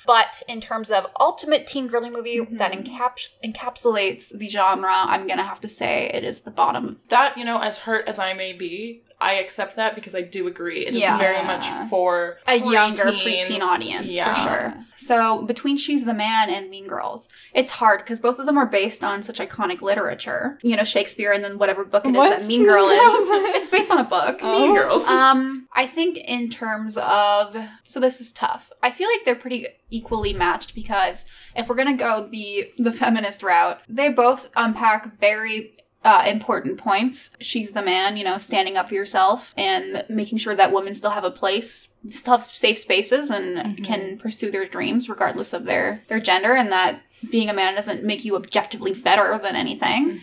Absolutely. 0.09 0.43
But 0.47 0.53
in 0.53 0.61
terms 0.61 0.91
of 0.91 1.07
ultimate 1.19 1.67
teen 1.67 1.87
girly 1.87 2.11
movie 2.11 2.41
that 2.41 2.73
mm-hmm. 2.73 2.95
encaps- 2.95 3.37
encapsulates 3.45 4.37
the 4.37 4.49
genre, 4.49 4.93
I'm 4.93 5.27
gonna 5.27 5.45
have 5.45 5.61
to 5.61 5.69
say 5.69 6.11
it 6.13 6.25
is 6.25 6.41
the 6.41 6.51
bottom. 6.51 6.99
That 7.09 7.37
you 7.37 7.45
know, 7.45 7.61
as 7.61 7.79
hurt 7.79 8.09
as 8.09 8.19
I 8.19 8.33
may 8.33 8.53
be, 8.53 9.03
I 9.21 9.35
accept 9.35 9.77
that 9.77 9.95
because 9.95 10.15
I 10.15 10.23
do 10.23 10.47
agree. 10.47 10.87
It 10.87 10.95
is 10.95 11.01
Yeah. 11.01 11.19
very 11.19 11.45
much 11.47 11.67
for 11.91 12.39
A 12.47 12.57
younger 12.57 13.05
preteens. 13.05 13.43
preteen 13.47 13.61
audience 13.61 14.07
Yeah. 14.07 14.33
for 14.33 14.41
sure. 14.41 14.75
So 14.97 15.43
between 15.43 15.77
She's 15.77 16.05
the 16.05 16.15
Man 16.15 16.51
and 16.51 16.71
Mean 16.71 16.87
Girls, 16.87 17.29
it's 17.55 17.73
hard 17.73 18.01
because 18.01 18.21
both 18.21 18.39
of 18.39 18.47
them 18.47 18.57
are 18.59 18.67
based 18.67 19.03
on 19.05 19.23
such 19.23 19.39
iconic 19.39 19.83
literature. 19.83 20.59
You 20.63 20.77
know, 20.77 20.85
Shakespeare 20.85 21.33
and 21.33 21.43
then 21.45 21.59
whatever 21.59 21.85
book 21.85 22.05
it 22.05 22.11
is 22.11 22.17
What's 22.17 22.45
that 22.45 22.49
Mean 22.49 22.65
Girl 22.65 22.85
is—it's 22.89 23.71
based 23.71 23.91
on 23.91 23.99
a 23.99 24.05
book. 24.05 24.43
Mean 24.43 24.75
Girls. 24.75 25.07
Um, 25.07 25.69
I 25.75 25.87
think 25.87 26.17
in 26.19 26.49
terms 26.51 26.97
of 26.99 27.57
so 27.85 28.01
this 28.01 28.21
is 28.21 28.33
tough. 28.33 28.71
I 28.83 28.91
feel 28.91 29.09
like 29.09 29.25
they're 29.25 29.35
pretty 29.35 29.67
equally 29.91 30.33
matched 30.33 30.75
because 30.75 31.27
if 31.57 31.69
we're 31.69 31.75
gonna 31.77 31.97
go 31.97 32.27
the 32.31 32.71
the 32.79 32.93
feminist 32.93 33.43
route, 33.43 33.81
they 33.89 34.09
both 34.11 34.49
unpack 34.57 35.19
very 35.19 35.77
uh, 36.05 36.25
important 36.27 36.79
points. 36.79 37.37
She's 37.41 37.73
the 37.73 37.83
man, 37.83 38.17
you 38.17 38.25
know, 38.25 38.39
standing 38.39 38.77
up 38.77 38.89
for 38.89 38.95
yourself 38.95 39.53
and 39.57 40.05
making 40.09 40.39
sure 40.39 40.55
that 40.55 40.73
women 40.73 40.95
still 40.95 41.11
have 41.11 41.25
a 41.25 41.31
place, 41.31 41.97
still 42.09 42.33
have 42.35 42.43
safe 42.45 42.79
spaces, 42.79 43.31
and 43.31 43.85
can 43.85 44.17
pursue 44.19 44.51
their 44.51 44.65
dreams 44.67 45.09
regardless 45.09 45.53
of 45.53 45.65
their 45.67 46.03
their 46.09 46.21
gender, 46.21 46.55
and 46.55 46.73
that 46.73 47.03
being 47.31 47.51
a 47.51 47.55
man 47.55 47.75
doesn't 47.75 48.03
make 48.03 48.25
you 48.25 48.35
objectively 48.37 48.95
better 48.95 49.39
than 49.43 49.55
anything. 49.57 50.21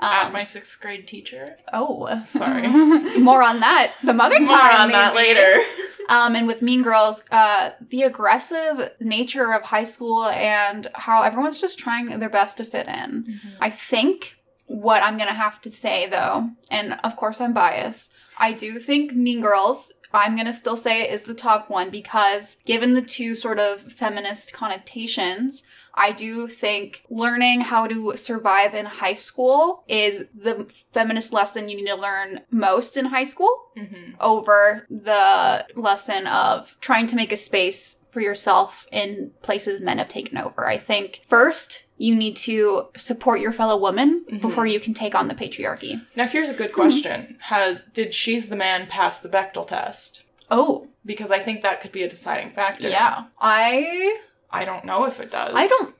At 0.00 0.26
Um, 0.28 0.32
my 0.32 0.44
sixth 0.44 0.80
grade 0.80 1.06
teacher. 1.06 1.56
oh, 1.72 2.22
Sorry. 2.26 2.68
more 3.18 3.42
on 3.42 3.60
that 3.60 3.94
some 3.98 4.20
other 4.20 4.36
time. 4.38 4.46
More 4.46 4.72
on 4.80 4.92
that 4.92 5.14
later. 5.14 5.60
Um, 6.10 6.34
and 6.36 6.46
with 6.46 6.62
Mean 6.62 6.82
Girls, 6.82 7.22
uh, 7.30 7.72
the 7.90 8.04
aggressive 8.04 8.92
nature 8.98 9.52
of 9.52 9.60
high 9.60 9.84
school 9.84 10.24
and 10.24 10.86
how 10.94 11.20
everyone's 11.22 11.60
just 11.60 11.78
trying 11.78 12.18
their 12.18 12.30
best 12.30 12.56
to 12.56 12.64
fit 12.64 12.88
in. 12.88 13.38
I 13.60 13.68
think 13.68 14.37
what 14.68 15.02
I'm 15.02 15.18
gonna 15.18 15.32
have 15.32 15.60
to 15.62 15.70
say 15.70 16.06
though, 16.06 16.50
and 16.70 16.98
of 17.02 17.16
course 17.16 17.40
I'm 17.40 17.52
biased. 17.52 18.12
I 18.38 18.52
do 18.52 18.78
think 18.78 19.12
Mean 19.12 19.40
Girls. 19.40 19.92
I'm 20.12 20.36
gonna 20.36 20.52
still 20.52 20.76
say 20.76 21.02
it 21.02 21.12
is 21.12 21.24
the 21.24 21.34
top 21.34 21.68
one 21.68 21.90
because 21.90 22.58
given 22.64 22.94
the 22.94 23.02
two 23.02 23.34
sort 23.34 23.58
of 23.58 23.80
feminist 23.80 24.52
connotations, 24.52 25.64
I 25.98 26.12
do 26.12 26.48
think 26.48 27.02
learning 27.10 27.62
how 27.62 27.86
to 27.88 28.16
survive 28.16 28.74
in 28.74 28.86
high 28.86 29.14
school 29.14 29.82
is 29.88 30.24
the 30.34 30.72
feminist 30.92 31.32
lesson 31.32 31.68
you 31.68 31.76
need 31.76 31.88
to 31.88 31.96
learn 31.96 32.40
most 32.50 32.96
in 32.96 33.06
high 33.06 33.24
school 33.24 33.64
Mm-hmm. 33.78 34.14
over 34.20 34.86
the 34.90 35.64
lesson 35.76 36.26
of 36.26 36.76
trying 36.80 37.06
to 37.06 37.14
make 37.14 37.30
a 37.30 37.36
space 37.36 38.04
for 38.10 38.20
yourself 38.20 38.88
in 38.90 39.30
places 39.42 39.80
men 39.80 39.98
have 39.98 40.08
taken 40.08 40.36
over. 40.36 40.66
I 40.66 40.78
think 40.78 41.20
first 41.28 41.86
you 41.96 42.16
need 42.16 42.36
to 42.38 42.88
support 42.96 43.38
your 43.40 43.52
fellow 43.52 43.76
woman 43.76 44.24
before 44.40 44.66
you 44.66 44.80
can 44.80 44.94
take 44.94 45.14
on 45.14 45.28
the 45.28 45.34
patriarchy. 45.34 46.04
Now 46.16 46.26
here's 46.26 46.48
a 46.48 46.54
good 46.54 46.72
question: 46.72 47.36
Has 47.42 47.84
did 47.84 48.14
she's 48.14 48.48
the 48.48 48.56
man 48.56 48.88
pass 48.88 49.20
the 49.20 49.28
Bechdel 49.28 49.68
test? 49.68 50.24
Oh, 50.50 50.88
Because 51.06 51.30
I 51.30 51.38
think 51.38 51.62
that 51.62 51.80
could 51.80 51.92
be 51.92 52.02
a 52.02 52.08
deciding 52.08 52.50
factor. 52.50 52.88
yeah. 52.88 53.26
I 53.38 54.18
I 54.50 54.64
don't 54.64 54.84
know 54.84 55.04
if 55.06 55.20
it 55.20 55.30
does. 55.30 55.52
I 55.54 55.66
don't 55.66 55.94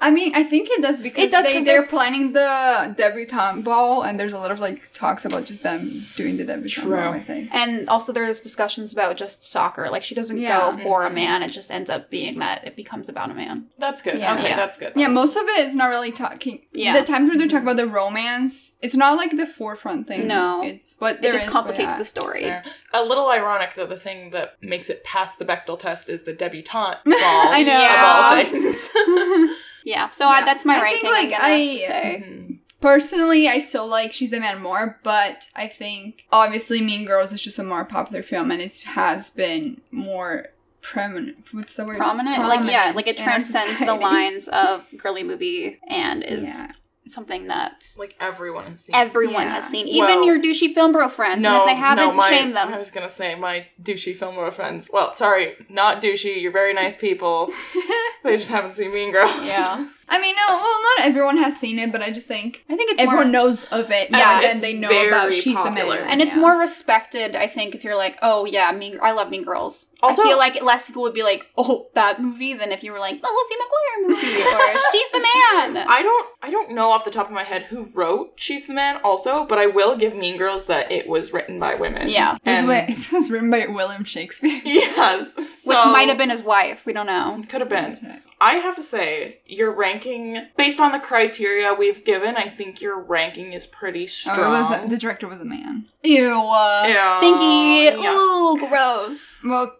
I 0.00 0.10
mean, 0.10 0.32
I 0.34 0.42
think 0.44 0.68
it 0.70 0.80
does 0.82 0.98
because 1.00 1.24
It 1.24 1.30
does 1.30 1.44
they, 1.44 1.54
'cause 1.54 1.64
they're 1.64 1.76
there's- 1.78 1.90
planning 1.90 2.32
the 2.32 2.94
debutante 2.96 3.64
ball, 3.64 4.02
and 4.02 4.18
there's 4.18 4.32
a 4.32 4.38
lot 4.38 4.50
of 4.50 4.60
like 4.60 4.92
talks 4.92 5.24
about 5.24 5.44
just 5.44 5.62
them 5.62 6.06
doing 6.16 6.36
the 6.36 6.44
debutante 6.44 6.70
True. 6.70 6.96
ball. 6.96 7.12
I 7.14 7.20
think. 7.20 7.48
and 7.54 7.88
also 7.88 8.12
there's 8.12 8.40
discussions 8.40 8.92
about 8.92 9.16
just 9.16 9.44
soccer. 9.44 9.88
Like 9.90 10.02
she 10.02 10.14
doesn't 10.14 10.38
Yeah. 10.38 10.70
go 10.72 10.76
for 10.78 11.04
a 11.04 11.10
man, 11.10 11.42
it 11.42 11.48
just 11.50 11.70
ends 11.70 11.90
up 11.90 12.10
being 12.10 12.38
that 12.38 12.64
it 12.66 12.76
becomes 12.76 13.08
about 13.08 13.30
a 13.30 13.34
man. 13.34 13.66
That's 13.78 14.02
good. 14.02 14.18
Yeah. 14.18 14.34
Okay, 14.34 14.50
Yeah. 14.50 14.56
that's 14.56 14.78
good. 14.78 14.92
Yeah, 14.94 15.08
most 15.08 15.36
of 15.36 15.42
it 15.48 15.60
is 15.60 15.74
not 15.74 15.86
really 15.88 16.12
talking. 16.12 16.62
Yeah. 16.72 16.98
the 17.00 17.04
times 17.04 17.28
where 17.28 17.38
they 17.38 17.48
talk 17.48 17.62
about 17.62 17.76
the 17.76 17.86
romance, 17.86 18.72
it's 18.82 18.94
not 18.96 19.16
like 19.16 19.36
the 19.36 19.46
forefront 19.46 20.06
thing. 20.06 20.26
No. 20.28 20.62
it's 20.64 20.94
but 21.00 21.16
It 21.24 21.30
just 21.32 21.44
is- 21.46 21.50
complicates 21.50 21.92
yeah. 21.92 21.98
the 21.98 22.04
story. 22.04 22.42
Fair. 22.42 22.64
A 22.92 23.04
little 23.04 23.28
ironic 23.30 23.74
though, 23.76 23.86
the 23.86 23.96
thing 23.96 24.30
that 24.30 24.54
makes 24.60 24.90
it 24.90 25.04
past 25.04 25.38
the 25.38 25.44
Bechdel 25.44 25.78
test 25.78 26.08
is 26.08 26.22
the 26.24 26.32
debutante 26.32 26.98
ball. 27.04 27.14
I 27.14 27.62
know. 27.62 28.44
Of 28.44 28.54
all 28.54 28.62
things. 28.62 28.90
Yeah, 29.88 30.10
so 30.10 30.26
I, 30.28 30.40
Yeah. 30.40 30.44
that's 30.44 30.64
my 30.64 30.76
I 30.78 30.82
ranking. 30.82 31.10
think, 31.10 31.32
like, 31.32 31.40
I- 31.40 31.76
say. 31.78 32.24
Mhm. 32.26 32.58
Personally, 32.80 33.48
I 33.48 33.58
still 33.58 33.88
like 33.88 34.12
She's 34.12 34.30
the 34.30 34.38
Man 34.38 34.62
more, 34.62 35.00
but 35.02 35.46
I 35.56 35.66
think 35.66 36.26
obviously 36.30 36.80
Mean 36.80 37.04
Girls 37.04 37.32
is 37.32 37.42
just 37.42 37.58
a 37.58 37.64
more 37.64 37.84
popular 37.84 38.22
film, 38.22 38.52
and 38.52 38.62
it 38.62 38.78
has 38.84 39.30
been 39.30 39.80
more 39.90 40.46
prominent. 40.80 41.44
What's 41.52 41.74
the 41.74 41.84
word? 41.84 41.96
prominent. 41.96 42.38
Like 42.38 42.70
yeah, 42.70 42.92
like 42.94 43.08
it 43.08 43.18
transcends 43.18 43.80
the 43.80 43.94
lines 43.94 44.46
of 44.48 44.84
girly 44.96 45.24
movie 45.24 45.78
and 45.88 46.22
is 46.22 46.48
Yeah. 46.48 46.66
Something 47.08 47.46
that 47.48 47.86
Like 47.96 48.14
everyone 48.20 48.66
has 48.66 48.84
seen. 48.84 48.94
everyone 48.96 49.42
Yeah. 49.44 49.54
has 49.54 49.68
seen, 49.68 49.86
even 49.88 50.06
Well, 50.08 50.24
your 50.26 50.38
douchey 50.40 50.72
film 50.74 50.92
bro 50.92 51.08
friends. 51.08 51.42
no, 51.42 51.52
and 51.52 51.60
if 51.62 51.66
they 51.66 51.74
haven't, 51.74 52.08
no, 52.08 52.12
my, 52.12 52.28
shame 52.30 52.52
them. 52.52 52.72
I 52.72 52.78
was 52.78 52.90
gonna 52.90 53.08
say 53.08 53.34
my 53.34 53.66
douchey 53.82 54.14
film 54.14 54.34
bro 54.36 54.50
friends. 54.50 54.88
Well, 54.92 55.14
sorry, 55.14 55.54
not 55.68 56.00
douchey. 56.02 56.40
You're 56.40 56.52
very 56.52 56.74
nice 56.74 56.96
people. 56.96 57.50
they 58.24 58.36
just 58.36 58.50
haven't 58.50 58.76
seen 58.76 58.92
Mean 58.92 59.12
Girls. 59.12 59.30
Yeah, 59.44 59.86
I 60.10 60.18
mean, 60.20 60.34
no, 60.36 60.56
well, 60.56 60.82
not 60.96 61.06
everyone 61.06 61.36
has 61.38 61.56
seen 61.58 61.78
it, 61.78 61.92
but 61.92 62.00
I 62.02 62.10
just 62.10 62.26
think 62.26 62.64
I 62.68 62.76
think 62.76 62.90
it's 62.92 63.00
everyone 63.00 63.26
more, 63.26 63.32
knows 63.32 63.64
of 63.66 63.90
it. 63.90 64.10
Yeah, 64.10 64.40
Yeah, 64.40 64.46
it's 64.46 64.54
and 64.54 64.62
they 64.62 64.72
know 64.74 64.88
very 64.88 65.08
about 65.08 65.32
She's 65.32 65.54
popular. 65.56 65.96
the 65.96 66.02
Man, 66.02 66.10
and 66.12 66.22
it's 66.22 66.34
yeah. 66.34 66.40
more 66.42 66.56
respected. 66.58 67.36
I 67.36 67.46
think 67.46 67.74
if 67.74 67.84
you're 67.84 67.96
like, 67.96 68.18
oh 68.22 68.44
yeah, 68.46 68.70
Mean, 68.72 68.98
I 69.02 69.12
love 69.12 69.30
Mean 69.30 69.44
Girls. 69.44 69.86
Also- 70.02 70.22
I 70.22 70.26
feel 70.26 70.38
like 70.38 70.62
less 70.62 70.86
people 70.86 71.02
would 71.02 71.14
be 71.14 71.22
like, 71.22 71.46
oh 71.56 71.88
that 71.94 72.20
movie, 72.22 72.54
than 72.54 72.70
if 72.72 72.82
you 72.84 72.92
were 72.92 72.98
like, 72.98 73.20
oh 73.22 73.46
Lizzie 73.48 73.60
McGuire 73.62 74.08
movie 74.08 74.42
or 74.42 74.80
She's 74.92 75.10
the 75.10 75.18
Man. 75.20 75.86
I 75.88 76.02
don't 76.02 76.28
I 76.42 76.50
don't 76.50 76.70
know 76.72 76.90
off 76.92 77.04
the 77.04 77.10
top 77.10 77.26
of 77.26 77.32
my 77.32 77.42
head 77.42 77.62
who 77.64 77.88
wrote 77.94 78.32
She's 78.36 78.66
the 78.66 78.74
Man 78.74 79.00
also, 79.02 79.44
but 79.44 79.58
I 79.58 79.66
will 79.66 79.96
give 79.96 80.14
Mean 80.14 80.36
Girls 80.36 80.66
that 80.66 80.90
it 80.92 81.08
was 81.08 81.32
written 81.32 81.58
by 81.58 81.74
women. 81.74 82.08
Yeah. 82.08 82.36
It 82.44 82.64
was, 82.66 82.70
And- 82.70 82.90
it 82.90 83.12
was 83.12 83.30
written 83.30 83.50
by 83.50 83.66
William 83.68 84.04
Shakespeare. 84.04 84.60
Yes. 84.64 85.34
Which 85.66 85.76
might 85.76 86.08
have 86.08 86.18
been 86.18 86.30
his 86.30 86.42
wife. 86.42 86.84
We 86.86 86.92
don't 86.92 87.06
know. 87.06 87.42
Could 87.48 87.60
have 87.60 87.68
been. 87.70 88.22
I 88.40 88.54
have 88.54 88.76
to 88.76 88.82
say, 88.84 89.40
your 89.46 89.74
ranking, 89.74 90.46
based 90.56 90.78
on 90.78 90.92
the 90.92 91.00
criteria 91.00 91.74
we've 91.74 92.04
given, 92.04 92.36
I 92.36 92.48
think 92.48 92.80
your 92.80 92.98
ranking 93.00 93.52
is 93.52 93.66
pretty 93.66 94.06
strong. 94.06 94.38
Oh, 94.38 94.46
it 94.46 94.50
was 94.50 94.70
a, 94.70 94.86
the 94.88 94.96
director 94.96 95.26
was 95.26 95.40
a 95.40 95.44
man. 95.44 95.86
Ew, 96.04 96.30
uh, 96.36 96.84
Yeah. 96.86 97.18
stinky. 97.18 98.00
Yeah. 98.02 98.14
Ooh, 98.14 98.68
gross. 98.68 99.40
Well, 99.44 99.74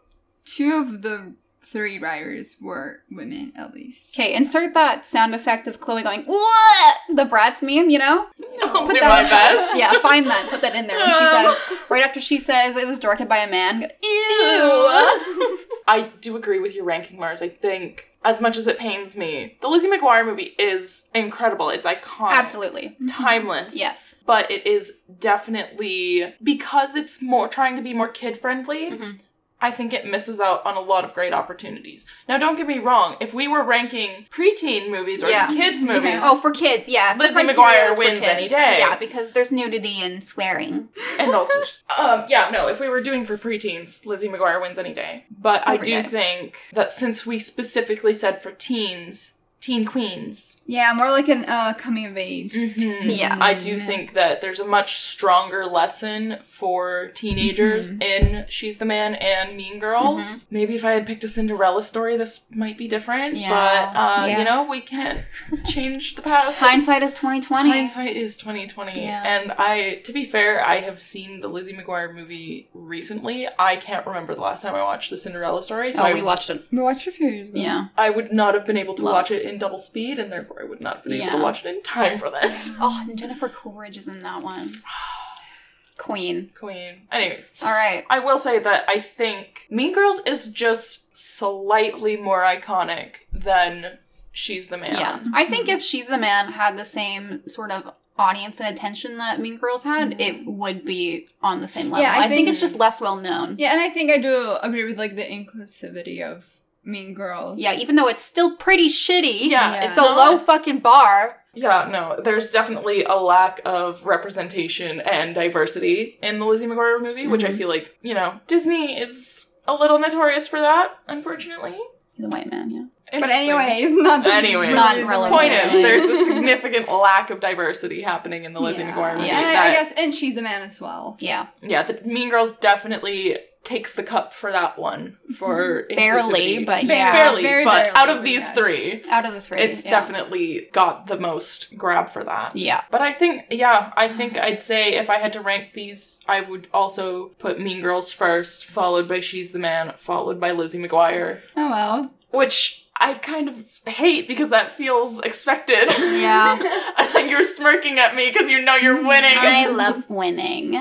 two 0.55 0.74
of 0.74 1.03
the 1.03 1.32
three 1.61 1.99
writers 1.99 2.57
were 2.62 3.01
women, 3.11 3.53
at 3.55 3.74
least. 3.74 4.14
Okay, 4.18 4.34
insert 4.34 4.72
that 4.72 5.05
sound 5.05 5.34
effect 5.34 5.66
of 5.68 5.80
Chloe 5.80 6.03
going, 6.03 6.22
what? 6.24 6.96
The 7.14 7.24
Bratz 7.24 7.61
meme, 7.62 7.90
you 7.90 7.99
know? 7.99 8.26
I'll 8.62 8.86
Put 8.86 8.94
do 8.94 9.01
that- 9.01 9.22
my 9.24 9.28
best. 9.28 9.76
yeah, 9.78 9.92
find 10.01 10.26
that. 10.26 10.49
Put 10.51 10.62
that 10.62 10.74
in 10.74 10.86
there 10.86 10.96
when 10.99 11.11
she 11.11 11.16
says, 11.26 11.90
right 11.90 12.03
after 12.03 12.20
she 12.22 12.38
says 12.40 12.76
it 12.76 12.86
was 12.86 12.99
directed 12.99 13.28
by 13.28 13.38
a 13.38 13.51
man. 13.51 13.80
go, 13.80 13.86
Ew. 14.03 15.59
I 15.86 16.11
do 16.20 16.36
agree 16.36 16.59
with 16.59 16.74
your 16.74 16.84
ranking, 16.84 17.18
Mars. 17.18 17.42
I 17.42 17.49
think, 17.49 18.11
as 18.24 18.40
much 18.40 18.57
as 18.57 18.66
it 18.66 18.78
pains 18.78 19.16
me, 19.16 19.59
the 19.61 19.68
Lizzie 19.68 19.88
McGuire 19.88 20.24
movie 20.24 20.55
is 20.59 21.09
incredible. 21.14 21.68
It's 21.70 21.86
iconic. 21.86 22.32
Absolutely. 22.32 22.96
Timeless. 23.09 23.76
Yes. 23.76 24.16
But 24.26 24.51
it 24.51 24.66
is 24.66 25.01
definitely, 25.20 26.34
because 26.42 26.94
it's 26.94 27.22
more 27.22 27.49
trying 27.49 27.76
to 27.76 27.82
be 27.82 27.94
more 27.94 28.09
kid 28.09 28.36
friendly, 28.36 28.90
Mhm. 28.92 29.18
I 29.61 29.70
think 29.72 29.92
it 29.92 30.06
misses 30.06 30.38
out 30.38 30.64
on 30.64 30.76
a 30.76 30.80
lot 30.80 31.04
of 31.04 31.14
great 31.14 31.32
opportunities. 31.32 32.06
Now, 32.28 32.38
don't 32.38 32.54
get 32.56 32.66
me 32.68 32.78
wrong. 32.78 33.16
If 33.20 33.34
we 33.34 33.48
were 33.48 33.64
ranking 33.64 34.26
preteen 34.30 34.88
movies 34.90 35.24
or 35.24 35.30
Yeah. 35.30 35.48
kids 35.48 35.82
movies, 35.92 36.20
Oh, 36.22 36.40
for 36.40 36.50
kids, 36.52 36.88
yeah. 36.88 37.16
Lizzie 37.18 37.34
McGuire 37.34 37.98
wins 37.98 38.22
any 38.22 38.46
day. 38.48 38.76
Yeah, 38.78 38.96
because 38.98 39.32
there's 39.32 39.50
nudity 39.50 40.00
and 40.00 40.22
swearing. 40.22 40.88
and 41.18 41.34
also, 41.34 41.59
um, 41.98 42.24
yeah, 42.28 42.50
no, 42.52 42.68
if 42.68 42.78
we 42.78 42.88
were 42.88 43.00
doing 43.00 43.26
for 43.26 43.36
preteens, 43.36 44.06
Lizzie 44.06 44.28
McGuire 44.28 44.61
wins 44.61 44.78
any 44.78 44.92
day. 44.92 45.24
But 45.30 45.66
I 45.66 45.76
do 45.76 45.84
day. 45.90 46.02
think 46.02 46.59
that 46.72 46.92
since 46.92 47.26
we 47.26 47.38
specifically 47.40 48.14
said 48.14 48.40
for 48.42 48.52
teens, 48.52 49.34
teen 49.61 49.84
queens, 49.84 50.61
Yeah, 50.66 50.92
more 50.96 51.11
like 51.11 51.28
an 51.28 51.44
uh, 51.46 51.72
coming 51.76 52.06
of 52.06 52.16
age. 52.16 52.54
Yeah. 52.54 53.36
I 53.40 53.54
do 53.54 53.78
think 53.80 54.14
that 54.14 54.40
there's 54.40 54.61
a 54.61 54.66
much 54.66 54.96
stronger 54.96 55.66
lesson 55.66 56.38
for 56.44 57.09
teenagers 57.09 57.90
in 57.90 58.46
She's 58.48 58.78
the 58.78 58.84
Man 58.84 59.14
and 59.16 59.56
Mean 59.56 59.78
Girls. 59.80 60.46
Maybe 60.50 60.74
if 60.76 60.84
I 60.84 60.92
had 60.92 61.06
picked 61.06 61.24
a 61.24 61.28
Cinderella 61.28 61.82
story, 61.82 62.16
this 62.16 62.46
might 62.54 62.78
be 62.78 62.86
different. 62.86 63.36
Yeah. 63.36 63.48
But 63.50 63.98
uh, 63.98 64.26
Yeah. 64.26 64.38
you 64.38 64.44
know, 64.44 64.62
we 64.62 64.80
can't 64.80 65.22
change 65.66 66.14
the 66.14 66.22
past. 66.22 66.61
Hindsight 66.61 67.02
is 67.02 67.12
2020. 67.14 67.68
Hindsight 67.70 68.16
is 68.16 68.36
twenty 68.36 68.66
twenty, 68.68 69.02
Yeah. 69.02 69.22
and 69.26 69.52
I, 69.59 69.96
to 70.04 70.12
be 70.12 70.24
fair, 70.24 70.64
I 70.64 70.76
have 70.80 71.00
seen 71.00 71.40
the 71.40 71.48
Lizzie 71.48 71.74
McGuire 71.74 72.14
movie 72.14 72.68
recently. 72.74 73.48
I 73.59 73.76
can't 73.76 74.06
remember 74.06 74.34
the 74.36 74.40
last 74.42 74.62
time 74.62 74.74
I 74.76 74.82
watched 74.82 75.11
the 75.11 75.16
Cinderella 75.16 75.62
story, 75.62 75.92
so 75.92 76.02
Oh, 76.02 76.06
I, 76.06 76.14
we 76.14 76.22
watched 76.22 76.48
it. 76.50 76.64
We 76.70 76.80
watched 76.80 77.06
a 77.09 77.12
few 77.12 77.28
years 77.28 77.48
ago. 77.48 77.59
Yeah. 77.61 77.86
I 77.96 78.11
would 78.11 78.32
not 78.32 78.54
have 78.54 78.66
been 78.66 78.76
able 78.76 78.94
to 78.94 79.02
Love. 79.02 79.14
watch 79.14 79.30
it 79.32 79.47
in 79.49 79.59
double 79.59 79.78
speed, 79.78 80.18
and 80.18 80.30
therefore 80.30 80.62
I 80.62 80.64
would 80.64 80.80
not 80.80 80.96
have 80.96 81.05
been 81.05 81.14
able 81.14 81.24
Yeah. 81.26 81.36
to 81.36 81.42
watch 81.42 81.64
it 81.64 81.68
in 81.74 81.82
time 81.82 82.18
for 82.18 82.30
this. 82.30 82.76
Oh, 82.80 83.05
and 83.09 83.18
Jennifer 83.18 83.49
Coolidge 83.49 83.96
is 83.99 84.09
in 84.09 84.20
that 84.20 84.42
one. 84.42 84.68
Queen. 85.96 86.51
Queen. 86.55 87.03
Anyways, 87.11 87.53
All 87.61 87.72
right. 87.72 88.05
I 88.09 88.20
will 88.20 88.38
say 88.38 88.59
that 88.61 88.84
I 88.88 89.01
think 89.01 89.66
Mean 89.68 89.92
Girls 89.92 90.20
is 90.26 90.46
just 90.53 91.16
slightly 91.16 92.16
more 92.16 92.42
iconic 92.42 93.26
than 93.32 93.99
She's 94.30 94.68
the 94.68 94.78
Man. 94.78 94.94
Yeah. 94.94 95.18
I 95.34 95.44
think 95.44 95.68
if 95.68 95.82
She's 95.82 96.07
the 96.07 96.18
Man 96.18 96.53
had 96.53 96.78
the 96.78 96.84
same 96.84 97.49
sort 97.49 97.72
of 97.72 97.92
audience 98.16 98.61
and 98.61 98.72
attention 98.74 99.18
that 99.18 99.40
Mean 99.40 99.57
Girls 99.57 99.82
had, 99.82 100.11
mm-hmm. 100.12 100.20
it 100.20 100.46
would 100.46 100.84
be 100.84 101.26
on 101.42 101.61
the 101.61 101.68
same 101.68 101.90
level. 101.90 102.03
Yeah, 102.05 102.12
I 102.12 102.18
I, 102.18 102.28
think, 102.28 102.32
think- 102.38 102.49
it's 102.51 102.61
just 102.61 102.78
less 102.78 103.01
well 103.01 103.16
known. 103.16 103.57
Yeah, 103.59 103.72
and 103.72 103.80
I 103.80 103.88
think 103.90 104.11
I 104.12 104.18
do 104.18 104.57
agree 104.62 104.84
with 104.84 104.99
like 104.99 105.16
the 105.16 105.22
inclusivity 105.24 106.22
of 106.22 106.57
Mean 106.89 107.14
Girls. 107.14 107.61
Yeah, 107.61 107.74
even 107.74 107.97
though 107.97 108.09
it's 108.09 108.22
still 108.22 108.57
pretty 108.57 108.89
shitty. 108.89 109.43
Yeah, 109.51 109.72
Yeah. 109.74 109.89
It's 109.89 109.99
a 109.99 110.03
low 110.03 110.39
fucking 110.39 110.78
bar. 110.80 111.36
Yeah, 111.55 111.89
no, 111.91 112.20
there's 112.22 112.51
definitely 112.51 113.05
a 113.05 113.16
lack 113.16 113.61
of 113.64 114.07
representation 114.07 115.01
and 115.01 115.34
diversity 115.34 116.18
in 116.22 116.39
the 116.39 116.47
Lizzie 116.47 116.66
McGuire 116.66 117.01
movie, 117.03 117.26
which 117.26 117.45
I 117.45 117.49
Mhm. 117.49 117.57
feel 117.59 117.68
like, 117.68 117.97
you 118.03 118.14
know, 118.14 118.41
Disney 118.47 118.99
is 118.99 119.47
a 119.66 119.74
little 119.74 119.99
notorious 119.99 120.47
for 120.47 120.61
that, 120.61 120.93
unfortunately. 121.09 121.76
The 122.18 122.28
white 122.28 122.51
man, 122.51 122.70
yeah. 122.70 122.82
But 123.11 123.30
Interesting. 123.30 123.51
anyways, 123.51 123.93
not 123.93 124.22
the 124.24 124.32
Anyways. 124.32 124.74
Not 124.74 124.97
relevant. 125.03 125.32
Point 125.32 125.53
is, 125.55 125.72
there's 125.72 126.05
a 126.05 126.24
significant 126.24 126.89
lack 126.93 127.30
of 127.30 127.41
diversity 127.41 128.03
happening 128.03 128.45
in 128.45 128.53
the 128.53 128.61
Lizzie 128.61 128.82
Yeah. 128.82 128.93
McGuire 128.93 129.14
movie. 129.16 129.28
Yeah. 129.28 129.39
And 129.41 129.59
I, 129.59 129.68
I 129.68 129.72
guess, 129.72 129.93
and 129.93 130.12
she's 130.12 130.36
a 130.36 130.43
man 130.43 130.62
as 130.62 130.80
well. 130.80 131.16
Yeah. 131.18 131.47
yeah, 131.62 131.82
the 131.82 132.01
Mean 132.05 132.28
Girls 132.30 132.57
definitely 132.59 133.36
takes 133.64 133.94
the 133.94 134.02
cup 134.02 134.32
for 134.32 134.50
that 134.50 134.78
one 134.78 135.18
for 135.36 135.82
mm-hmm. 135.82 135.96
Barely, 135.96 136.64
but 136.64 136.86
Barely, 136.86 136.88
yeah. 136.88 137.12
barely, 137.12 137.42
very 137.42 137.64
but 137.64 137.92
barely, 137.92 137.96
out 137.96 138.09
of 138.09 138.22
these 138.22 138.42
yes. 138.42 138.54
three, 138.54 139.02
Out 139.11 139.26
of 139.26 139.34
the 139.34 139.40
three. 139.40 139.59
it's 139.61 139.84
yeah. 139.84 139.90
definitely 139.90 140.68
got 140.72 141.06
the 141.06 141.18
most 141.18 141.76
grab 141.76 142.09
for 142.09 142.24
that. 142.24 142.56
Yeah. 142.56 142.82
But 142.90 143.02
I 143.02 143.12
think, 143.12 143.44
yeah, 143.50 143.92
I 143.96 144.09
think 144.09 144.38
I'd 144.38 144.62
say 144.62 144.94
if 144.94 145.11
I 145.11 145.16
had 145.16 145.32
to 145.34 145.40
rank 145.40 145.74
these, 145.74 146.20
I 146.26 146.40
would 146.40 146.68
also 146.72 147.28
put 147.38 147.61
Mean 147.61 147.82
Girls 147.82 148.12
first, 148.12 148.64
followed 148.64 149.09
by 149.09 149.20
She's 149.20 149.52
the 149.52 149.59
Man, 149.59 149.92
followed 149.96 150.40
by 150.40 150.52
Lizzie 150.52 150.78
McGuire. 150.78 151.40
Oh 151.56 151.70
well. 151.70 152.11
Which 152.30 152.88
I 153.00 153.14
kind 153.14 153.48
of 153.48 153.64
hate 153.86 154.26
because 154.26 154.50
that 154.50 154.72
feels 154.72 155.20
expected. 155.20 155.86
Yeah. 155.88 156.59
I 156.96 157.09
think 157.12 157.30
you're 157.30 157.44
smirking 157.59 157.98
at 157.98 158.14
me 158.14 158.30
because 158.30 158.48
you 158.48 158.62
know 158.64 158.76
you're 158.76 158.98
mm-hmm. 158.98 159.09
winning. 159.09 159.34
I 159.36 159.66
love 159.68 160.09
winning 160.09 160.80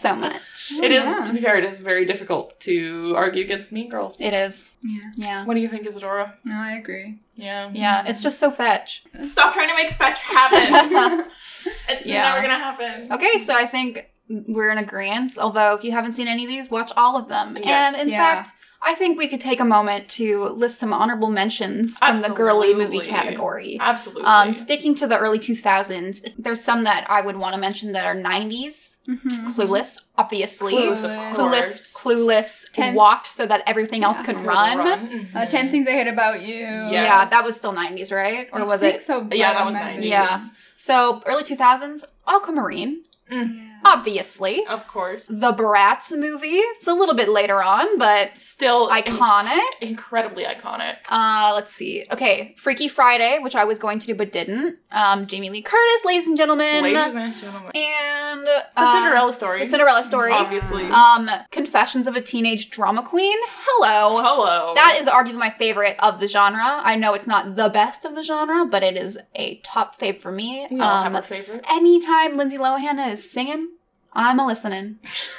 so 0.00 0.14
much. 0.16 0.40
It 0.82 0.92
is, 0.92 1.04
Yeah. 1.04 1.22
to 1.24 1.32
be 1.32 1.40
fair, 1.40 1.56
it 1.56 1.64
is 1.64 1.80
very 1.80 2.04
difficult 2.04 2.58
to 2.60 3.14
argue 3.16 3.42
against 3.44 3.72
Mean 3.72 3.88
Girls. 3.88 4.20
It 4.20 4.34
is. 4.34 4.74
Yeah. 4.82 5.10
Yeah. 5.16 5.44
What 5.46 5.54
do 5.54 5.60
you 5.60 5.68
think, 5.68 5.86
Isadora? 5.86 6.34
No, 6.44 6.56
I 6.56 6.72
agree. 6.72 7.18
Yeah. 7.34 7.70
Yeah, 7.72 8.04
it's 8.06 8.20
just 8.20 8.38
so 8.38 8.50
fetch. 8.50 9.04
Stop 9.22 9.54
trying 9.54 9.68
to 9.68 9.74
make 9.74 9.92
fetch 9.92 10.20
happen. 10.20 11.30
it's 11.88 12.06
Yeah. 12.06 12.22
never 12.22 12.42
gonna 12.42 12.58
happen. 12.58 13.12
Okay, 13.12 13.38
so 13.38 13.54
I 13.54 13.66
think 13.66 14.10
we're 14.28 14.70
in 14.70 14.78
agreement. 14.78 15.38
Although, 15.38 15.74
if 15.74 15.84
you 15.84 15.92
haven't 15.92 16.12
seen 16.12 16.28
any 16.28 16.44
of 16.44 16.48
these, 16.48 16.70
watch 16.70 16.92
all 16.96 17.16
of 17.16 17.28
them. 17.28 17.56
Yes. 17.62 17.94
And 17.94 18.02
in 18.02 18.08
Yeah. 18.12 18.18
fact, 18.18 18.50
I 18.82 18.94
think 18.94 19.18
we 19.18 19.26
could 19.26 19.40
take 19.40 19.58
a 19.58 19.64
moment 19.64 20.08
to 20.10 20.44
list 20.44 20.78
some 20.80 20.92
honorable 20.92 21.28
mentions 21.30 21.98
from 21.98 22.20
the 22.20 22.28
girly 22.28 22.72
movie 22.74 23.00
category. 23.00 23.78
Absolutely. 23.80 24.24
Um, 24.24 24.54
sticking 24.54 24.94
to 24.96 25.06
the 25.06 25.18
early 25.18 25.38
2000s, 25.38 26.24
there's 26.38 26.62
some 26.62 26.84
that 26.84 27.04
I 27.10 27.20
would 27.20 27.36
want 27.36 27.54
to 27.54 27.60
mention 27.60 27.92
that 27.92 28.06
are 28.06 28.14
90s. 28.14 28.98
Mm-hmm. 29.08 29.50
Clueless, 29.52 29.98
obviously. 30.16 30.74
Clueless, 30.74 31.04
of 31.04 31.10
Clueless. 31.36 31.94
Clueless. 31.94 31.96
Clueless 31.96 32.72
Ten- 32.72 32.94
walked 32.94 33.26
so 33.26 33.46
that 33.46 33.62
everything 33.66 34.04
else 34.04 34.20
could 34.22 34.36
Could 34.36 34.44
run. 34.44 34.78
Mhm. 34.78 35.34
Uh, 35.34 35.46
Ten 35.46 35.68
Things 35.70 35.86
I 35.88 35.92
Hate 35.92 36.06
About 36.08 36.42
You. 36.42 36.54
Yeah. 36.56 36.90
Yeah, 36.90 37.24
that 37.24 37.44
was 37.44 37.56
still 37.56 37.72
90s, 37.72 38.12
right? 38.12 38.48
Or 38.52 38.60
I 38.60 38.64
was 38.64 38.80
think 38.82 38.96
it? 38.96 39.02
So, 39.02 39.26
Yeah, 39.32 39.52
that 39.54 39.64
was 39.66 39.74
90s. 39.74 40.04
Yeah. 40.04 40.38
So 40.76 41.22
early 41.26 41.42
2000s, 41.44 42.04
Aquamarine, 42.26 43.02
Yeah. 43.30 43.75
Obviously. 43.86 44.66
Of 44.66 44.86
course. 44.88 45.26
The 45.28 45.52
Bratz 45.52 46.16
movie. 46.16 46.56
It's 46.76 46.86
a 46.86 46.92
little 46.94 47.14
bit 47.14 47.28
later 47.28 47.62
on, 47.62 47.98
but 47.98 48.36
Still 48.38 48.88
iconic. 48.90 49.60
in- 49.80 49.88
incredibly 49.90 50.44
iconic. 50.44 50.96
Uh, 51.08 51.52
let's 51.54 51.72
see. 51.72 52.04
Okay, 52.12 52.54
Freaky 52.58 52.88
Friday, 52.88 53.38
which 53.40 53.54
I 53.56 53.64
was 53.64 53.78
going 53.78 53.98
to 54.00 54.06
do 54.06 54.14
but 54.14 54.32
didn't. 54.32 54.78
Um, 54.92 55.26
Jamie 55.26 55.50
Lee 55.50 55.62
Curtis, 55.62 56.04
ladies 56.04 56.26
and 56.28 56.36
gentlemen, 56.36 56.82
Ladies 56.82 57.14
and 57.14 57.36
gentlemen. 57.36 57.70
and 57.74 58.46
The 58.46 58.64
uh, 58.76 58.92
Cinderella 58.94 59.32
story. 59.32 59.60
The 59.60 59.66
Cinderella 59.66 60.02
story. 60.04 60.32
Obviously. 60.32 60.84
Um, 60.86 61.30
Confessions 61.50 62.06
of 62.06 62.16
a 62.16 62.20
Teenage 62.22 62.70
Drama 62.70 63.02
Queen. 63.02 63.36
Hello. 63.66 64.22
Hello. 64.22 64.74
That 64.74 64.96
is 65.00 65.06
arguably 65.06 65.34
my 65.38 65.50
favorite 65.50 65.96
of 66.00 66.20
the 66.20 66.28
genre. 66.28 66.60
I 66.62 66.96
know 66.96 67.14
it's 67.14 67.26
not 67.26 67.56
the 67.56 67.68
best 67.68 68.04
of 68.04 68.14
the 68.14 68.22
genre, 68.22 68.64
but 68.66 68.82
it 68.82 68.96
is 68.96 69.18
a 69.34 69.56
top 69.58 69.98
fave 70.00 70.20
for 70.20 70.32
me. 70.32 70.66
we 70.70 70.80
all 70.80 71.02
have 71.02 71.06
Um, 71.12 71.16
our 71.16 71.22
favorites. 71.22 71.66
anytime 71.70 72.36
Lindsay 72.36 72.58
Lohan 72.58 73.12
is 73.12 73.30
singing, 73.30 73.68
I'm 74.16 74.38
a 74.40 74.46
listening. 74.46 74.98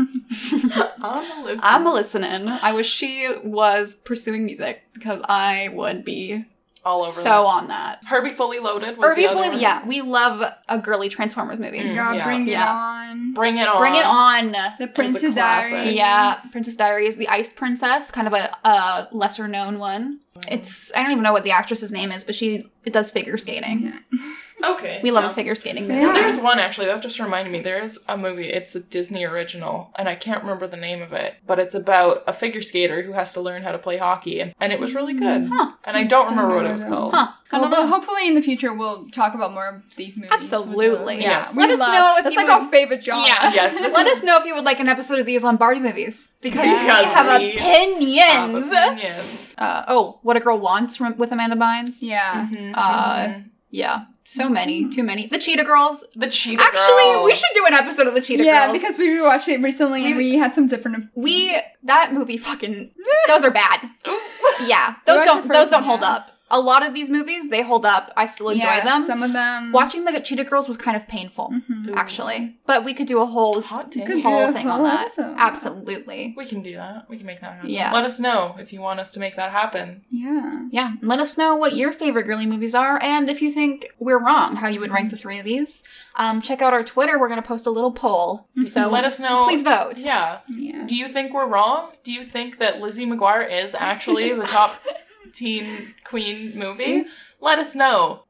I'm 1.02 1.40
a 1.40 1.44
listener. 1.44 1.62
I'm 1.64 1.88
a 1.88 1.94
listening. 1.94 2.48
I 2.50 2.74
wish 2.74 2.90
she 2.90 3.28
was 3.44 3.96
pursuing 3.96 4.46
music 4.46 4.84
because 4.94 5.22
I 5.28 5.70
would 5.70 6.04
be 6.06 6.46
all 6.84 7.04
over. 7.04 7.12
so 7.12 7.46
on 7.46 7.68
that. 7.68 8.04
Herbie 8.06 8.32
Fully 8.34 8.60
Loaded. 8.60 8.98
Was 8.98 9.06
Or 9.12 9.16
the 9.16 9.22
if 9.24 9.30
other 9.32 9.50
one. 9.52 9.60
yeah, 9.60 9.86
we 9.88 10.02
love 10.02 10.44
a 10.68 10.80
girly 10.80 11.10
Transformers 11.10 11.60
movie. 11.60 11.80
Mm. 11.80 11.96
God, 11.96 12.16
Yeah. 12.16 12.24
bring 12.24 12.48
it 12.48 12.52
Yeah. 12.52 12.68
on. 12.74 13.34
Bring 13.34 13.58
it 13.58 13.68
on. 13.68 13.78
Bring 13.78 13.96
it 13.96 14.06
on. 14.06 14.52
The 14.80 14.88
Princess 14.88 15.34
classic. 15.34 15.72
Diaries. 15.72 15.94
Yeah, 15.94 16.40
Princess 16.52 16.76
Diaries, 16.76 17.18
The 17.18 17.28
Ice 17.28 17.54
Princess, 17.54 18.10
kind 18.12 18.28
of 18.28 18.34
a, 18.34 18.50
a 18.68 19.08
lesser 19.12 19.48
known 19.48 19.78
one. 19.80 20.20
It's 20.48 20.92
I 20.96 21.04
don't 21.04 21.12
even 21.12 21.24
know 21.24 21.34
what 21.34 21.44
the 21.44 21.52
actress's 21.52 21.92
name 21.92 22.12
is, 22.12 22.24
but 22.24 22.34
she 22.34 22.66
it 22.84 22.94
does 22.94 23.12
figure 23.12 23.38
skating. 23.38 23.94
Okay. 24.64 25.00
We 25.04 25.12
love 25.12 25.24
yeah. 25.26 25.32
a 25.32 25.34
figure 25.34 25.56
skating 25.56 25.88
movie. 25.88 26.02
Yeah. 26.02 26.14
There's 26.14 26.38
one 26.40 26.60
actually 26.60 26.88
that 26.88 27.02
just 27.02 27.20
reminded 27.20 27.52
me. 27.52 27.60
There 27.60 27.84
is 27.84 28.04
a 28.08 28.18
movie. 28.18 28.48
It's 28.50 28.76
a 28.76 28.80
Disney 28.82 29.24
original, 29.26 29.92
and 29.98 30.08
I 30.10 30.16
can't 30.16 30.42
remember 30.42 30.68
the 30.68 30.78
name 30.78 31.02
of 31.02 31.14
it. 31.14 31.36
But 31.46 31.60
it's 31.60 31.76
about 31.76 32.24
a 32.28 32.34
figure 32.34 32.62
skater 32.62 33.02
who 33.02 33.14
has 33.14 33.34
to 33.34 33.42
learn 33.42 33.64
how 33.64 33.72
to 33.72 33.78
play 33.80 33.98
hockey, 33.98 34.40
and, 34.42 34.54
and 34.60 34.72
it 34.74 34.80
was 34.80 34.94
really 34.96 35.14
good. 35.14 35.48
Huh. 35.52 35.72
And 35.86 35.98
I 35.98 36.04
don't 36.04 36.30
remember 36.30 36.56
what 36.56 36.66
it 36.66 36.72
was 36.72 36.84
called. 36.84 37.14
Huh. 37.14 37.28
I 37.52 37.60
Well, 37.60 37.62
don't 37.62 37.72
but 37.72 37.82
know. 37.84 37.88
hopefully 37.88 38.28
in 38.28 38.36
the 38.36 38.42
future 38.42 38.74
we'll 38.74 39.06
talk 39.06 39.34
about 39.34 39.54
more 39.54 39.68
of 39.68 39.96
these 39.96 40.18
movies. 40.18 40.32
Absolutely. 40.32 41.16
Yeah, 41.22 41.30
Yes. 41.40 41.56
we 41.56 41.62
Let 41.64 41.72
us 41.72 41.80
love- 41.80 41.94
know 41.94 42.16
if 42.18 42.24
that's 42.24 42.36
you 42.36 42.42
like 42.42 42.48
would- 42.60 42.66
our 42.66 42.72
favorite 42.72 43.04
genre. 43.04 43.26
Yeah. 43.28 43.54
Yes, 43.54 43.76
Let 43.94 44.08
is- 44.08 44.20
us 44.20 44.24
know 44.24 44.38
if 44.40 44.46
you 44.46 44.56
would 44.56 44.66
like 44.66 44.80
an 44.80 44.88
episode 44.90 45.20
of 45.20 45.26
these 45.26 45.44
Lombardi 45.44 45.80
movies 45.80 46.30
because 46.42 46.66
Yeah. 46.66 47.02
we 47.02 47.06
have 47.08 47.42
we 47.42 47.54
opinions. 47.58 48.68
Yes. 48.72 49.54
Uh, 49.58 49.84
oh, 49.88 50.20
What 50.24 50.38
a 50.38 50.40
Girl 50.40 50.58
Wants 50.60 50.98
from, 50.98 51.18
with 51.18 51.32
Amanda 51.32 51.56
Bynes. 51.56 52.00
Yeah. 52.02 52.48
Mhm, 52.48 52.74
Uh, 52.76 53.18
mhm. 53.28 53.46
Yeah, 53.74 54.06
so 54.24 54.50
many, 54.50 54.86
mm. 54.86 54.94
too 54.94 55.04
many. 55.04 55.28
The 55.28 55.40
Cheetah 55.40 55.64
Girls. 55.64 56.06
the 56.16 56.28
Cheetah 56.28 56.62
Actually, 56.62 57.24
we 57.24 57.36
should 57.36 57.50
do 57.54 57.66
an 57.66 57.74
episode 57.74 58.08
of 58.08 58.14
the 58.14 58.22
Cheetah 58.22 58.44
yeah, 58.44 58.68
Girls. 58.68 58.80
because 58.80 58.98
we 58.98 59.10
rewatched 59.10 59.48
it 59.48 59.62
recently 59.62 60.06
and 60.06 60.18
we 60.18 60.38
had 60.38 60.56
some 60.56 60.68
different. 60.68 61.10
we 61.16 61.58
that 61.84 62.14
movie 62.14 62.38
fucking 62.38 62.92
those 63.28 63.44
are 63.44 63.52
bad. 63.52 63.90
Yeah, 64.68 64.96
those 65.08 65.26
don't 65.26 65.48
those 65.48 65.70
don't 65.70 65.84
hold 65.84 66.02
yeah. 66.02 66.12
up. 66.12 66.32
A 66.54 66.60
lot 66.60 66.86
of 66.86 66.94
these 66.94 67.10
movies 67.10 67.50
they 67.50 67.62
hold 67.62 67.86
up. 67.86 68.12
I 68.18 68.26
still 68.28 68.50
enjoy 68.50 68.68
yeah, 68.68 68.84
them. 68.84 69.04
Some 69.06 69.24
of 69.24 69.34
them. 69.34 69.72
Watching 69.72 70.06
the 70.06 70.20
Cheetah 70.20 70.44
Girls 70.44 70.68
was 70.68 70.78
kind 70.78 70.98
of 70.98 71.08
painful, 71.08 71.54
Mhm. 71.70 71.96
actually. 71.96 72.58
But 72.66 72.84
we 72.84 72.94
could 72.94 73.08
do 73.08 73.22
a 73.22 73.26
whole 73.26 73.62
Hot 73.62 73.92
take. 73.92 74.06
Could 74.06 74.18
do 74.22 74.30
whole 74.30 74.50
a 74.50 74.52
thing 74.52 74.70
on 74.70 74.84
that. 74.84 75.02
episode. 75.02 75.36
Absolutely. 75.38 76.34
We 76.36 76.46
can 76.46 76.62
do 76.62 76.76
that. 76.76 77.06
We 77.10 77.18
can 77.18 77.26
make 77.26 77.42
that 77.42 77.54
happen. 77.54 77.70
Yeah. 77.70 77.92
Let 77.92 78.04
us 78.06 78.20
know 78.20 78.56
if 78.60 78.74
you 78.74 78.82
want 78.82 79.00
us 79.00 79.12
to 79.12 79.20
make 79.20 79.36
that 79.38 79.52
happen. 79.52 80.04
Yeah. 80.10 80.64
Yeah, 80.72 80.94
let 81.02 81.20
us 81.20 81.38
know 81.38 81.56
what 81.56 81.76
your 81.76 81.92
favorite 81.92 82.24
girly 82.28 82.46
movies 82.46 82.76
are, 82.76 83.02
and 83.02 83.30
if 83.30 83.42
you 83.42 83.52
think 83.52 83.88
we're 84.00 84.20
wrong, 84.20 84.58
how 84.58 84.68
you 84.68 84.80
would 84.80 84.92
rank 84.92 85.10
the 85.12 85.18
three 85.18 85.40
of 85.40 85.46
these. 85.46 85.84
Um, 86.16 86.42
check 86.42 86.62
out 86.62 86.74
our 86.74 86.84
Twitter. 86.84 87.18
We're 87.18 87.30
gonna 87.30 87.42
post 87.42 87.66
a 87.66 87.72
little 87.72 87.92
poll, 87.92 88.48
so 88.64 88.90
Let 88.90 89.06
us 89.06 89.20
know. 89.20 89.46
please 89.46 89.64
vote. 89.64 90.00
Yeah. 90.00 90.40
Yeah. 90.50 90.84
Do 90.86 90.96
you 90.96 91.08
think 91.08 91.34
we're 91.34 91.46
wrong? 91.48 91.92
Do 92.04 92.12
you 92.12 92.24
think 92.24 92.60
that 92.60 92.82
Lizzie 92.82 93.06
McGuire 93.06 93.50
is 93.50 93.74
actually 93.76 94.34
the 94.34 94.46
top 94.46 94.76
teen 95.34 95.96
queen 96.04 96.58
movie? 96.58 97.06
Let 97.40 97.60
us 97.60 97.76
know. 97.76 98.24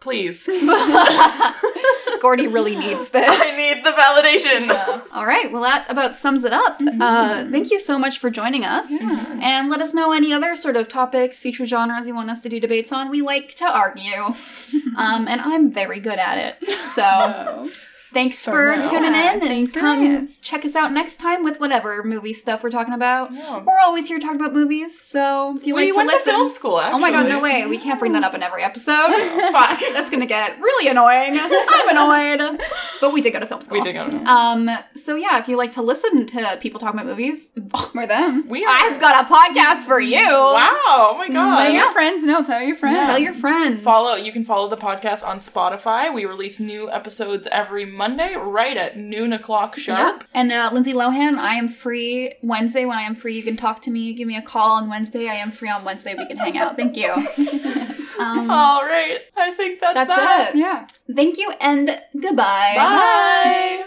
Please. 0.00 0.48
Gordy 2.20 2.46
really 2.46 2.76
needs 2.76 3.08
this. 3.10 3.40
I 3.42 3.56
need 3.56 3.84
the 3.84 3.90
validation. 3.90 5.12
All 5.12 5.26
right, 5.26 5.50
well, 5.50 5.62
that 5.62 5.86
about 5.88 6.14
sums 6.14 6.44
it 6.44 6.52
up. 6.52 6.80
Uh, 6.80 7.48
thank 7.50 7.70
you 7.70 7.78
so 7.78 7.98
much 7.98 8.18
for 8.18 8.30
joining 8.30 8.64
us. 8.64 8.90
Yeah. 8.90 9.38
And 9.40 9.70
let 9.70 9.80
us 9.80 9.94
know 9.94 10.12
any 10.12 10.32
other 10.32 10.54
sort 10.54 10.76
of 10.76 10.88
topics, 10.88 11.40
future 11.40 11.66
genres 11.66 12.06
you 12.06 12.14
want 12.14 12.30
us 12.30 12.42
to 12.42 12.48
do 12.48 12.60
debates 12.60 12.92
on. 12.92 13.10
We 13.10 13.22
like 13.22 13.54
to 13.56 13.64
argue. 13.64 14.22
um, 14.96 15.26
and 15.28 15.40
I'm 15.40 15.70
very 15.70 16.00
good 16.00 16.18
at 16.18 16.38
it. 16.38 16.68
So. 16.82 17.70
Thanks 18.16 18.38
So 18.38 18.50
for 18.52 18.76
no. 18.76 18.82
tuning 18.88 19.12
Yeah, 19.12 19.34
in 19.34 19.40
and 19.40 19.48
thanks 19.48 19.72
for 19.72 19.80
come 19.80 20.22
us. 20.24 20.38
check 20.40 20.64
us 20.64 20.74
out 20.74 20.90
next 20.92 21.16
time 21.18 21.44
with 21.44 21.60
whatever 21.60 22.02
movie 22.02 22.32
stuff 22.32 22.62
we're 22.62 22.70
talking 22.70 22.94
about. 22.94 23.32
Yeah. 23.32 23.58
We're 23.58 23.78
always 23.78 24.08
here 24.08 24.18
talking 24.18 24.40
about 24.40 24.52
movies, 24.54 24.98
so 24.98 25.56
if 25.56 25.66
you 25.66 25.74
we 25.74 25.82
like 25.86 25.92
to 25.92 25.96
went 25.98 26.08
listen. 26.08 26.32
to 26.32 26.38
film 26.38 26.50
school, 26.50 26.80
actually. 26.80 26.96
Oh 26.96 26.98
my 27.00 27.10
god, 27.10 27.28
no 27.28 27.40
way. 27.40 27.66
We 27.66 27.78
can't 27.78 27.98
bring 27.98 28.12
that 28.12 28.24
up 28.24 28.34
in 28.34 28.42
every 28.42 28.62
episode. 28.62 29.12
Fuck. 29.52 29.80
That's 29.92 30.08
gonna 30.10 30.26
get 30.26 30.58
really 30.60 30.88
annoying. 30.88 31.38
I'm 31.40 31.88
annoyed. 31.90 32.60
But 33.00 33.12
we 33.12 33.20
did 33.20 33.32
go 33.32 33.40
to 33.40 33.46
film 33.46 33.60
school. 33.60 33.78
We 33.78 33.84
did 33.84 33.92
go 33.92 34.08
to 34.08 34.30
Um, 34.30 34.70
so 34.94 35.14
yeah, 35.16 35.38
if 35.38 35.48
you 35.48 35.56
like 35.58 35.72
to 35.72 35.82
listen 35.82 36.26
to 36.26 36.58
people 36.60 36.80
talk 36.80 36.94
about 36.94 37.06
movies, 37.06 37.50
Or 37.94 38.06
them. 38.06 38.48
We 38.48 38.64
are. 38.64 38.68
I've 38.70 39.00
got 39.00 39.24
a 39.24 39.28
podcast 39.32 39.84
for 39.86 40.00
you. 40.00 40.16
Wow. 40.18 40.72
Oh 40.88 41.14
my 41.18 41.28
god. 41.28 41.72
your 41.72 41.90
friends 41.92 42.22
know. 42.24 42.42
Tell 42.42 42.60
your 42.62 42.76
friends. 42.76 43.06
Tell 43.08 43.18
your 43.18 43.32
friends. 43.32 43.80
Follow 43.82 44.14
you 44.16 44.32
can 44.32 44.44
follow 44.44 44.68
the 44.68 44.76
podcast 44.76 45.26
on 45.26 45.38
Spotify. 45.40 46.12
We 46.12 46.24
release 46.24 46.58
new 46.60 46.90
episodes 46.90 47.46
every 47.50 47.84
Monday, 48.08 48.36
right 48.36 48.76
at 48.76 48.96
noon 48.96 49.32
o'clock 49.32 49.76
sharp. 49.76 50.20
Yep. 50.20 50.28
And 50.32 50.52
uh, 50.52 50.70
Lindsay 50.72 50.92
Lohan, 50.92 51.38
I 51.38 51.56
am 51.56 51.68
free 51.68 52.32
Wednesday. 52.40 52.84
When 52.84 52.96
I 52.96 53.02
am 53.02 53.16
free, 53.16 53.34
you 53.34 53.42
can 53.42 53.56
talk 53.56 53.82
to 53.82 53.90
me. 53.90 54.14
Give 54.14 54.28
me 54.28 54.36
a 54.36 54.42
call 54.42 54.76
on 54.76 54.88
Wednesday. 54.88 55.28
I 55.28 55.34
am 55.34 55.50
free 55.50 55.70
on 55.70 55.82
Wednesday. 55.84 56.14
We 56.16 56.24
can 56.26 56.36
hang 56.36 56.56
out. 56.56 56.76
Thank 56.76 56.96
you. 56.96 57.12
Um, 58.18 58.50
All 58.50 58.82
right. 58.82 59.18
I 59.36 59.50
think 59.50 59.78
that's, 59.78 59.92
that's 59.92 60.08
that. 60.08 60.54
it. 60.54 60.58
Yeah. 60.58 60.86
Thank 61.14 61.36
you 61.36 61.52
and 61.60 62.00
goodbye. 62.18 62.72
Bye. 62.74 63.84